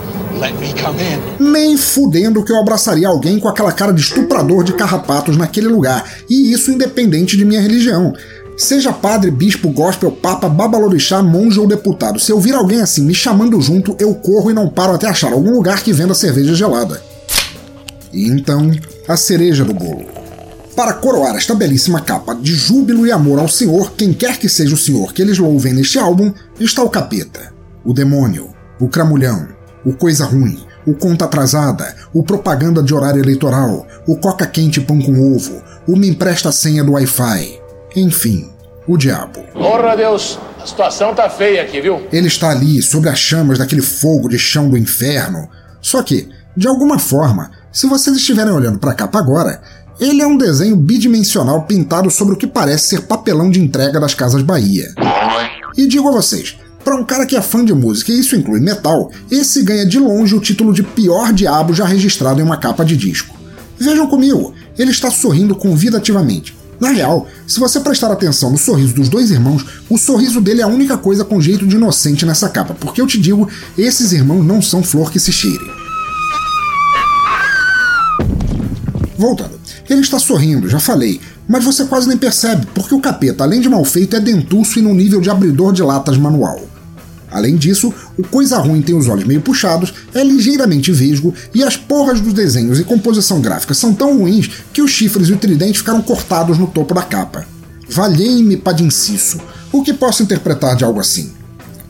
let 0.42 0.54
me 0.60 0.74
come 0.74 1.00
in. 1.02 1.52
Nem 1.52 1.78
fudendo 1.78 2.44
que 2.44 2.52
eu 2.52 2.60
abraçaria 2.60 3.08
alguém 3.08 3.40
com 3.40 3.48
aquela 3.48 3.72
cara 3.72 3.94
de 3.94 4.02
estuprador 4.02 4.64
de 4.64 4.74
carrapatos 4.74 5.38
naquele 5.38 5.68
lugar, 5.68 6.04
e 6.30 6.52
isso 6.52 6.70
independente 6.70 7.38
de 7.38 7.46
minha 7.46 7.62
religião. 7.62 8.14
Seja 8.60 8.92
padre, 8.92 9.32
bispo, 9.32 9.70
gospel, 9.70 10.12
papa, 10.12 10.50
babalorixá, 10.50 11.24
monge 11.24 11.58
ou 11.58 11.66
deputado, 11.66 12.20
se 12.20 12.30
eu 12.30 12.42
vir 12.42 12.54
alguém 12.54 12.82
assim 12.82 13.02
me 13.02 13.16
chamando 13.16 13.62
junto, 13.62 13.96
eu 13.98 14.14
corro 14.14 14.52
e 14.52 14.54
não 14.54 14.68
paro 14.68 14.92
até 14.92 15.08
achar 15.08 15.32
algum 15.32 15.54
lugar 15.54 15.82
que 15.82 15.94
venda 15.94 16.14
cerveja 16.14 16.54
gelada. 16.54 17.02
E 18.12 18.28
então, 18.28 18.70
a 19.08 19.16
cereja 19.16 19.64
do 19.64 19.74
bolo. 19.74 20.06
Para 20.76 20.92
coroar 20.92 21.38
esta 21.38 21.56
belíssima 21.56 22.02
capa 22.02 22.36
de 22.36 22.54
júbilo 22.54 23.08
e 23.08 23.14
amor 23.14 23.40
ao 23.40 23.48
Senhor, 23.48 23.94
quem 23.94 24.12
quer 24.12 24.38
que 24.38 24.50
seja 24.50 24.76
o 24.76 24.78
Senhor 24.78 25.14
que 25.14 25.22
eles 25.22 25.38
louvem 25.38 25.74
neste 25.74 25.98
álbum, 25.98 26.34
está 26.60 26.84
o 26.84 26.90
capeta, 26.90 27.54
o 27.86 27.94
demônio, 27.94 28.50
o 28.78 28.90
cramulhão, 28.90 29.48
o 29.86 29.94
coisa 29.94 30.26
ruim, 30.26 30.60
o 30.86 30.94
conta 30.94 31.24
atrasada, 31.24 31.96
o 32.14 32.24
propaganda 32.24 32.84
de 32.84 32.94
horário 32.94 33.24
eleitoral, 33.24 33.88
o 34.06 34.18
coca 34.18 34.46
quente 34.46 34.82
pão 34.82 35.02
com 35.02 35.34
ovo, 35.34 35.62
o 35.88 35.96
me 35.96 36.10
empresta 36.10 36.52
senha 36.52 36.84
do 36.84 36.92
Wi-Fi. 36.92 37.59
Enfim, 37.96 38.50
o 38.88 38.98
diabo. 38.98 39.42
Porra, 39.54 39.96
Deus, 39.96 40.40
a 40.62 40.66
situação 40.66 41.14
tá 41.14 41.30
feia 41.30 41.62
aqui, 41.62 41.80
viu? 41.82 42.02
Ele 42.12 42.28
está 42.28 42.50
ali, 42.50 42.82
sobre 42.82 43.10
as 43.10 43.20
chamas 43.20 43.58
daquele 43.58 43.82
fogo 43.82 44.28
de 44.30 44.38
chão 44.38 44.70
do 44.70 44.78
inferno. 44.78 45.50
Só 45.82 46.02
que, 46.04 46.28
de 46.56 46.68
alguma 46.68 47.00
forma, 47.00 47.52
se 47.72 47.88
vocês 47.88 48.18
estiverem 48.18 48.52
olhando 48.52 48.80
para 48.80 48.92
a 48.92 48.96
capa 48.96 49.20
agora, 49.20 49.62
ele 50.00 50.22
é 50.22 50.28
um 50.28 50.38
desenho 50.38 50.76
bidimensional 50.76 51.64
pintado 51.64 52.10
sobre 52.10 52.34
o 52.34 52.38
que 52.38 52.48
parece 52.48 52.88
ser 52.88 53.02
papelão 53.02 53.50
de 53.50 53.62
entrega 53.62 54.00
das 54.00 54.14
Casas 54.14 54.42
Bahia. 54.42 54.94
E 55.78 55.88
digo 55.88 56.08
a 56.10 56.12
vocês, 56.12 56.58
para 56.84 56.96
um 56.96 57.04
cara 57.04 57.26
que 57.26 57.36
é 57.36 57.42
fã 57.42 57.64
de 57.64 57.74
música 57.74 58.12
e 58.12 58.20
isso 58.20 58.36
inclui 58.36 58.60
metal, 58.60 59.12
esse 59.30 59.62
ganha 59.62 59.86
de 59.86 60.00
longe 60.00 60.36
o 60.36 60.40
título 60.40 60.74
de 60.74 60.84
pior 60.84 61.32
diabo 61.34 61.74
já 61.74 61.86
registrado 61.86 62.40
em 62.40 62.44
uma 62.44 62.58
capa 62.58 62.84
de 62.84 62.98
disco. 62.98 63.38
Vejam 63.78 64.08
comigo, 64.08 64.54
ele 64.78 64.92
está 64.92 65.12
sorrindo 65.12 65.56
convidativamente. 65.56 66.58
Na 66.80 66.92
real, 66.92 67.28
se 67.46 67.60
você 67.60 67.80
prestar 67.82 68.10
atenção 68.12 68.52
no 68.52 68.58
sorriso 68.58 68.94
dos 68.94 69.10
dois 69.10 69.32
irmãos, 69.32 69.66
o 69.90 69.98
sorriso 69.98 70.40
dele 70.40 70.62
é 70.62 70.64
a 70.64 70.68
única 70.68 70.98
coisa 70.98 71.26
com 71.26 71.42
jeito 71.42 71.68
de 71.68 71.76
inocente 71.76 72.26
nessa 72.26 72.48
capa, 72.48 72.74
porque 72.74 73.02
eu 73.02 73.08
te 73.08 73.20
digo, 73.20 73.50
esses 73.78 74.14
irmãos 74.14 74.46
não 74.46 74.62
são 74.62 74.82
flor 74.82 75.12
que 75.12 75.20
se 75.20 75.32
cheire. 75.32 75.80
Voltando, 79.18 79.60
ele 79.90 80.00
está 80.00 80.18
sorrindo, 80.18 80.70
já 80.70 80.80
falei, 80.80 81.20
mas 81.46 81.66
você 81.66 81.84
quase 81.84 82.08
nem 82.08 82.18
percebe, 82.18 82.66
porque 82.74 82.96
o 82.96 83.02
capeta, 83.02 83.44
além 83.44 83.60
de 83.60 83.68
mal 83.68 83.84
feito, 83.84 84.16
é 84.16 84.20
dentuço 84.22 84.80
e 84.80 84.82
no 84.82 84.94
nível 84.94 85.20
de 85.20 85.30
abridor 85.30 85.74
de 85.74 85.84
latas 85.84 86.18
manual. 86.18 86.62
Além 87.30 87.58
disso, 87.58 87.94
o 88.20 88.24
Coisa 88.28 88.58
Ruim 88.58 88.82
tem 88.82 88.94
os 88.94 89.08
olhos 89.08 89.24
meio 89.24 89.40
puxados, 89.40 89.94
é 90.14 90.22
ligeiramente 90.22 90.92
vesgo 90.92 91.34
e 91.56 91.64
as 91.64 91.78
porras 91.78 92.20
dos 92.20 92.34
desenhos 92.34 92.78
e 92.78 92.84
composição 92.84 93.40
gráfica 93.40 93.74
são 93.74 93.94
tão 93.94 94.18
ruins 94.18 94.50
que 94.74 94.82
os 94.82 94.92
chifres 94.92 95.30
e 95.30 95.34
o 95.34 95.38
tridente 95.38 95.80
ficaram 95.80 96.02
cortados 96.02 96.58
no 96.58 96.68
topo 96.68 96.94
da 96.94 97.02
capa. 97.02 97.48
Valhei-me 97.90 98.58
padinciço. 98.58 99.40
O 99.72 99.82
que 99.82 99.94
posso 99.94 100.22
interpretar 100.22 100.76
de 100.76 100.84
algo 100.84 101.00
assim? 101.00 101.32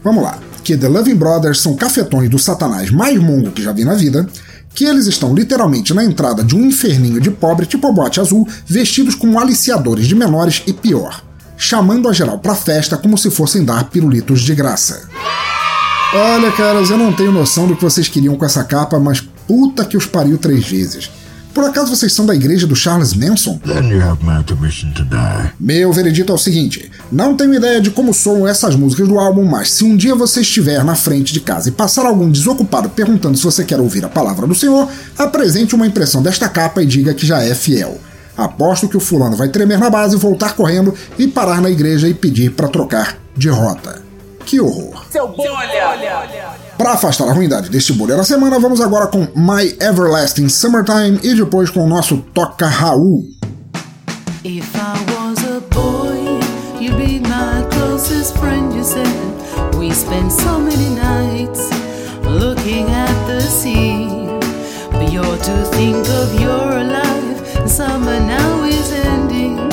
Vamos 0.03 0.21
lá. 0.21 0.37
Que 0.63 0.77
The 0.77 0.87
Loving 0.87 1.15
Brothers 1.15 1.61
são 1.61 1.75
cafetões 1.75 2.29
do 2.29 2.37
satanás 2.37 2.91
mais 2.91 3.19
mongo 3.19 3.49
que 3.49 3.63
já 3.63 3.71
vi 3.71 3.83
na 3.83 3.95
vida, 3.95 4.29
que 4.75 4.85
eles 4.85 5.07
estão 5.07 5.33
literalmente 5.33 5.95
na 5.95 6.03
entrada 6.03 6.43
de 6.43 6.55
um 6.55 6.63
inferninho 6.63 7.19
de 7.19 7.31
pobre 7.31 7.65
tipo 7.65 7.91
boate 7.91 8.19
azul, 8.19 8.47
vestidos 8.67 9.15
como 9.15 9.39
aliciadores 9.39 10.05
de 10.05 10.13
menores 10.13 10.61
e 10.67 10.73
pior 10.73 11.23
chamando 11.61 12.07
a 12.07 12.13
geral 12.13 12.39
pra 12.39 12.55
festa 12.55 12.97
como 12.97 13.17
se 13.17 13.29
fossem 13.29 13.65
dar 13.65 13.89
pirulitos 13.89 14.39
de 14.39 14.55
graça. 14.55 15.09
Olha, 16.11 16.51
caras, 16.51 16.89
eu 16.89 16.97
não 16.97 17.13
tenho 17.13 17.31
noção 17.31 17.67
do 17.67 17.75
que 17.75 17.83
vocês 17.83 18.07
queriam 18.07 18.35
com 18.35 18.43
essa 18.43 18.63
capa, 18.63 18.99
mas 18.99 19.21
puta 19.47 19.85
que 19.85 19.95
os 19.95 20.07
pariu 20.07 20.39
três 20.39 20.67
vezes. 20.67 21.11
Por 21.53 21.63
acaso 21.63 21.95
vocês 21.95 22.11
são 22.13 22.25
da 22.25 22.33
igreja 22.33 22.65
do 22.65 22.75
Charles 22.75 23.13
Manson? 23.13 23.59
Meu 25.59 25.93
veredito 25.93 26.31
é 26.31 26.35
o 26.35 26.37
seguinte: 26.37 26.91
não 27.11 27.35
tenho 27.35 27.53
ideia 27.53 27.79
de 27.79 27.91
como 27.91 28.11
soam 28.11 28.47
essas 28.47 28.75
músicas 28.75 29.07
do 29.07 29.19
álbum, 29.19 29.43
mas 29.45 29.71
se 29.71 29.83
um 29.83 29.95
dia 29.95 30.15
você 30.15 30.41
estiver 30.41 30.83
na 30.83 30.95
frente 30.95 31.31
de 31.31 31.41
casa 31.41 31.69
e 31.69 31.71
passar 31.71 32.07
algum 32.07 32.31
desocupado 32.31 32.89
perguntando 32.89 33.37
se 33.37 33.43
você 33.43 33.63
quer 33.63 33.79
ouvir 33.79 34.03
a 34.03 34.09
palavra 34.09 34.47
do 34.47 34.55
Senhor, 34.55 34.89
apresente 35.15 35.75
uma 35.75 35.85
impressão 35.85 36.23
desta 36.23 36.49
capa 36.49 36.81
e 36.81 36.87
diga 36.87 37.13
que 37.13 37.25
já 37.25 37.43
é 37.43 37.53
fiel. 37.53 37.99
Aposto 38.35 38.87
que 38.87 38.97
o 38.97 39.01
fulano 39.01 39.35
vai 39.35 39.49
tremer 39.49 39.77
na 39.77 39.91
base, 39.91 40.15
voltar 40.15 40.55
correndo 40.55 40.93
e 41.19 41.27
parar 41.27 41.61
na 41.61 41.69
igreja 41.69 42.07
e 42.07 42.15
pedir 42.15 42.51
para 42.51 42.67
trocar 42.67 43.15
de 43.37 43.49
rota. 43.49 44.08
Que 44.49 44.59
horror. 44.59 45.05
Seu 45.11 45.27
bolha! 45.27 46.57
Para 46.75 46.93
afastar 46.93 47.29
a 47.29 47.33
ruindade 47.33 47.69
deste 47.69 47.93
bolha 47.93 48.17
da 48.17 48.23
semana, 48.23 48.57
vamos 48.57 48.81
agora 48.81 49.05
com 49.05 49.27
My 49.35 49.77
Everlasting 49.79 50.49
Summertime 50.49 51.19
e 51.21 51.35
depois 51.35 51.69
com 51.69 51.81
o 51.81 51.87
nosso 51.87 52.17
Toca 52.33 52.65
Raul. 52.65 53.25
If 54.43 54.75
I 54.75 55.05
was 55.13 55.37
a 55.45 55.59
boy, 55.69 56.39
you'd 56.81 56.97
be 56.97 57.19
my 57.19 57.63
closest 57.69 58.35
friend, 58.39 58.73
you 58.75 58.83
said. 58.83 59.05
We 59.77 59.93
spent 59.93 60.31
so 60.31 60.57
many 60.57 60.95
nights 60.95 61.69
looking 62.23 62.89
at 62.89 63.27
the 63.27 63.41
sea. 63.41 64.07
But 64.89 65.13
you're 65.13 65.37
to 65.37 65.65
think 65.75 66.07
of 66.09 66.41
your 66.41 66.83
life. 66.85 67.69
Summer 67.69 68.19
now 68.19 68.63
is 68.63 68.91
ending. 68.93 69.69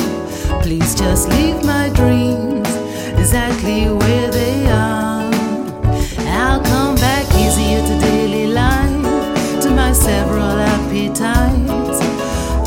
Please 0.61 0.95
just 0.95 1.31
leave 1.31 1.65
my 1.65 1.89
dreams 1.95 2.69
exactly 3.19 3.89
where 3.89 4.36
appetites. 11.21 12.01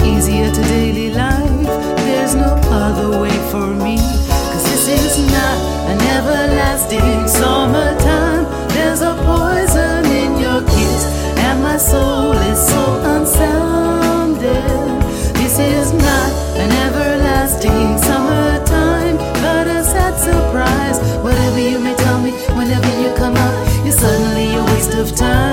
Easier 0.04 0.52
to 0.52 0.62
daily 0.64 1.12
life, 1.12 1.66
there's 1.98 2.36
no 2.36 2.56
other 2.72 3.22
way 3.22 3.38
for 3.52 3.68
me. 3.68 3.98
Cause 3.98 4.64
this 4.64 4.88
is 4.88 5.32
not 5.32 5.58
an 5.92 6.02
everlasting 6.18 7.28
summertime. 7.28 8.46
There's 8.70 9.02
a 9.02 9.14
poison 9.26 10.06
in 10.06 10.40
your 10.40 10.62
kiss, 10.62 11.06
and 11.38 11.62
my 11.62 11.78
soul 11.78 12.32
is 12.34 12.60
so 12.68 13.02
unsounded. 13.04 14.44
This 15.36 15.60
is 15.60 15.94
not 15.94 16.32
an 16.58 16.72
everlasting 16.88 17.98
summertime, 17.98 19.18
but 19.42 19.68
a 19.68 19.84
sad 19.84 20.18
surprise. 20.18 21.00
Whatever 21.24 21.60
you 21.60 21.80
may 21.80 21.96
tell 21.96 22.22
me, 22.22 22.32
whenever 22.58 22.90
you 23.02 23.14
come 23.16 23.36
up, 23.36 23.86
you're 23.86 23.92
suddenly 23.92 24.56
a 24.56 24.64
waste 24.66 24.94
of 24.96 25.16
time. 25.16 25.49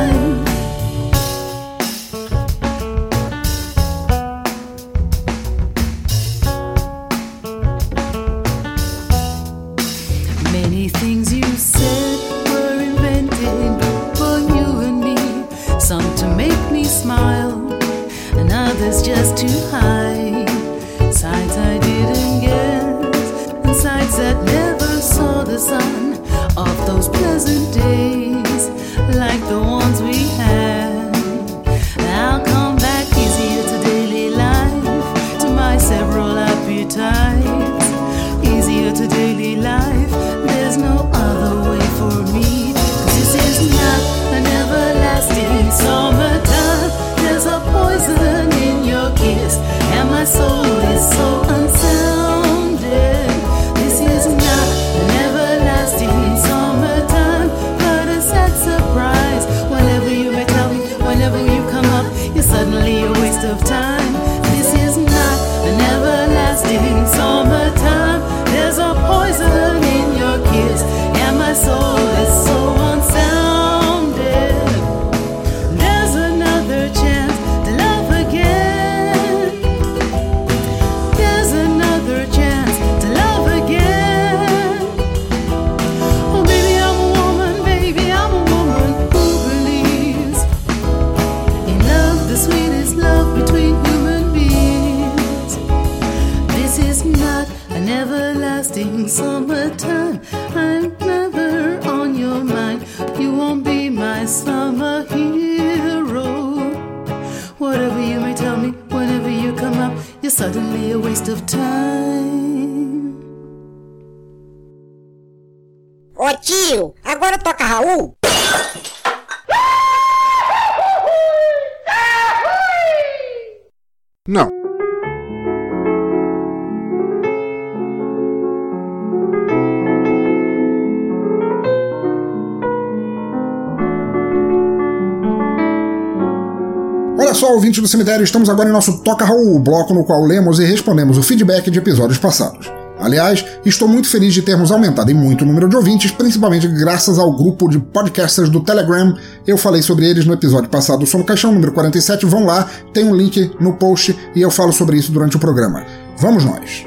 Do 137.87 137.89
cemitério, 137.89 138.25
estamos 138.25 138.49
agora 138.49 138.69
em 138.69 138.73
nosso 138.73 138.99
Toca 138.99 139.25
Raul, 139.25 139.61
bloco 139.61 139.95
no 139.95 140.05
qual 140.05 140.21
lemos 140.25 140.59
e 140.59 140.65
respondemos 140.65 141.17
o 141.17 141.23
feedback 141.23 141.71
de 141.71 141.79
episódios 141.79 142.19
passados. 142.19 142.69
Aliás, 142.99 143.45
estou 143.65 143.87
muito 143.87 144.09
feliz 144.09 144.35
de 144.35 144.43
termos 144.43 144.73
aumentado 144.73 145.09
em 145.11 145.15
muito 145.15 145.43
o 145.43 145.47
número 145.47 145.69
de 145.69 145.77
ouvintes, 145.77 146.11
principalmente 146.11 146.67
graças 146.67 147.17
ao 147.17 147.37
grupo 147.37 147.69
de 147.69 147.79
podcasters 147.79 148.49
do 148.49 148.61
Telegram. 148.61 149.15
Eu 149.47 149.57
falei 149.57 149.83
sobre 149.83 150.07
eles 150.07 150.25
no 150.25 150.33
episódio 150.33 150.69
passado 150.69 151.01
do 151.01 151.07
Som 151.07 151.23
Caixão, 151.23 151.53
número 151.53 151.73
47. 151.73 152.27
Vão 152.27 152.45
lá, 152.45 152.69
tem 152.93 153.05
um 153.05 153.15
link 153.15 153.53
no 153.61 153.75
post 153.75 154.19
e 154.35 154.43
eu 154.43 154.51
falo 154.51 154.73
sobre 154.73 154.97
isso 154.97 155.13
durante 155.13 155.37
o 155.37 155.39
programa. 155.39 155.85
Vamos 156.19 156.45
nós! 156.45 156.85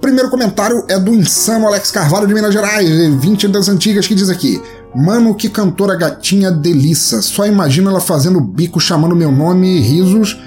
Primeiro 0.00 0.30
comentário 0.30 0.84
é 0.88 0.98
do 0.98 1.12
insano 1.12 1.66
Alex 1.66 1.90
Carvalho 1.90 2.26
de 2.26 2.32
Minas 2.32 2.54
Gerais, 2.54 2.88
20 2.88 3.48
das 3.48 3.68
antigas, 3.68 4.06
que 4.06 4.14
diz 4.14 4.30
aqui: 4.30 4.62
Mano, 4.96 5.34
que 5.34 5.50
cantora 5.50 5.94
gatinha 5.94 6.50
delícia. 6.50 7.20
Só 7.20 7.46
imagina 7.46 7.90
ela 7.90 8.00
fazendo 8.00 8.40
bico 8.40 8.80
chamando 8.80 9.14
meu 9.14 9.30
nome 9.30 9.76
e 9.76 9.80
risos. 9.80 10.40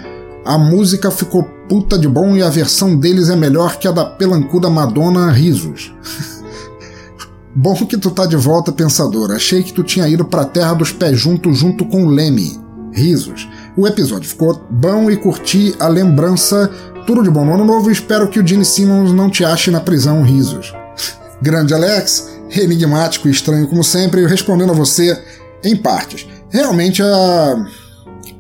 A 0.43 0.57
música 0.57 1.11
ficou 1.11 1.43
puta 1.69 1.99
de 1.99 2.07
bom 2.07 2.35
e 2.35 2.41
a 2.41 2.49
versão 2.49 2.97
deles 2.97 3.29
é 3.29 3.35
melhor 3.35 3.77
que 3.77 3.87
a 3.87 3.91
da 3.91 4.03
pelancuda 4.03 4.67
Madonna 4.67 5.31
Risos. 5.31 5.93
bom 7.55 7.75
que 7.75 7.95
tu 7.95 8.09
tá 8.09 8.25
de 8.25 8.35
volta, 8.35 8.71
pensador. 8.71 9.31
Achei 9.31 9.61
que 9.61 9.71
tu 9.71 9.83
tinha 9.83 10.07
ido 10.07 10.25
pra 10.25 10.45
terra 10.45 10.73
dos 10.73 10.91
pés 10.91 11.19
juntos 11.19 11.59
junto 11.59 11.85
com 11.85 12.05
o 12.05 12.09
Leme. 12.09 12.59
Risos. 12.91 13.47
O 13.77 13.85
episódio 13.85 14.27
ficou 14.27 14.59
bom 14.71 15.11
e 15.11 15.17
curti 15.17 15.75
a 15.79 15.87
lembrança. 15.87 16.71
Tudo 17.05 17.21
de 17.21 17.29
bom 17.29 17.45
no 17.45 17.53
ano 17.53 17.65
novo 17.65 17.91
espero 17.91 18.27
que 18.27 18.39
o 18.39 18.47
Gene 18.47 18.65
Simmons 18.65 19.13
não 19.13 19.29
te 19.29 19.45
ache 19.45 19.69
na 19.69 19.79
prisão. 19.79 20.23
Risos. 20.23 20.73
Grande 21.39 21.75
Alex, 21.75 22.38
enigmático 22.51 23.27
e 23.27 23.31
estranho 23.31 23.67
como 23.67 23.83
sempre, 23.83 24.25
respondendo 24.25 24.71
a 24.71 24.75
você 24.75 25.17
em 25.63 25.75
partes. 25.75 26.27
Realmente 26.49 27.01
a 27.03 27.65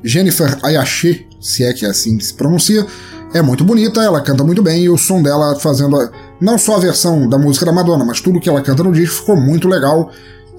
Jennifer 0.03 0.57
Ayashi, 0.63 1.27
se 1.39 1.63
é 1.63 1.73
que 1.73 1.85
é 1.85 1.89
assim 1.89 2.17
que 2.17 2.25
se 2.25 2.33
pronuncia, 2.33 2.85
é 3.33 3.41
muito 3.41 3.63
bonita, 3.63 4.01
ela 4.01 4.21
canta 4.21 4.43
muito 4.43 4.63
bem 4.63 4.83
e 4.83 4.89
o 4.89 4.97
som 4.97 5.21
dela 5.21 5.55
fazendo 5.59 5.95
a, 5.99 6.09
não 6.41 6.57
só 6.57 6.77
a 6.77 6.79
versão 6.79 7.29
da 7.29 7.37
música 7.37 7.65
da 7.65 7.71
Madonna, 7.71 8.03
mas 8.03 8.19
tudo 8.19 8.39
que 8.39 8.49
ela 8.49 8.61
canta 8.61 8.83
no 8.83 8.91
disco 8.91 9.17
ficou 9.17 9.37
muito 9.37 9.67
legal. 9.67 10.11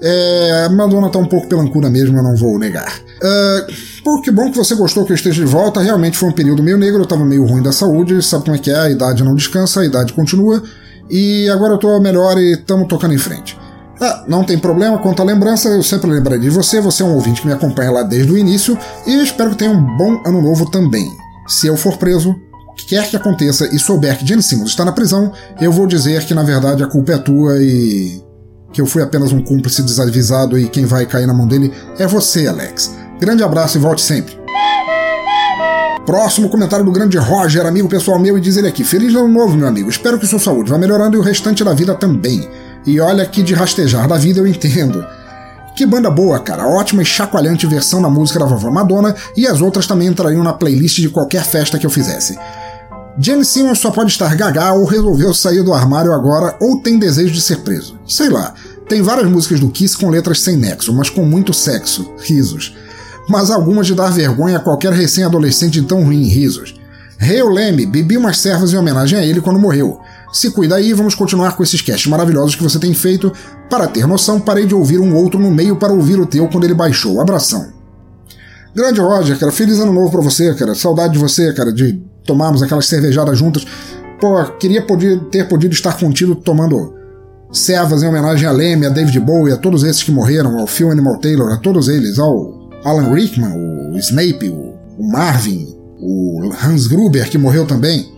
É, 0.03 0.67
Madonna 0.69 1.09
tá 1.09 1.19
um 1.19 1.27
pouco 1.27 1.47
pelancura 1.47 1.89
mesmo, 1.89 2.17
eu 2.17 2.23
não 2.23 2.35
vou 2.35 2.57
negar. 2.57 2.91
Uh, 3.17 4.01
pô, 4.03 4.21
que 4.21 4.31
bom 4.31 4.49
que 4.49 4.57
você 4.57 4.73
gostou 4.73 5.05
que 5.05 5.11
eu 5.11 5.15
esteja 5.15 5.43
de 5.43 5.51
volta. 5.51 5.79
Realmente 5.79 6.17
foi 6.17 6.29
um 6.29 6.33
período 6.33 6.63
meio 6.63 6.77
negro, 6.77 7.01
eu 7.01 7.05
tava 7.05 7.23
meio 7.23 7.45
ruim 7.45 7.61
da 7.61 7.71
saúde, 7.71 8.21
sabe 8.23 8.45
como 8.45 8.55
é 8.55 8.59
que 8.59 8.71
é? 8.71 8.75
A 8.75 8.89
idade 8.89 9.23
não 9.23 9.35
descansa, 9.35 9.81
a 9.81 9.85
idade 9.85 10.13
continua. 10.13 10.63
E 11.09 11.49
agora 11.49 11.73
eu 11.73 11.77
tô 11.77 11.99
melhor 11.99 12.37
e 12.37 12.53
estamos 12.53 12.87
tocando 12.87 13.13
em 13.13 13.17
frente. 13.17 13.57
Ah, 13.99 14.25
não 14.27 14.43
tem 14.43 14.57
problema, 14.57 14.97
quanto 14.97 15.21
à 15.21 15.25
lembrança, 15.25 15.69
eu 15.69 15.83
sempre 15.83 16.09
lembrei 16.09 16.39
de 16.39 16.49
você, 16.49 16.81
você 16.81 17.03
é 17.03 17.05
um 17.05 17.13
ouvinte 17.13 17.41
que 17.41 17.47
me 17.47 17.53
acompanha 17.53 17.91
lá 17.91 18.01
desde 18.01 18.31
o 18.31 18.37
início 18.37 18.75
e 19.05 19.21
espero 19.21 19.51
que 19.51 19.57
tenha 19.57 19.69
um 19.69 19.97
bom 19.97 20.19
ano 20.25 20.41
novo 20.41 20.69
também. 20.71 21.07
Se 21.47 21.67
eu 21.67 21.77
for 21.77 21.97
preso, 21.97 22.35
quer 22.87 23.07
que 23.07 23.15
aconteça 23.15 23.67
e 23.67 23.77
souber 23.77 24.17
que 24.17 24.25
Gene 24.25 24.41
Simmons 24.41 24.71
está 24.71 24.83
na 24.83 24.91
prisão, 24.91 25.31
eu 25.59 25.71
vou 25.71 25.85
dizer 25.85 26.25
que 26.25 26.33
na 26.33 26.41
verdade 26.41 26.83
a 26.83 26.87
culpa 26.87 27.11
é 27.11 27.17
tua 27.19 27.61
e 27.61 28.23
que 28.73 28.81
eu 28.81 28.87
fui 28.87 29.03
apenas 29.03 29.31
um 29.31 29.43
cúmplice 29.43 29.83
desavisado 29.83 30.57
e 30.57 30.67
quem 30.67 30.85
vai 30.85 31.05
cair 31.05 31.27
na 31.27 31.33
mão 31.33 31.45
dele 31.45 31.71
é 31.99 32.07
você, 32.07 32.47
Alex. 32.47 32.95
Grande 33.19 33.43
abraço 33.43 33.77
e 33.77 33.81
volte 33.81 34.01
sempre. 34.01 34.40
Próximo 36.05 36.49
comentário 36.49 36.83
do 36.83 36.91
grande 36.91 37.17
Roger, 37.17 37.65
amigo 37.65 37.87
pessoal 37.87 38.17
meu, 38.17 38.37
e 38.37 38.41
diz 38.41 38.57
ele 38.57 38.67
aqui: 38.67 38.83
Feliz 38.83 39.13
ano 39.13 39.27
novo, 39.27 39.55
meu 39.55 39.67
amigo. 39.67 39.89
Espero 39.89 40.19
que 40.19 40.25
sua 40.25 40.39
saúde 40.39 40.71
vá 40.71 40.77
melhorando 40.77 41.15
e 41.15 41.19
o 41.19 41.23
restante 41.23 41.63
da 41.63 41.73
vida 41.73 41.93
também. 41.93 42.49
E 42.85 42.99
olha 42.99 43.25
que 43.25 43.43
de 43.43 43.53
rastejar 43.53 44.07
da 44.07 44.17
vida 44.17 44.39
eu 44.39 44.47
entendo. 44.47 45.05
Que 45.75 45.85
banda 45.85 46.09
boa, 46.09 46.39
cara. 46.39 46.67
Ótima 46.67 47.03
e 47.03 47.05
chacoalhante 47.05 47.67
versão 47.67 48.01
da 48.01 48.09
música 48.09 48.39
da 48.39 48.45
vovó 48.45 48.71
Madonna, 48.71 49.15
e 49.37 49.47
as 49.47 49.61
outras 49.61 49.85
também 49.85 50.07
entrariam 50.07 50.43
na 50.43 50.53
playlist 50.53 50.99
de 50.99 51.09
qualquer 51.09 51.43
festa 51.43 51.77
que 51.77 51.85
eu 51.85 51.89
fizesse. 51.89 52.37
Jane 53.19 53.45
Simmons 53.45 53.79
só 53.79 53.91
pode 53.91 54.11
estar 54.11 54.35
gaga 54.35 54.73
ou 54.73 54.85
resolveu 54.85 55.33
sair 55.33 55.63
do 55.63 55.73
armário 55.73 56.13
agora 56.13 56.57
ou 56.59 56.81
tem 56.81 56.97
desejo 56.97 57.33
de 57.33 57.41
ser 57.41 57.57
preso. 57.57 57.99
Sei 58.07 58.29
lá. 58.29 58.53
Tem 58.89 59.01
várias 59.01 59.29
músicas 59.29 59.59
do 59.59 59.69
Kiss 59.69 59.97
com 59.97 60.09
letras 60.09 60.41
sem 60.41 60.57
nexo, 60.57 60.93
mas 60.93 61.09
com 61.09 61.23
muito 61.23 61.53
sexo. 61.53 62.11
Risos. 62.19 62.75
Mas 63.29 63.49
algumas 63.49 63.87
de 63.87 63.95
dar 63.95 64.11
vergonha 64.11 64.57
a 64.57 64.59
qualquer 64.59 64.93
recém-adolescente 64.93 65.81
tão 65.83 66.03
ruim, 66.03 66.23
risos. 66.23 66.75
Rei 67.17 67.43
Leme, 67.43 67.85
bebi 67.85 68.17
umas 68.17 68.39
servas 68.39 68.73
em 68.73 68.77
homenagem 68.77 69.19
a 69.19 69.23
ele 69.23 69.41
quando 69.41 69.59
morreu. 69.59 69.99
Se 70.33 70.49
cuida 70.49 70.75
aí, 70.75 70.91
vamos 70.91 71.13
continuar 71.13 71.55
com 71.55 71.61
esses 71.61 71.81
casts 71.81 72.07
maravilhosos 72.07 72.55
que 72.55 72.63
você 72.63 72.79
tem 72.79 72.93
feito. 72.93 73.31
Para 73.69 73.87
ter 73.87 74.07
noção, 74.07 74.39
parei 74.39 74.65
de 74.65 74.73
ouvir 74.73 74.99
um 74.99 75.15
outro 75.15 75.39
no 75.39 75.51
meio 75.51 75.75
para 75.75 75.93
ouvir 75.93 76.19
o 76.19 76.25
teu 76.25 76.47
quando 76.47 76.63
ele 76.63 76.73
baixou. 76.73 77.21
Abração. 77.21 77.67
Grande 78.73 78.99
Roger, 79.01 79.37
cara, 79.37 79.51
feliz 79.51 79.79
ano 79.79 79.93
novo 79.93 80.09
pra 80.09 80.21
você, 80.21 80.53
cara. 80.55 80.73
Saudade 80.73 81.13
de 81.13 81.19
você, 81.19 81.53
cara, 81.53 81.71
de 81.71 82.01
tomarmos 82.25 82.63
aquelas 82.63 82.87
cervejadas 82.87 83.37
juntas. 83.37 83.67
Pô, 84.19 84.43
queria 84.59 84.81
poder, 84.81 85.19
ter 85.25 85.47
podido 85.47 85.73
estar 85.73 85.97
contigo 85.99 86.33
tomando 86.35 86.95
servas 87.51 88.01
em 88.01 88.07
homenagem 88.07 88.47
a 88.47 88.51
Leme, 88.51 88.85
a 88.85 88.89
David 88.89 89.19
Bowie, 89.19 89.53
a 89.53 89.57
todos 89.57 89.83
esses 89.83 90.01
que 90.01 90.11
morreram, 90.11 90.57
ao 90.57 90.65
Phil 90.65 90.89
Animal 90.89 91.19
Taylor, 91.19 91.51
a 91.51 91.57
todos 91.57 91.89
eles, 91.89 92.17
ao 92.17 92.60
Alan 92.83 93.13
Rickman, 93.13 93.53
o 93.91 93.97
Snape, 93.97 94.49
o, 94.49 94.77
Marvin, 94.99 95.67
o 95.99 96.51
Hans 96.63 96.87
Gruber, 96.87 97.29
que 97.29 97.37
morreu 97.37 97.65
também. 97.65 98.11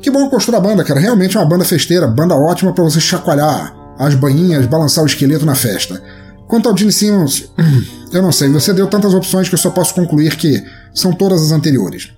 Que 0.00 0.10
bom 0.10 0.28
gostou 0.28 0.52
da 0.52 0.60
banda, 0.60 0.84
cara. 0.84 1.00
Realmente 1.00 1.36
é 1.36 1.40
uma 1.40 1.48
banda 1.48 1.64
festeira, 1.64 2.06
banda 2.06 2.34
ótima 2.34 2.72
para 2.72 2.84
você 2.84 3.00
chacoalhar 3.00 3.74
as 3.98 4.14
banhinhas, 4.14 4.66
balançar 4.66 5.02
o 5.02 5.06
esqueleto 5.06 5.44
na 5.44 5.54
festa. 5.54 6.00
Quanto 6.46 6.68
ao 6.68 6.76
Gene 6.76 6.92
Simmons, 6.92 7.50
eu 8.12 8.22
não 8.22 8.32
sei, 8.32 8.48
você 8.48 8.72
deu 8.72 8.86
tantas 8.86 9.12
opções 9.12 9.48
que 9.48 9.54
eu 9.54 9.58
só 9.58 9.70
posso 9.70 9.94
concluir 9.94 10.36
que 10.36 10.62
são 10.94 11.12
todas 11.12 11.42
as 11.42 11.52
anteriores. 11.52 12.10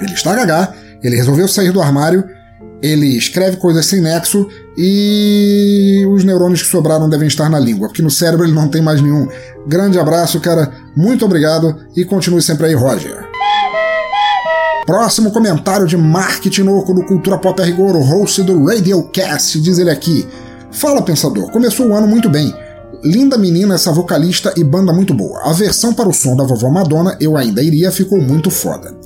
Ele 0.00 0.14
está 0.14 0.34
gagá, 0.34 0.74
ele 1.02 1.16
resolveu 1.16 1.46
sair 1.46 1.72
do 1.72 1.80
armário, 1.80 2.24
ele 2.82 3.16
escreve 3.16 3.58
coisas 3.58 3.84
sem 3.86 4.00
nexo 4.00 4.48
e 4.82 6.06
os 6.06 6.24
neurônios 6.24 6.62
que 6.62 6.68
sobraram 6.68 7.06
devem 7.06 7.28
estar 7.28 7.50
na 7.50 7.58
língua, 7.58 7.88
porque 7.88 8.00
no 8.00 8.10
cérebro 8.10 8.46
ele 8.46 8.54
não 8.54 8.66
tem 8.66 8.80
mais 8.80 8.98
nenhum. 9.02 9.28
Grande 9.66 9.98
abraço, 9.98 10.40
cara, 10.40 10.72
muito 10.96 11.22
obrigado 11.22 11.76
e 11.94 12.02
continue 12.02 12.40
sempre 12.40 12.68
aí, 12.68 12.74
Roger. 12.74 13.28
Próximo 14.86 15.30
comentário 15.32 15.86
de 15.86 15.98
Mark 15.98 16.42
Tinoco 16.46 16.94
do 16.94 17.04
Cultura 17.04 17.36
Pop 17.36 17.60
a 17.60 17.64
Rigor, 17.64 17.94
o 17.94 18.02
host 18.02 18.42
do 18.42 18.64
Radiocast, 18.64 19.60
diz 19.60 19.76
ele 19.78 19.90
aqui. 19.90 20.26
Fala, 20.72 21.02
pensador, 21.02 21.50
começou 21.50 21.88
o 21.88 21.94
ano 21.94 22.06
muito 22.06 22.30
bem. 22.30 22.50
Linda 23.04 23.36
menina 23.36 23.74
essa 23.74 23.92
vocalista 23.92 24.54
e 24.56 24.64
banda 24.64 24.94
muito 24.94 25.12
boa. 25.12 25.42
A 25.44 25.52
versão 25.52 25.92
para 25.92 26.08
o 26.08 26.14
som 26.14 26.34
da 26.34 26.44
vovó 26.44 26.70
Madonna, 26.70 27.18
eu 27.20 27.36
ainda 27.36 27.62
iria, 27.62 27.92
ficou 27.92 28.18
muito 28.18 28.50
foda. 28.50 28.96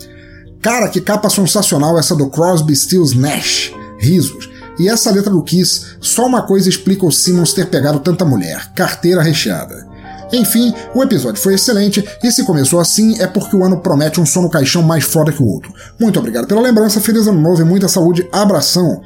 Cara, 0.63 0.89
que 0.89 1.01
capa 1.01 1.29
sensacional 1.29 1.99
essa 1.99 2.15
do 2.15 2.31
Crosby, 2.31 2.77
Stills, 2.77 3.19
Nash. 3.19 3.73
Risos. 3.99 4.54
E 4.79 4.89
essa 4.89 5.11
letra 5.11 5.31
do 5.31 5.43
Kiss, 5.43 5.97
só 6.01 6.27
uma 6.27 6.43
coisa 6.43 6.69
explica 6.69 7.07
o 7.07 7.13
Simmons 7.13 7.53
ter 7.53 7.67
pegado 7.67 8.01
tanta 8.01 8.25
mulher: 8.25 8.73
carteira 8.75 9.23
recheada. 9.23 9.87
Enfim, 10.33 10.75
o 10.95 11.03
episódio 11.03 11.41
foi 11.41 11.55
excelente 11.55 12.05
e 12.23 12.33
se 12.33 12.45
começou 12.45 12.81
assim 12.81 13.21
é 13.21 13.27
porque 13.27 13.55
o 13.55 13.63
ano 13.63 13.81
promete 13.81 14.21
um 14.21 14.27
som 14.27 14.43
no 14.43 14.51
caixão 14.51 14.83
mais 14.83 15.05
foda 15.05 15.31
que 15.31 15.43
o 15.43 15.47
outro. 15.47 15.73
Muito 16.01 16.19
obrigado 16.19 16.47
pela 16.47 16.61
lembrança, 16.61 17.01
feliz 17.01 17.27
ano 17.27 17.41
novo 17.41 17.63
e 17.63 17.65
muita 17.65 17.89
saúde, 17.89 18.29
abração. 18.33 19.01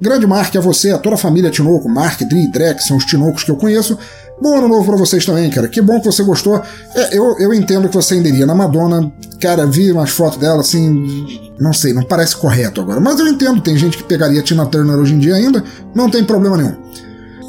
Grande 0.00 0.26
Mark 0.26 0.54
a 0.56 0.60
você, 0.60 0.90
a 0.90 0.98
toda 0.98 1.14
a 1.14 1.18
família 1.18 1.50
Tinoco, 1.50 1.88
Mark, 1.88 2.20
Dri, 2.22 2.50
Drex, 2.50 2.86
são 2.86 2.96
os 2.96 3.04
Tinocos 3.04 3.44
que 3.44 3.50
eu 3.50 3.56
conheço. 3.56 3.96
Bom 4.40 4.58
ano 4.58 4.68
novo 4.68 4.84
pra 4.84 4.96
vocês 4.96 5.24
também, 5.24 5.48
cara. 5.48 5.68
Que 5.68 5.80
bom 5.80 6.00
que 6.00 6.06
você 6.06 6.22
gostou. 6.22 6.60
É, 6.94 7.16
eu, 7.16 7.36
eu 7.38 7.54
entendo 7.54 7.88
que 7.88 7.94
você 7.94 8.14
ainda 8.14 8.28
iria 8.28 8.46
na 8.46 8.54
Madonna. 8.54 9.12
Cara, 9.40 9.66
vi 9.66 9.92
umas 9.92 10.10
fotos 10.10 10.38
dela 10.38 10.60
assim. 10.60 11.52
Não 11.58 11.72
sei, 11.72 11.92
não 11.92 12.02
parece 12.02 12.36
correto 12.36 12.80
agora. 12.80 13.00
Mas 13.00 13.18
eu 13.20 13.28
entendo, 13.28 13.60
tem 13.60 13.76
gente 13.76 13.96
que 13.96 14.02
pegaria 14.02 14.42
Tina 14.42 14.66
Turner 14.66 14.96
hoje 14.96 15.14
em 15.14 15.18
dia 15.18 15.36
ainda. 15.36 15.62
Não 15.94 16.10
tem 16.10 16.24
problema 16.24 16.56
nenhum. 16.56 16.74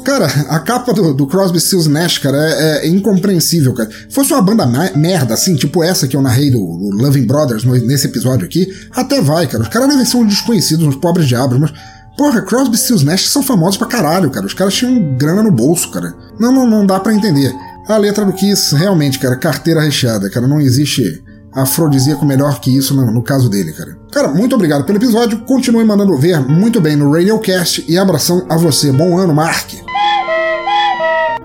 Cara, 0.06 0.26
a 0.48 0.60
capa 0.60 0.92
do, 0.92 1.12
do 1.12 1.26
Crosby, 1.26 1.58
Stills 1.58 1.88
Nash, 1.90 2.18
cara, 2.18 2.36
é, 2.38 2.86
é, 2.86 2.88
incompreensível, 2.88 3.74
cara. 3.74 3.90
Fosse 4.08 4.32
uma 4.32 4.40
banda 4.40 4.64
merda, 4.94 5.34
assim, 5.34 5.56
tipo 5.56 5.82
essa 5.82 6.06
que 6.06 6.16
eu 6.16 6.22
narrei 6.22 6.48
do, 6.48 6.58
do 6.58 7.02
Loving 7.02 7.26
Brothers 7.26 7.64
no, 7.64 7.74
nesse 7.74 8.06
episódio 8.06 8.46
aqui, 8.46 8.68
até 8.92 9.20
vai, 9.20 9.48
cara. 9.48 9.64
Os 9.64 9.68
caras 9.68 9.88
devem 9.88 10.04
ser 10.04 10.18
uns 10.18 10.28
desconhecidos, 10.28 10.86
uns 10.86 10.94
pobres 10.94 11.26
diabos, 11.26 11.58
mas 11.58 11.72
Porra, 12.16 12.40
Crosby, 12.40 12.76
Stills 12.78 13.04
Nash 13.04 13.28
são 13.28 13.42
famosos 13.42 13.76
pra 13.76 13.86
caralho, 13.86 14.30
cara. 14.30 14.46
Os 14.46 14.54
caras 14.54 14.74
tinham 14.74 15.16
grana 15.16 15.42
no 15.42 15.50
bolso, 15.50 15.90
cara. 15.90 16.14
Não, 16.40 16.50
não, 16.50 16.66
não 16.66 16.86
dá 16.86 16.98
para 16.98 17.14
entender. 17.14 17.54
A 17.86 17.96
letra 17.98 18.24
do 18.24 18.32
Kiss, 18.32 18.74
realmente, 18.74 19.18
cara, 19.18 19.36
carteira 19.36 19.82
recheada, 19.82 20.30
cara. 20.30 20.48
Não 20.48 20.60
existe 20.60 21.22
afrodisíaco 21.52 22.24
melhor 22.24 22.60
que 22.60 22.74
isso 22.76 22.94
no, 22.94 23.10
no, 23.10 23.22
caso 23.22 23.48
dele, 23.48 23.72
cara. 23.72 23.98
Cara, 24.10 24.28
muito 24.28 24.54
obrigado 24.54 24.84
pelo 24.84 24.98
episódio. 24.98 25.38
Continue 25.40 25.84
mandando 25.84 26.16
ver 26.16 26.40
muito 26.40 26.80
bem 26.80 26.96
no 26.96 27.12
Radiocast 27.12 27.84
e 27.86 27.98
abração 27.98 28.46
a 28.48 28.56
você. 28.56 28.90
Bom 28.90 29.18
ano, 29.18 29.34
Mark. 29.34 29.72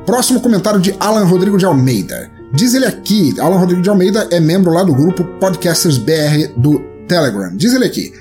Próximo 0.05 0.41
comentário 0.41 0.80
de 0.80 0.95
Alan 0.99 1.26
Rodrigo 1.26 1.57
de 1.57 1.65
Almeida. 1.65 2.32
Diz 2.53 2.74
ele 2.74 2.86
aqui, 2.86 3.34
Alan 3.39 3.57
Rodrigo 3.57 3.82
de 3.82 3.89
Almeida 3.89 4.28
é 4.32 4.39
membro 4.39 4.74
lá 4.74 4.84
do 4.84 4.93
grupo 4.93 5.24
Podcasters 5.39 5.97
BR 5.97 6.51
do 6.57 6.80
Telegram. 7.07 7.55
Diz 7.55 7.74
ele 7.74 7.86
aqui. 7.86 8.11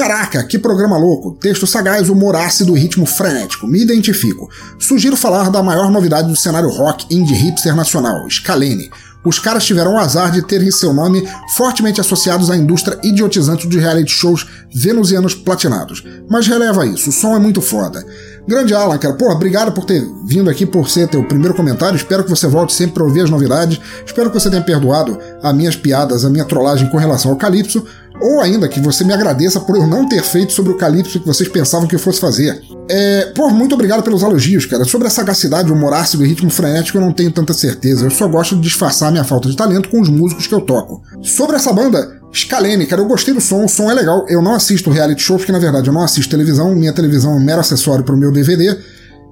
Caraca, 0.00 0.42
que 0.44 0.58
programa 0.58 0.96
louco! 0.96 1.32
Texto 1.32 1.66
sagaz, 1.66 2.08
humor 2.08 2.34
ácido 2.34 2.74
e 2.74 2.80
ritmo 2.80 3.04
frenético. 3.04 3.66
Me 3.66 3.82
identifico. 3.82 4.48
Sugiro 4.78 5.14
falar 5.14 5.50
da 5.50 5.62
maior 5.62 5.90
novidade 5.90 6.26
do 6.26 6.34
cenário 6.34 6.70
rock 6.70 7.04
indie 7.14 7.34
hipster 7.34 7.76
nacional, 7.76 8.26
Scalene. 8.30 8.90
Os 9.22 9.38
caras 9.38 9.66
tiveram 9.66 9.96
o 9.96 9.98
azar 9.98 10.30
de 10.30 10.40
terem 10.40 10.70
seu 10.70 10.94
nome 10.94 11.28
fortemente 11.54 12.00
associados 12.00 12.50
à 12.50 12.56
indústria 12.56 12.98
idiotizante 13.02 13.68
de 13.68 13.78
reality 13.78 14.10
shows 14.10 14.46
venusianos 14.74 15.34
platinados. 15.34 16.02
Mas 16.30 16.46
releva 16.46 16.86
isso, 16.86 17.10
o 17.10 17.12
som 17.12 17.36
é 17.36 17.38
muito 17.38 17.60
foda. 17.60 18.02
Grande 18.46 18.74
Alan, 18.74 18.98
cara, 18.98 19.14
pô, 19.14 19.30
obrigado 19.30 19.72
por 19.72 19.84
ter 19.84 20.02
vindo 20.26 20.50
aqui 20.50 20.64
por 20.66 20.88
ser 20.88 21.08
teu 21.08 21.22
primeiro 21.24 21.54
comentário. 21.54 21.96
Espero 21.96 22.24
que 22.24 22.30
você 22.30 22.46
volte 22.46 22.72
sempre 22.72 22.94
para 22.94 23.04
ouvir 23.04 23.20
as 23.20 23.30
novidades. 23.30 23.80
Espero 24.04 24.30
que 24.30 24.38
você 24.38 24.50
tenha 24.50 24.62
perdoado 24.62 25.18
as 25.42 25.54
minhas 25.54 25.76
piadas, 25.76 26.24
a 26.24 26.30
minha 26.30 26.44
trollagem 26.44 26.88
com 26.88 26.96
relação 26.96 27.30
ao 27.30 27.36
Calypso. 27.36 27.84
Ou 28.20 28.40
ainda 28.40 28.68
que 28.68 28.80
você 28.80 29.02
me 29.02 29.14
agradeça 29.14 29.60
por 29.60 29.76
eu 29.76 29.86
não 29.86 30.06
ter 30.06 30.22
feito 30.22 30.52
sobre 30.52 30.72
o 30.72 30.76
Calypso 30.76 31.18
que 31.20 31.26
vocês 31.26 31.48
pensavam 31.48 31.88
que 31.88 31.94
eu 31.94 31.98
fosse 31.98 32.20
fazer. 32.20 32.60
É, 32.90 33.32
muito 33.52 33.74
obrigado 33.74 34.02
pelos 34.02 34.22
elogios, 34.22 34.66
cara. 34.66 34.84
Sobre 34.84 35.06
a 35.06 35.10
sagacidade, 35.10 35.72
o 35.72 35.74
humor 35.74 35.94
e 35.94 36.24
ritmo 36.26 36.50
frenético 36.50 36.98
eu 36.98 37.02
não 37.02 37.12
tenho 37.12 37.32
tanta 37.32 37.54
certeza. 37.54 38.04
Eu 38.04 38.10
só 38.10 38.28
gosto 38.28 38.56
de 38.56 38.62
disfarçar 38.62 39.10
minha 39.10 39.24
falta 39.24 39.48
de 39.48 39.56
talento 39.56 39.88
com 39.88 40.00
os 40.00 40.08
músicos 40.08 40.46
que 40.46 40.54
eu 40.54 40.60
toco. 40.60 41.02
Sobre 41.22 41.56
essa 41.56 41.72
banda, 41.72 42.19
Scalene, 42.32 42.86
cara, 42.86 43.02
eu 43.02 43.06
gostei 43.06 43.34
do 43.34 43.40
som, 43.40 43.64
o 43.64 43.68
som 43.68 43.90
é 43.90 43.94
legal. 43.94 44.24
Eu 44.28 44.40
não 44.40 44.54
assisto 44.54 44.90
reality 44.90 45.22
show, 45.22 45.36
porque 45.36 45.52
na 45.52 45.58
verdade 45.58 45.88
eu 45.88 45.92
não 45.92 46.02
assisto 46.02 46.30
televisão, 46.30 46.74
minha 46.74 46.92
televisão 46.92 47.32
é 47.32 47.34
um 47.36 47.44
mero 47.44 47.60
acessório 47.60 48.04
pro 48.04 48.16
meu 48.16 48.30
DVD. 48.30 48.76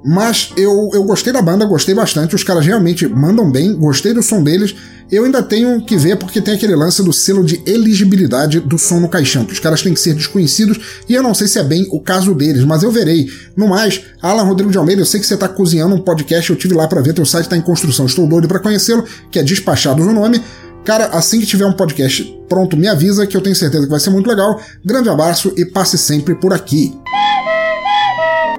Mas 0.05 0.53
eu, 0.57 0.91
eu 0.93 1.03
gostei 1.03 1.33
da 1.33 1.43
banda, 1.43 1.65
gostei 1.65 1.95
bastante. 1.95 2.35
Os 2.35 2.45
caras 2.45 2.65
realmente 2.65 3.07
mandam 3.09 3.51
bem, 3.51 3.75
gostei 3.75 4.15
do 4.15 4.23
som 4.23 4.43
deles. 4.43 4.75
Eu 5.11 5.25
ainda 5.25 5.43
tenho 5.43 5.81
que 5.81 5.97
ver 5.97 6.17
porque 6.17 6.41
tem 6.41 6.55
aquele 6.55 6.77
lance 6.77 7.03
do 7.03 7.13
selo 7.13 7.43
de 7.43 7.63
elegibilidade 7.67 8.61
do 8.61 8.79
som 8.79 9.01
no 9.01 9.09
caixão, 9.09 9.45
que 9.45 9.55
os 9.55 9.59
caras 9.59 9.83
têm 9.83 9.95
que 9.95 10.01
ser 10.01 10.15
desconhecidos 10.15 10.79
e 11.09 11.15
eu 11.15 11.23
não 11.23 11.33
sei 11.33 11.49
se 11.49 11.59
é 11.59 11.65
bem 11.65 11.89
o 11.91 11.99
caso 11.99 12.35
deles, 12.35 12.63
mas 12.65 12.83
eu 12.83 12.91
verei. 12.91 13.27
No 13.57 13.67
mais, 13.69 14.03
Alan 14.21 14.43
Rodrigo 14.43 14.71
de 14.71 14.77
Almeida, 14.77 15.01
eu 15.01 15.07
sei 15.07 15.19
que 15.19 15.27
você 15.27 15.37
tá 15.37 15.49
cozinhando 15.49 15.95
um 15.95 16.01
podcast, 16.01 16.51
eu 16.51 16.57
tive 16.57 16.75
lá 16.75 16.87
para 16.87 17.01
ver, 17.01 17.15
teu 17.15 17.25
site 17.25 17.49
tá 17.49 17.57
em 17.57 17.63
construção, 17.63 18.05
estou 18.05 18.27
doido 18.27 18.47
para 18.47 18.59
conhecê-lo, 18.59 19.03
que 19.31 19.39
é 19.39 19.43
Despachados 19.43 20.07
o 20.07 20.13
nome. 20.13 20.43
Cara, 20.85 21.07
assim 21.07 21.41
que 21.41 21.47
tiver 21.47 21.67
um 21.67 21.73
podcast 21.73 22.25
pronto, 22.49 22.77
me 22.77 22.89
avisa 22.89 23.27
que 23.27 23.37
eu 23.37 23.41
tenho 23.41 23.55
certeza 23.55 23.85
que 23.85 23.91
vai 23.91 24.01
ser 24.01 24.11
muito 24.11 24.29
legal. 24.29 24.61
Grande 24.85 25.09
abraço 25.09 25.53
e 25.57 25.65
passe 25.65 25.99
sempre 25.99 26.35
por 26.35 26.53
aqui. 26.53 26.99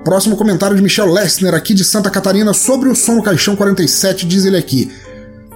Próximo 0.03 0.37
comentário 0.37 0.75
de 0.75 0.81
Michel 0.81 1.11
Lessner, 1.11 1.53
aqui 1.53 1.73
de 1.73 1.83
Santa 1.83 2.09
Catarina, 2.09 2.53
sobre 2.53 2.89
o 2.89 2.95
som 2.95 3.15
no 3.15 3.23
Caixão 3.23 3.55
47, 3.55 4.25
diz 4.25 4.45
ele 4.45 4.57
aqui. 4.57 4.89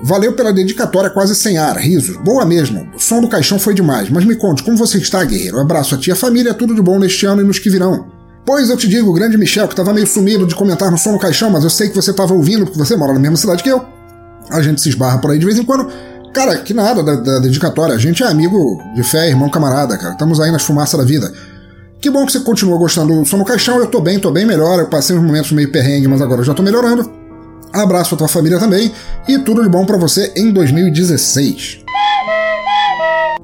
Valeu 0.06 0.34
pela 0.34 0.52
dedicatória 0.52 1.10
quase 1.10 1.34
sem 1.34 1.58
ar, 1.58 1.78
risos. 1.78 2.18
Boa 2.18 2.46
mesmo, 2.46 2.92
o 2.94 3.00
som 3.00 3.22
do 3.22 3.30
caixão 3.30 3.58
foi 3.58 3.74
demais. 3.74 4.10
Mas 4.10 4.26
me 4.26 4.36
conte, 4.36 4.62
como 4.62 4.76
você 4.76 4.98
está, 4.98 5.24
guerreiro? 5.24 5.58
Abraço 5.62 5.96
a 5.96 5.98
tia 5.98 6.14
família, 6.14 6.54
tudo 6.54 6.76
de 6.76 6.82
bom 6.82 7.00
neste 7.00 7.26
ano 7.26 7.42
e 7.42 7.46
nos 7.46 7.58
que 7.58 7.70
virão. 7.70 8.12
Pois 8.46 8.70
eu 8.70 8.76
te 8.76 8.86
digo, 8.86 9.14
grande 9.14 9.38
Michel, 9.38 9.66
que 9.66 9.74
estava 9.74 9.94
meio 9.94 10.06
sumido 10.06 10.46
de 10.46 10.56
comentar 10.56 10.92
no 10.92 10.98
som 10.98 11.14
do 11.14 11.20
caixão, 11.20 11.50
mas 11.50 11.64
eu 11.64 11.70
sei 11.70 11.88
que 11.88 11.96
você 11.96 12.12
estava 12.12 12.34
ouvindo, 12.34 12.66
porque 12.66 12.78
você 12.78 12.98
mora 12.98 13.14
na 13.14 13.20
mesma 13.20 13.38
cidade 13.38 13.64
que 13.64 13.70
eu. 13.70 13.82
A 14.50 14.62
gente 14.62 14.82
se 14.82 14.90
esbarra 14.90 15.20
por 15.20 15.32
aí 15.32 15.40
de 15.40 15.46
vez 15.46 15.58
em 15.58 15.64
quando. 15.64 15.90
Cara, 16.34 16.58
que 16.58 16.74
nada 16.74 17.04
da, 17.04 17.16
da 17.16 17.40
dedicatória. 17.40 17.94
A 17.94 17.98
gente 18.00 18.24
é 18.24 18.28
amigo 18.28 18.82
de 18.96 19.04
fé, 19.04 19.30
irmão 19.30 19.50
camarada, 19.50 19.98
cara. 19.98 20.14
Estamos 20.14 20.40
aí 20.40 20.52
nas 20.52 20.64
fumaças 20.64 21.00
da 21.00 21.06
vida. 21.06 21.32
Que 22.02 22.10
bom 22.10 22.26
que 22.26 22.32
você 22.32 22.40
continua 22.40 22.78
gostando 22.78 23.24
do 23.24 23.38
no 23.38 23.46
caixão. 23.46 23.78
Eu 23.78 23.88
tô 23.88 24.02
bem, 24.02 24.20
tô 24.20 24.32
bem 24.32 24.46
melhor. 24.46 24.80
Eu 24.80 24.88
passei 24.88 25.16
uns 25.16 25.24
momentos 25.24 25.52
meio 25.52 25.72
perrengue, 25.72 26.08
mas 26.08 26.22
agora 26.22 26.42
eu 26.42 26.46
já 26.46 26.54
tô 26.54 26.64
melhorando. 26.64 27.10
Abraço 27.72 28.16
a 28.16 28.18
tua 28.18 28.28
família 28.28 28.60
também 28.60 28.92
e 29.28 29.40
tudo 29.40 29.64
de 29.64 29.70
bom 29.70 29.86
para 29.86 29.98
você 29.98 30.34
em 30.36 30.52
2016. 30.52 31.83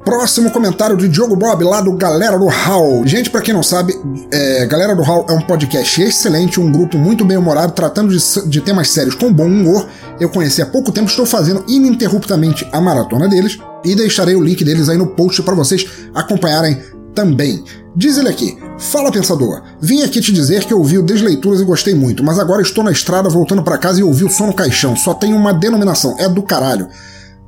Próximo 0.03 0.49
comentário 0.49 0.95
de 0.95 1.09
Diogo 1.09 1.35
Bob, 1.35 1.63
lá 1.63 1.81
do 1.81 1.91
Galera 1.93 2.37
do 2.37 2.47
Hall. 2.47 3.05
Gente, 3.05 3.29
para 3.29 3.41
quem 3.41 3.53
não 3.53 3.61
sabe, 3.61 3.93
é, 4.31 4.65
Galera 4.65 4.95
do 4.95 5.03
Hall 5.03 5.25
é 5.29 5.33
um 5.33 5.41
podcast 5.41 6.01
excelente, 6.01 6.59
um 6.59 6.71
grupo 6.71 6.97
muito 6.97 7.25
bem-humorado, 7.25 7.73
tratando 7.73 8.15
de, 8.15 8.49
de, 8.49 8.61
temas 8.61 8.89
sérios 8.89 9.15
com 9.15 9.31
bom 9.31 9.45
humor. 9.45 9.87
Eu 10.19 10.29
conheci 10.29 10.61
há 10.61 10.65
pouco 10.65 10.91
tempo, 10.91 11.09
estou 11.09 11.25
fazendo 11.25 11.63
ininterruptamente 11.67 12.67
a 12.71 12.79
maratona 12.79 13.27
deles 13.27 13.59
e 13.83 13.93
deixarei 13.93 14.35
o 14.35 14.43
link 14.43 14.63
deles 14.63 14.87
aí 14.87 14.97
no 14.97 15.07
post 15.07 15.43
para 15.43 15.53
vocês 15.53 15.85
acompanharem 16.15 16.81
também. 17.13 17.63
Diz 17.95 18.17
ele 18.17 18.29
aqui: 18.29 18.57
Fala 18.77 19.11
pensador, 19.11 19.61
vim 19.81 20.01
aqui 20.03 20.21
te 20.21 20.31
dizer 20.31 20.63
que 20.63 20.73
ouvi 20.73 20.97
o 20.97 21.03
Desleituras 21.03 21.59
e 21.59 21.65
gostei 21.65 21.93
muito, 21.93 22.23
mas 22.23 22.39
agora 22.39 22.61
estou 22.61 22.83
na 22.83 22.91
estrada 22.91 23.27
voltando 23.27 23.61
para 23.61 23.77
casa 23.77 23.99
e 23.99 24.03
ouvi 24.03 24.23
o 24.23 24.29
som 24.29 24.47
no 24.47 24.53
caixão. 24.53 24.95
Só 24.95 25.13
tem 25.13 25.33
uma 25.33 25.53
denominação, 25.53 26.15
é 26.17 26.29
do 26.29 26.41
caralho. 26.41 26.87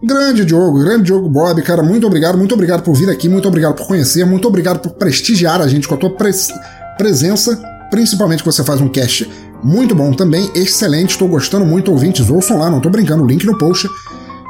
Grande 0.04 0.44
Diogo, 0.44 0.80
grande 0.80 1.04
Diogo 1.04 1.30
Bob, 1.30 1.62
cara, 1.62 1.84
muito 1.84 2.08
obrigado, 2.08 2.36
muito 2.36 2.54
obrigado 2.54 2.82
por 2.82 2.96
vir 2.96 3.10
aqui, 3.10 3.30
muito 3.30 3.48
obrigado 3.48 3.76
por 3.76 3.86
conhecer, 3.86 4.26
muito 4.26 4.48
obrigado 4.48 4.80
por 4.80 4.94
prestigiar 4.94 5.62
a 5.62 5.68
gente 5.68 5.88
com 5.88 5.94
a 5.94 5.98
tua 5.98 6.16
pres 6.16 6.50
presença, 6.98 7.62
principalmente 7.92 8.40
que 8.40 8.52
você 8.52 8.64
faz 8.64 8.82
um 8.82 8.90
cast 8.90 9.30
muito 9.64 9.94
bom 9.94 10.12
também, 10.12 10.50
excelente, 10.56 11.12
estou 11.12 11.28
gostando 11.28 11.66
muito, 11.66 11.92
ouvintes, 11.92 12.30
ouçam 12.30 12.58
lá, 12.58 12.70
não 12.70 12.80
tô 12.80 12.90
brincando, 12.90 13.26
link 13.26 13.46
no 13.46 13.58
post. 13.58 13.88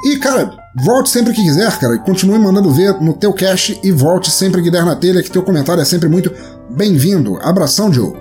E, 0.06 0.18
cara, 0.18 0.52
volte 0.84 1.10
sempre 1.10 1.34
que 1.34 1.44
quiser, 1.44 1.78
cara. 1.78 1.98
Continue 2.00 2.40
mandando 2.40 2.72
ver 2.72 2.94
no 3.02 3.14
teu 3.14 3.32
cast 3.34 3.80
e 3.84 3.92
volte 3.92 4.32
sempre 4.32 4.62
que 4.62 4.72
der 4.72 4.84
na 4.84 4.96
telha, 4.96 5.22
que 5.22 5.30
teu 5.30 5.44
comentário 5.44 5.82
é 5.82 5.86
sempre 5.86 6.10
muito 6.10 6.32
bem-vindo. 6.70 7.38
Abração, 7.42 7.94
Joe. 7.94 8.14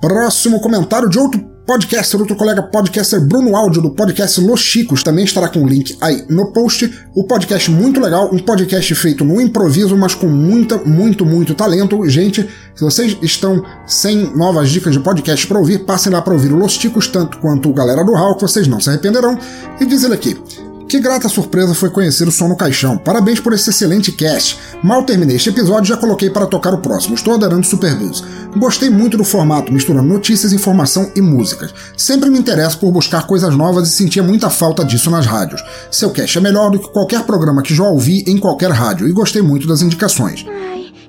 Próximo 0.00 0.60
comentário 0.60 1.08
de 1.08 1.18
outro 1.18 1.40
podcaster, 1.70 2.18
outro 2.18 2.34
colega 2.34 2.64
podcaster, 2.64 3.20
Bruno 3.20 3.54
Áudio, 3.54 3.80
do 3.80 3.90
podcast 3.90 4.40
Los 4.40 4.60
Chicos, 4.60 5.04
também 5.04 5.24
estará 5.24 5.48
com 5.48 5.62
o 5.62 5.68
link 5.68 5.96
aí 6.00 6.24
no 6.28 6.52
post. 6.52 6.92
O 7.14 7.22
podcast 7.22 7.70
muito 7.70 8.00
legal, 8.00 8.28
um 8.34 8.40
podcast 8.40 8.92
feito 8.96 9.24
no 9.24 9.40
improviso, 9.40 9.96
mas 9.96 10.12
com 10.12 10.26
muita, 10.26 10.78
muito, 10.78 11.24
muito 11.24 11.54
talento. 11.54 12.04
Gente, 12.08 12.42
se 12.74 12.82
vocês 12.82 13.16
estão 13.22 13.64
sem 13.86 14.36
novas 14.36 14.68
dicas 14.68 14.92
de 14.92 14.98
podcast 14.98 15.46
para 15.46 15.60
ouvir, 15.60 15.84
passem 15.84 16.12
lá 16.12 16.20
para 16.20 16.32
ouvir 16.32 16.52
o 16.52 16.56
Los 16.56 16.72
Chicos, 16.72 17.06
tanto 17.06 17.38
quanto 17.38 17.70
o 17.70 17.72
Galera 17.72 18.04
do 18.04 18.34
que 18.34 18.42
vocês 18.42 18.66
não 18.66 18.80
se 18.80 18.88
arrependerão. 18.88 19.38
E 19.80 19.86
diz 19.86 20.02
ele 20.02 20.14
aqui. 20.14 20.69
Que 20.90 20.98
grata 20.98 21.28
surpresa 21.28 21.72
foi 21.72 21.88
conhecer 21.88 22.26
o 22.26 22.32
som 22.32 22.48
no 22.48 22.56
caixão. 22.56 22.98
Parabéns 22.98 23.38
por 23.38 23.52
esse 23.52 23.70
excelente 23.70 24.10
cast. 24.10 24.58
Mal 24.82 25.04
terminei 25.04 25.36
este 25.36 25.48
episódio 25.48 25.94
já 25.94 25.96
coloquei 25.96 26.28
para 26.28 26.48
tocar 26.48 26.74
o 26.74 26.78
próximo. 26.78 27.14
Estou 27.14 27.32
adorando 27.32 27.64
Super 27.64 27.94
Blues. 27.94 28.24
Gostei 28.56 28.90
muito 28.90 29.16
do 29.16 29.22
formato, 29.22 29.72
misturando 29.72 30.08
notícias, 30.08 30.52
informação 30.52 31.08
e 31.14 31.20
músicas. 31.20 31.72
Sempre 31.96 32.28
me 32.28 32.40
interesso 32.40 32.76
por 32.80 32.90
buscar 32.90 33.24
coisas 33.24 33.56
novas 33.56 33.86
e 33.86 33.92
sentia 33.92 34.20
muita 34.20 34.50
falta 34.50 34.84
disso 34.84 35.12
nas 35.12 35.26
rádios. 35.26 35.62
Seu 35.92 36.10
cast 36.10 36.36
é 36.36 36.40
melhor 36.40 36.72
do 36.72 36.80
que 36.80 36.90
qualquer 36.90 37.22
programa 37.22 37.62
que 37.62 37.72
já 37.72 37.84
ouvi 37.84 38.24
em 38.26 38.36
qualquer 38.36 38.72
rádio 38.72 39.06
e 39.06 39.12
gostei 39.12 39.42
muito 39.42 39.68
das 39.68 39.82
indicações. 39.82 40.44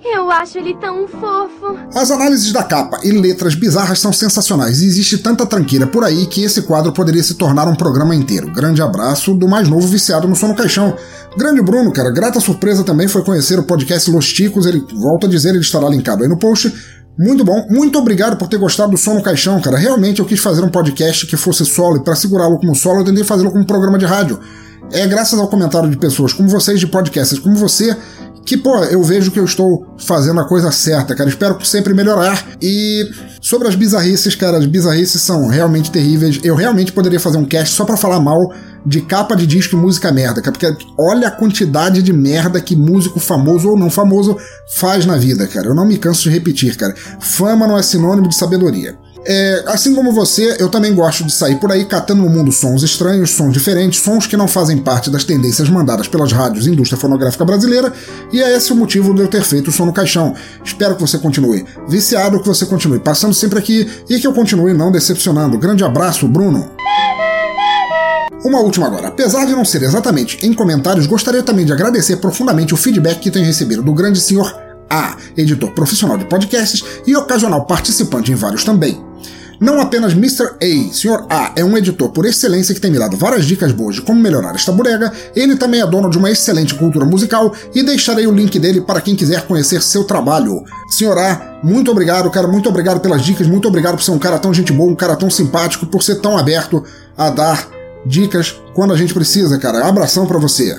Eu 0.04 0.32
acho 0.32 0.58
ele 0.58 0.76
tão 0.76 1.08
fofo. 1.08 1.78
As 1.93 2.10
análises 2.10 2.52
da 2.52 2.64
capa 2.64 2.99
e 3.04 3.12
letras 3.12 3.54
bizarras 3.54 3.99
são 3.99 4.12
sensacionais 4.12 4.82
e 4.82 4.88
existe 4.88 5.20
tanta 5.20 5.45
tranqueira 5.45 5.86
por 5.86 6.04
aí 6.04 6.26
que 6.26 6.43
esse 6.43 6.64
quadro 6.64 6.91
poderia 6.91 7.22
se 7.22 7.36
tornar 7.36 7.68
um 7.68 7.76
programa 7.76 8.16
inteiro. 8.16 8.52
Grande 8.52 8.82
abraço 8.82 9.36
do 9.36 9.47
mais 9.47 9.70
novo 9.70 9.88
viciado 9.88 10.28
no 10.28 10.36
sono 10.36 10.56
caixão. 10.56 10.95
Grande 11.38 11.62
Bruno, 11.62 11.93
cara, 11.93 12.10
grata 12.12 12.39
surpresa 12.39 12.84
também 12.84 13.08
foi 13.08 13.24
conhecer 13.24 13.60
o 13.60 13.64
podcast 13.64 14.10
Los 14.10 14.34
Ticos, 14.34 14.66
ele 14.66 14.84
volta 14.95 15.28
a 15.28 15.30
dizer, 15.30 15.49
ele 15.49 15.60
estará 15.60 15.88
linkado 15.88 16.24
aí 16.24 16.30
no 16.30 16.38
post. 16.38 16.74
Muito 17.18 17.43
bom, 17.43 17.68
muito 17.70 17.99
obrigado 17.99 18.38
por 18.38 18.47
ter 18.47 18.58
gostado 18.58 18.91
do 18.91 18.97
som 18.97 19.14
no 19.14 19.22
caixão, 19.22 19.62
cara. 19.62 19.78
Realmente 19.78 20.20
eu 20.20 20.26
quis 20.26 20.39
fazer 20.39 20.64
um 20.64 20.70
podcast 20.70 21.28
que 21.28 21.38
fosse 21.38 21.64
solo 21.66 21.97
e 21.97 22.04
para 22.04 22.16
segurá-lo 22.16 22.58
como 22.58 22.74
solo 22.74 23.02
eu 23.02 23.06
tentei 23.06 23.24
fazê-lo 23.24 23.52
como 23.52 23.64
um 23.64 23.68
programa 23.68 23.99
de 23.99 24.06
rádio. 24.06 24.39
É 24.93 25.06
graças 25.08 25.39
ao 25.39 25.47
comentário 25.47 25.89
de 25.89 25.97
pessoas 25.97 26.34
como 26.34 26.49
vocês, 26.49 26.80
de 26.80 26.88
podcasts 26.88 27.39
como 27.39 27.56
você, 27.56 27.95
que, 28.46 28.58
pô, 28.58 28.76
eu 28.86 29.04
vejo 29.04 29.32
que 29.32 29.39
eu 29.39 29.46
estou 29.46 29.86
fazendo 29.98 30.39
a 30.39 30.48
coisa 30.48 30.72
certa, 30.72 31.16
cara. 31.16 31.30
Espero 31.30 31.64
sempre 31.64 31.94
melhorar. 31.94 32.44
E 32.62 33.10
sobre 33.39 33.68
as 33.68 33.76
bizarrices, 33.76 34.36
cara, 34.36 34.58
as 34.58 34.66
bizarrices 34.66 35.22
são 35.22 35.48
realmente 35.48 35.92
terríveis. 35.92 36.39
Eu 36.44 36.56
realmente 36.56 36.92
poderia 36.92 37.20
fazer 37.20 37.38
um 37.38 37.46
cast 37.46 37.76
só 37.76 37.86
para 37.86 37.98
falar 37.98 38.20
mal 38.20 38.39
de 38.86 39.02
capa 39.02 39.36
de 39.36 39.46
disco 39.46 39.76
e 39.76 39.80
música 39.80 40.12
merda, 40.12 40.42
cara. 40.42 40.52
Porque 40.52 40.86
olha 40.98 41.28
a 41.28 41.32
quantidade 41.32 42.02
de 42.02 42.12
merda 42.12 42.60
que 42.60 42.76
músico 42.76 43.20
famoso 43.20 43.70
ou 43.70 43.78
não 43.78 43.89
famoso 43.89 44.38
faz 44.76 45.06
na 45.06 45.18
vida, 45.18 45.48
cara. 45.48 45.68
Eu 45.68 45.76
não 45.76 45.86
me 45.86 45.98
canso 45.98 46.24
de 46.24 46.30
repetir, 46.30 46.76
cara. 46.76 46.96
Fama 47.20 47.68
não 47.68 47.78
é 47.78 47.84
sinônimo 47.84 48.28
de 48.28 48.36
sabedoria. 48.36 48.98
É, 49.24 49.63
assim 49.67 49.93
como 49.93 50.11
você, 50.11 50.57
eu 50.59 50.67
também 50.67 50.95
gosto 50.95 51.24
de 51.24 51.32
sair 51.32 51.57
por 51.57 51.72
aí 51.72 51.86
catando 51.86 52.24
no 52.24 52.30
mundo 52.30 52.51
sons 52.51 52.82
estranhos, 52.82 53.30
sons 53.32 53.53
diferentes, 53.53 54.01
sons 54.01 54.26
que 54.26 54.36
não 54.36 54.47
fazem 54.47 54.80
parte 54.80 55.11
das 55.11 55.24
tendências 55.24 55.69
mandadas 55.69 56.07
pelas 56.07 56.32
rádios 56.32 56.65
e 56.65 56.72
indústria 56.72 56.99
fonográfica 56.99 57.45
brasileira, 57.45 57.93
e 58.32 58.41
é 58.41 58.55
esse 58.55 58.74
o 58.74 58.76
motivo 58.76 59.13
de 59.13 59.22
eu 59.22 59.28
ter 59.28 59.43
feito 59.43 59.67
o 59.67 59.72
som 59.72 59.86
no 59.86 59.93
caixão. 59.93 60.34
Espero 60.63 60.95
que 60.95 61.01
você 61.01 61.19
continue 61.19 61.65
viciado, 61.88 62.39
que 62.41 62.47
você 62.47 62.65
continue 62.65 62.99
passando 62.99 63.34
sempre 63.34 63.59
aqui 63.59 63.88
e 64.09 64.19
que 64.19 64.26
eu 64.26 64.34
continue 64.34 64.74
não 64.74 64.91
decepcionando. 64.91 65.57
Grande 65.59 65.84
abraço, 65.84 66.28
Bruno! 66.28 66.72
Uma 68.43 68.59
última 68.59 68.88
agora. 68.88 69.09
Apesar 69.09 69.45
de 69.45 69.51
não 69.51 69.63
ser 69.63 69.84
exatamente 69.84 70.43
em 70.43 70.51
comentários, 70.51 71.05
gostaria 71.05 71.43
também 71.43 71.63
de 71.63 71.72
agradecer 71.72 72.17
profundamente 72.17 72.74
o 72.74 72.78
feedback 72.78 73.19
que 73.19 73.30
tenho 73.30 73.45
recebido 73.45 73.84
do 73.84 73.93
grande 73.93 74.19
senhor 74.19 74.70
A, 74.92 75.16
editor 75.38 75.72
profissional 75.72 76.18
de 76.18 76.26
podcasts 76.26 76.84
e 77.08 77.16
ocasional 77.16 77.66
participante 77.66 78.32
em 78.32 78.36
vários 78.36 78.64
também. 78.64 79.02
Não 79.62 79.80
apenas 79.80 80.14
Mr. 80.14 80.56
A, 80.60 80.92
Sr. 80.92 81.26
A, 81.30 81.52
é 81.56 81.64
um 81.64 81.78
editor 81.78 82.10
por 82.10 82.26
excelência 82.26 82.74
que 82.74 82.82
tem 82.82 82.89
me 82.89 82.98
dado 82.98 83.16
várias 83.16 83.46
dicas 83.46 83.72
boas 83.72 83.94
de 83.94 84.02
como 84.02 84.20
melhorar 84.20 84.56
esta 84.56 84.72
bodega, 84.72 85.14
ele 85.36 85.56
também 85.56 85.82
é 85.82 85.86
dono 85.86 86.10
de 86.10 86.18
uma 86.18 86.32
excelente 86.32 86.74
cultura 86.74 87.06
musical 87.06 87.54
e 87.74 87.84
deixarei 87.84 88.26
o 88.26 88.32
link 88.32 88.58
dele 88.58 88.82
para 88.82 89.00
quem 89.00 89.16
quiser 89.16 89.44
conhecer 89.44 89.80
seu 89.84 90.04
trabalho. 90.04 90.64
Sr. 90.89 91.16
A, 91.16 91.60
muito 91.64 91.92
obrigado, 91.92 92.32
cara, 92.32 92.48
muito 92.48 92.68
obrigado 92.68 93.00
pelas 93.02 93.24
dicas, 93.24 93.46
muito 93.46 93.68
obrigado 93.68 93.98
por 93.98 94.04
ser 94.04 94.12
um 94.12 94.20
cara 94.20 94.39
tão 94.39 94.52
gente 94.52 94.74
boa, 94.74 94.92
um 94.92 94.96
cara 94.96 95.16
tão 95.16 95.30
simpático, 95.30 95.86
por 95.86 96.02
ser 96.02 96.16
tão 96.16 96.39
aberto 96.39 96.84
a 97.16 97.30
dar 97.30 97.70
dicas 98.04 98.60
quando 98.74 98.94
a 98.96 98.98
gente 98.98 99.14
precisa, 99.14 99.60
cara. 99.60 99.86
Abração 99.88 100.26
para 100.26 100.39
você. 100.39 100.76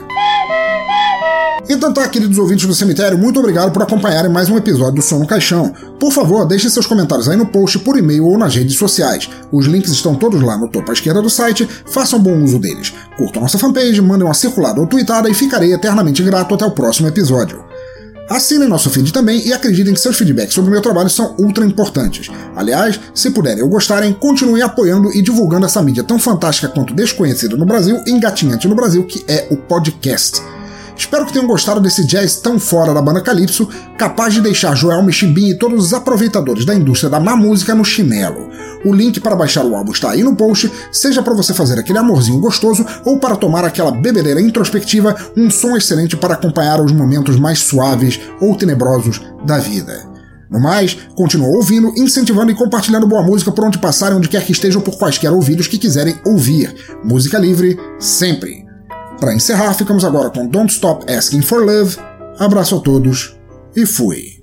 Então 1.69 1.93
tá, 1.93 2.07
queridos 2.09 2.39
ouvintes 2.39 2.67
do 2.67 2.75
cemitério, 2.75 3.17
muito 3.17 3.39
obrigado 3.39 3.71
por 3.71 3.83
acompanharem 3.83 4.31
mais 4.31 4.49
um 4.49 4.57
episódio 4.57 4.97
do 4.97 5.03
Som 5.03 5.21
no 5.21 5.27
Caixão. 5.27 5.73
Por 5.99 6.13
favor, 6.13 6.45
deixem 6.45 6.69
seus 6.69 6.87
comentários 6.87 7.29
aí 7.29 7.37
no 7.37 7.47
post, 7.47 7.79
por 7.79 7.97
e-mail 7.97 8.27
ou 8.27 8.37
nas 8.37 8.55
redes 8.55 8.77
sociais. 8.77 9.31
Os 9.51 9.67
links 9.67 9.93
estão 9.93 10.17
todos 10.17 10.43
lá 10.43 10.59
no 10.59 10.69
topo 10.69 10.91
à 10.91 10.93
esquerda 10.93 11.23
do 11.23 11.31
site, 11.31 11.69
façam 11.87 12.19
bom 12.19 12.43
uso 12.43 12.59
deles. 12.59 12.93
Curtam 13.17 13.43
nossa 13.43 13.59
fanpage, 13.59 14.01
mandem 14.01 14.27
uma 14.27 14.35
circulada 14.35 14.81
ou 14.81 14.89
tweetada 14.89 15.31
e 15.31 15.35
ficarei 15.35 15.73
eternamente 15.73 16.23
grato 16.23 16.55
até 16.55 16.67
o 16.67 16.73
próximo 16.73 17.07
episódio. 17.07 17.65
Assinem 18.29 18.69
nosso 18.69 18.91
feed 18.91 19.13
também 19.13 19.47
e 19.47 19.53
acreditem 19.53 19.95
que 19.95 20.01
seus 20.01 20.17
feedbacks 20.17 20.55
sobre 20.55 20.71
o 20.71 20.73
meu 20.73 20.83
trabalho 20.83 21.11
são 21.11 21.37
ultra 21.39 21.65
importantes. 21.65 22.29
Aliás, 22.57 22.99
se 23.15 23.31
puderem 23.31 23.63
ou 23.63 23.69
gostarem, 23.69 24.13
continuem 24.13 24.63
apoiando 24.63 25.13
e 25.13 25.23
divulgando 25.23 25.67
essa 25.67 25.83
mídia 25.83 26.03
tão 26.03 26.19
fantástica 26.19 26.69
quanto 26.69 26.95
desconhecida 26.95 27.57
no 27.57 27.67
Brasil 27.67 28.03
e 28.07 28.11
engatinhante 28.11 28.67
no 28.67 28.75
Brasil, 28.75 29.05
que 29.07 29.25
é 29.29 29.47
o 29.51 29.57
podcast. 29.57 30.41
Espero 31.03 31.27
que 31.27 31.33
tenham 31.33 31.49
gostado 31.49 31.81
desse 31.81 32.07
jazz 32.07 32.37
tão 32.37 32.61
fora 32.61 32.95
da 32.95 33.03
banda 33.03 33.21
Calypso, 33.21 33.69
capaz 33.99 34.35
de 34.35 34.41
deixar 34.41 34.77
Joel 34.77 35.03
Michimbim 35.03 35.49
e 35.49 35.59
todos 35.59 35.87
os 35.87 35.93
aproveitadores 35.93 36.65
da 36.65 36.77
indústria 36.77 37.11
da 37.11 37.19
má 37.19 37.35
música 37.35 37.75
no 37.75 37.85
chinelo. 37.85 38.49
O 38.85 38.95
link 38.95 39.19
para 39.19 39.35
baixar 39.35 39.65
o 39.65 39.75
álbum 39.75 39.91
está 39.91 40.13
aí 40.13 40.23
no 40.23 40.37
post, 40.37 40.71
seja 40.93 41.21
para 41.21 41.35
você 41.35 41.53
fazer 41.53 41.77
aquele 41.77 41.99
amorzinho 41.99 42.39
gostoso 42.39 42.87
ou 43.05 43.19
para 43.19 43.35
tomar 43.35 43.65
aquela 43.65 43.91
bebedeira 43.91 44.41
introspectiva, 44.41 45.17
um 45.37 45.51
som 45.51 45.77
excelente 45.77 46.17
para 46.17 46.35
acompanhar 46.35 46.81
os 46.81 46.93
momentos 46.93 47.37
mais 47.37 47.59
suaves 47.59 48.21
ou 48.41 48.55
tenebrosos 48.55 49.21
da 49.45 49.59
vida. 49.59 50.09
No 50.49 50.61
mais, 50.61 50.97
continua 51.17 51.49
ouvindo, 51.49 51.93
incentivando 51.97 52.53
e 52.53 52.55
compartilhando 52.55 53.09
boa 53.09 53.27
música 53.27 53.51
por 53.51 53.65
onde 53.65 53.79
passarem, 53.79 54.19
onde 54.19 54.29
quer 54.29 54.47
que 54.47 54.53
estejam, 54.53 54.81
por 54.81 54.97
quaisquer 54.97 55.33
ouvidos 55.33 55.67
que 55.67 55.79
quiserem 55.79 56.15
ouvir. 56.25 56.73
Música 57.03 57.41
livre, 57.41 57.77
sempre. 57.99 58.62
Para 59.23 59.35
encerrar, 59.35 59.73
ficamos 59.75 60.05
agora 60.05 60.31
com 60.31 60.49
Don't 60.49 60.73
Stop 60.73 61.09
Asking 61.09 61.43
for 61.43 61.65
Love. 61.65 61.97
Abraço 62.41 62.75
a 62.75 62.81
todos 62.81 63.37
e 63.77 63.87
fui. 63.87 64.43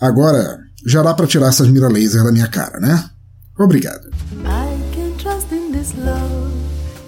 Agora 0.00 0.60
já 0.86 1.02
dá 1.02 1.12
para 1.12 1.26
tirar 1.26 1.48
essas 1.48 1.68
mira 1.68 1.88
laser 1.88 2.24
da 2.24 2.32
minha 2.32 2.48
cara, 2.48 2.80
né? 2.80 3.10
Obrigado. 3.58 4.08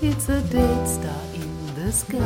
It's 0.03 0.29
a 0.29 0.41
dead 0.51 0.87
star 0.87 1.25
in 1.35 1.75
the 1.75 1.91
sky. 1.91 2.21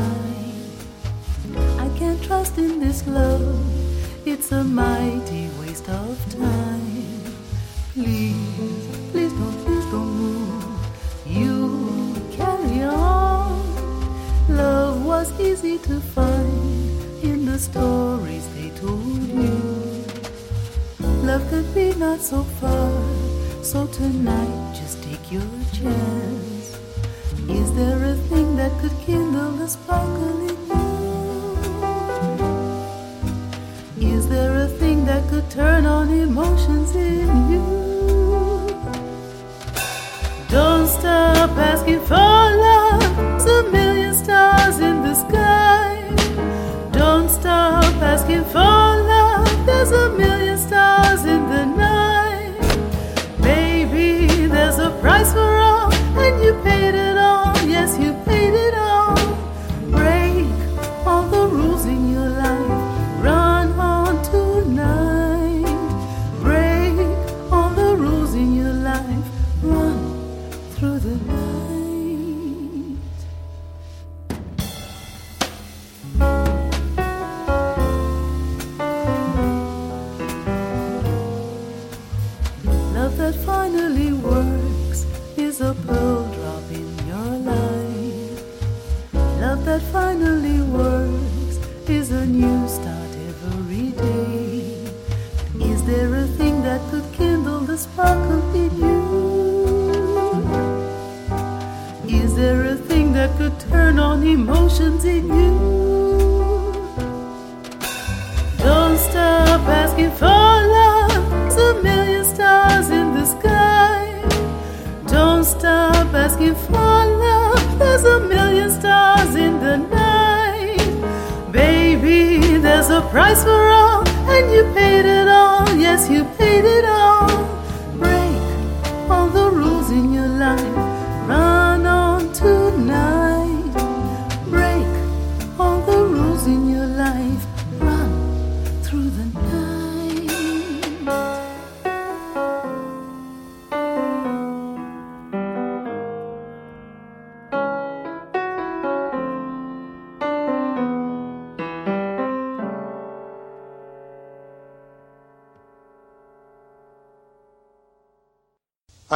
I 1.79 1.89
trust 2.27 2.59
in 2.59 2.81
this 2.81 3.07
love. 3.07 3.47
It's 4.27 4.51
a 4.51 4.65
mighty 4.65 5.49
waste 5.61 5.89
of 5.89 6.19
time. 6.35 7.23
Please, 7.95 8.90
Love 14.61 15.07
was 15.07 15.29
easy 15.41 15.79
to 15.79 16.01
find 16.15 17.23
in 17.23 17.47
the 17.47 17.59
stories 17.59 18.47
they 18.55 18.69
told 18.85 19.23
you. 19.43 19.57
Love 21.29 21.45
could 21.49 21.69
be 21.75 21.95
not 21.95 22.21
so 22.21 22.43
far, 22.61 22.93
so 23.63 23.87
tonight 23.87 24.75
just 24.81 25.03
take 25.03 25.25
your 25.33 25.51
chance. 25.79 26.67
Is 27.49 27.69
there 27.79 28.01
a 28.13 28.17
thing 28.31 28.49
that 28.57 28.73
could 28.81 28.97
kindle 29.07 29.53
the 29.53 29.69
sparkle 29.77 30.39
in 30.51 30.59
you? 34.03 34.17
Is 34.17 34.29
there 34.29 34.55
a 34.67 34.69
thing 34.81 35.07
that 35.07 35.23
could 35.31 35.49
turn 35.51 35.87
on 35.87 36.07
emotions 36.11 36.95
in 36.95 37.29
you? 37.53 37.65
Don't 40.51 40.87
stop 40.87 41.51
asking 41.73 42.01
for 42.01 42.29
love. 42.65 42.90
Stars 44.25 44.79
in 44.81 45.03
the 45.03 45.15
sky. 45.15 45.97
Don't 46.93 47.29
stop 47.29 47.83
asking 48.03 48.45
for 48.45 48.59
love. 48.61 49.67
There's 49.67 49.93
a 49.93 50.11
million 50.11 50.59
stars 50.59 51.25
in 51.25 51.49
the 51.49 51.65
night. 51.65 52.55
Maybe 53.41 54.47
there's 54.47 54.79
a 54.79 54.91
price 55.01 55.33
for 55.33 55.57
all, 55.57 55.93
and 55.93 56.45
you 56.45 56.53
paid 56.63 56.95
it 56.95 57.10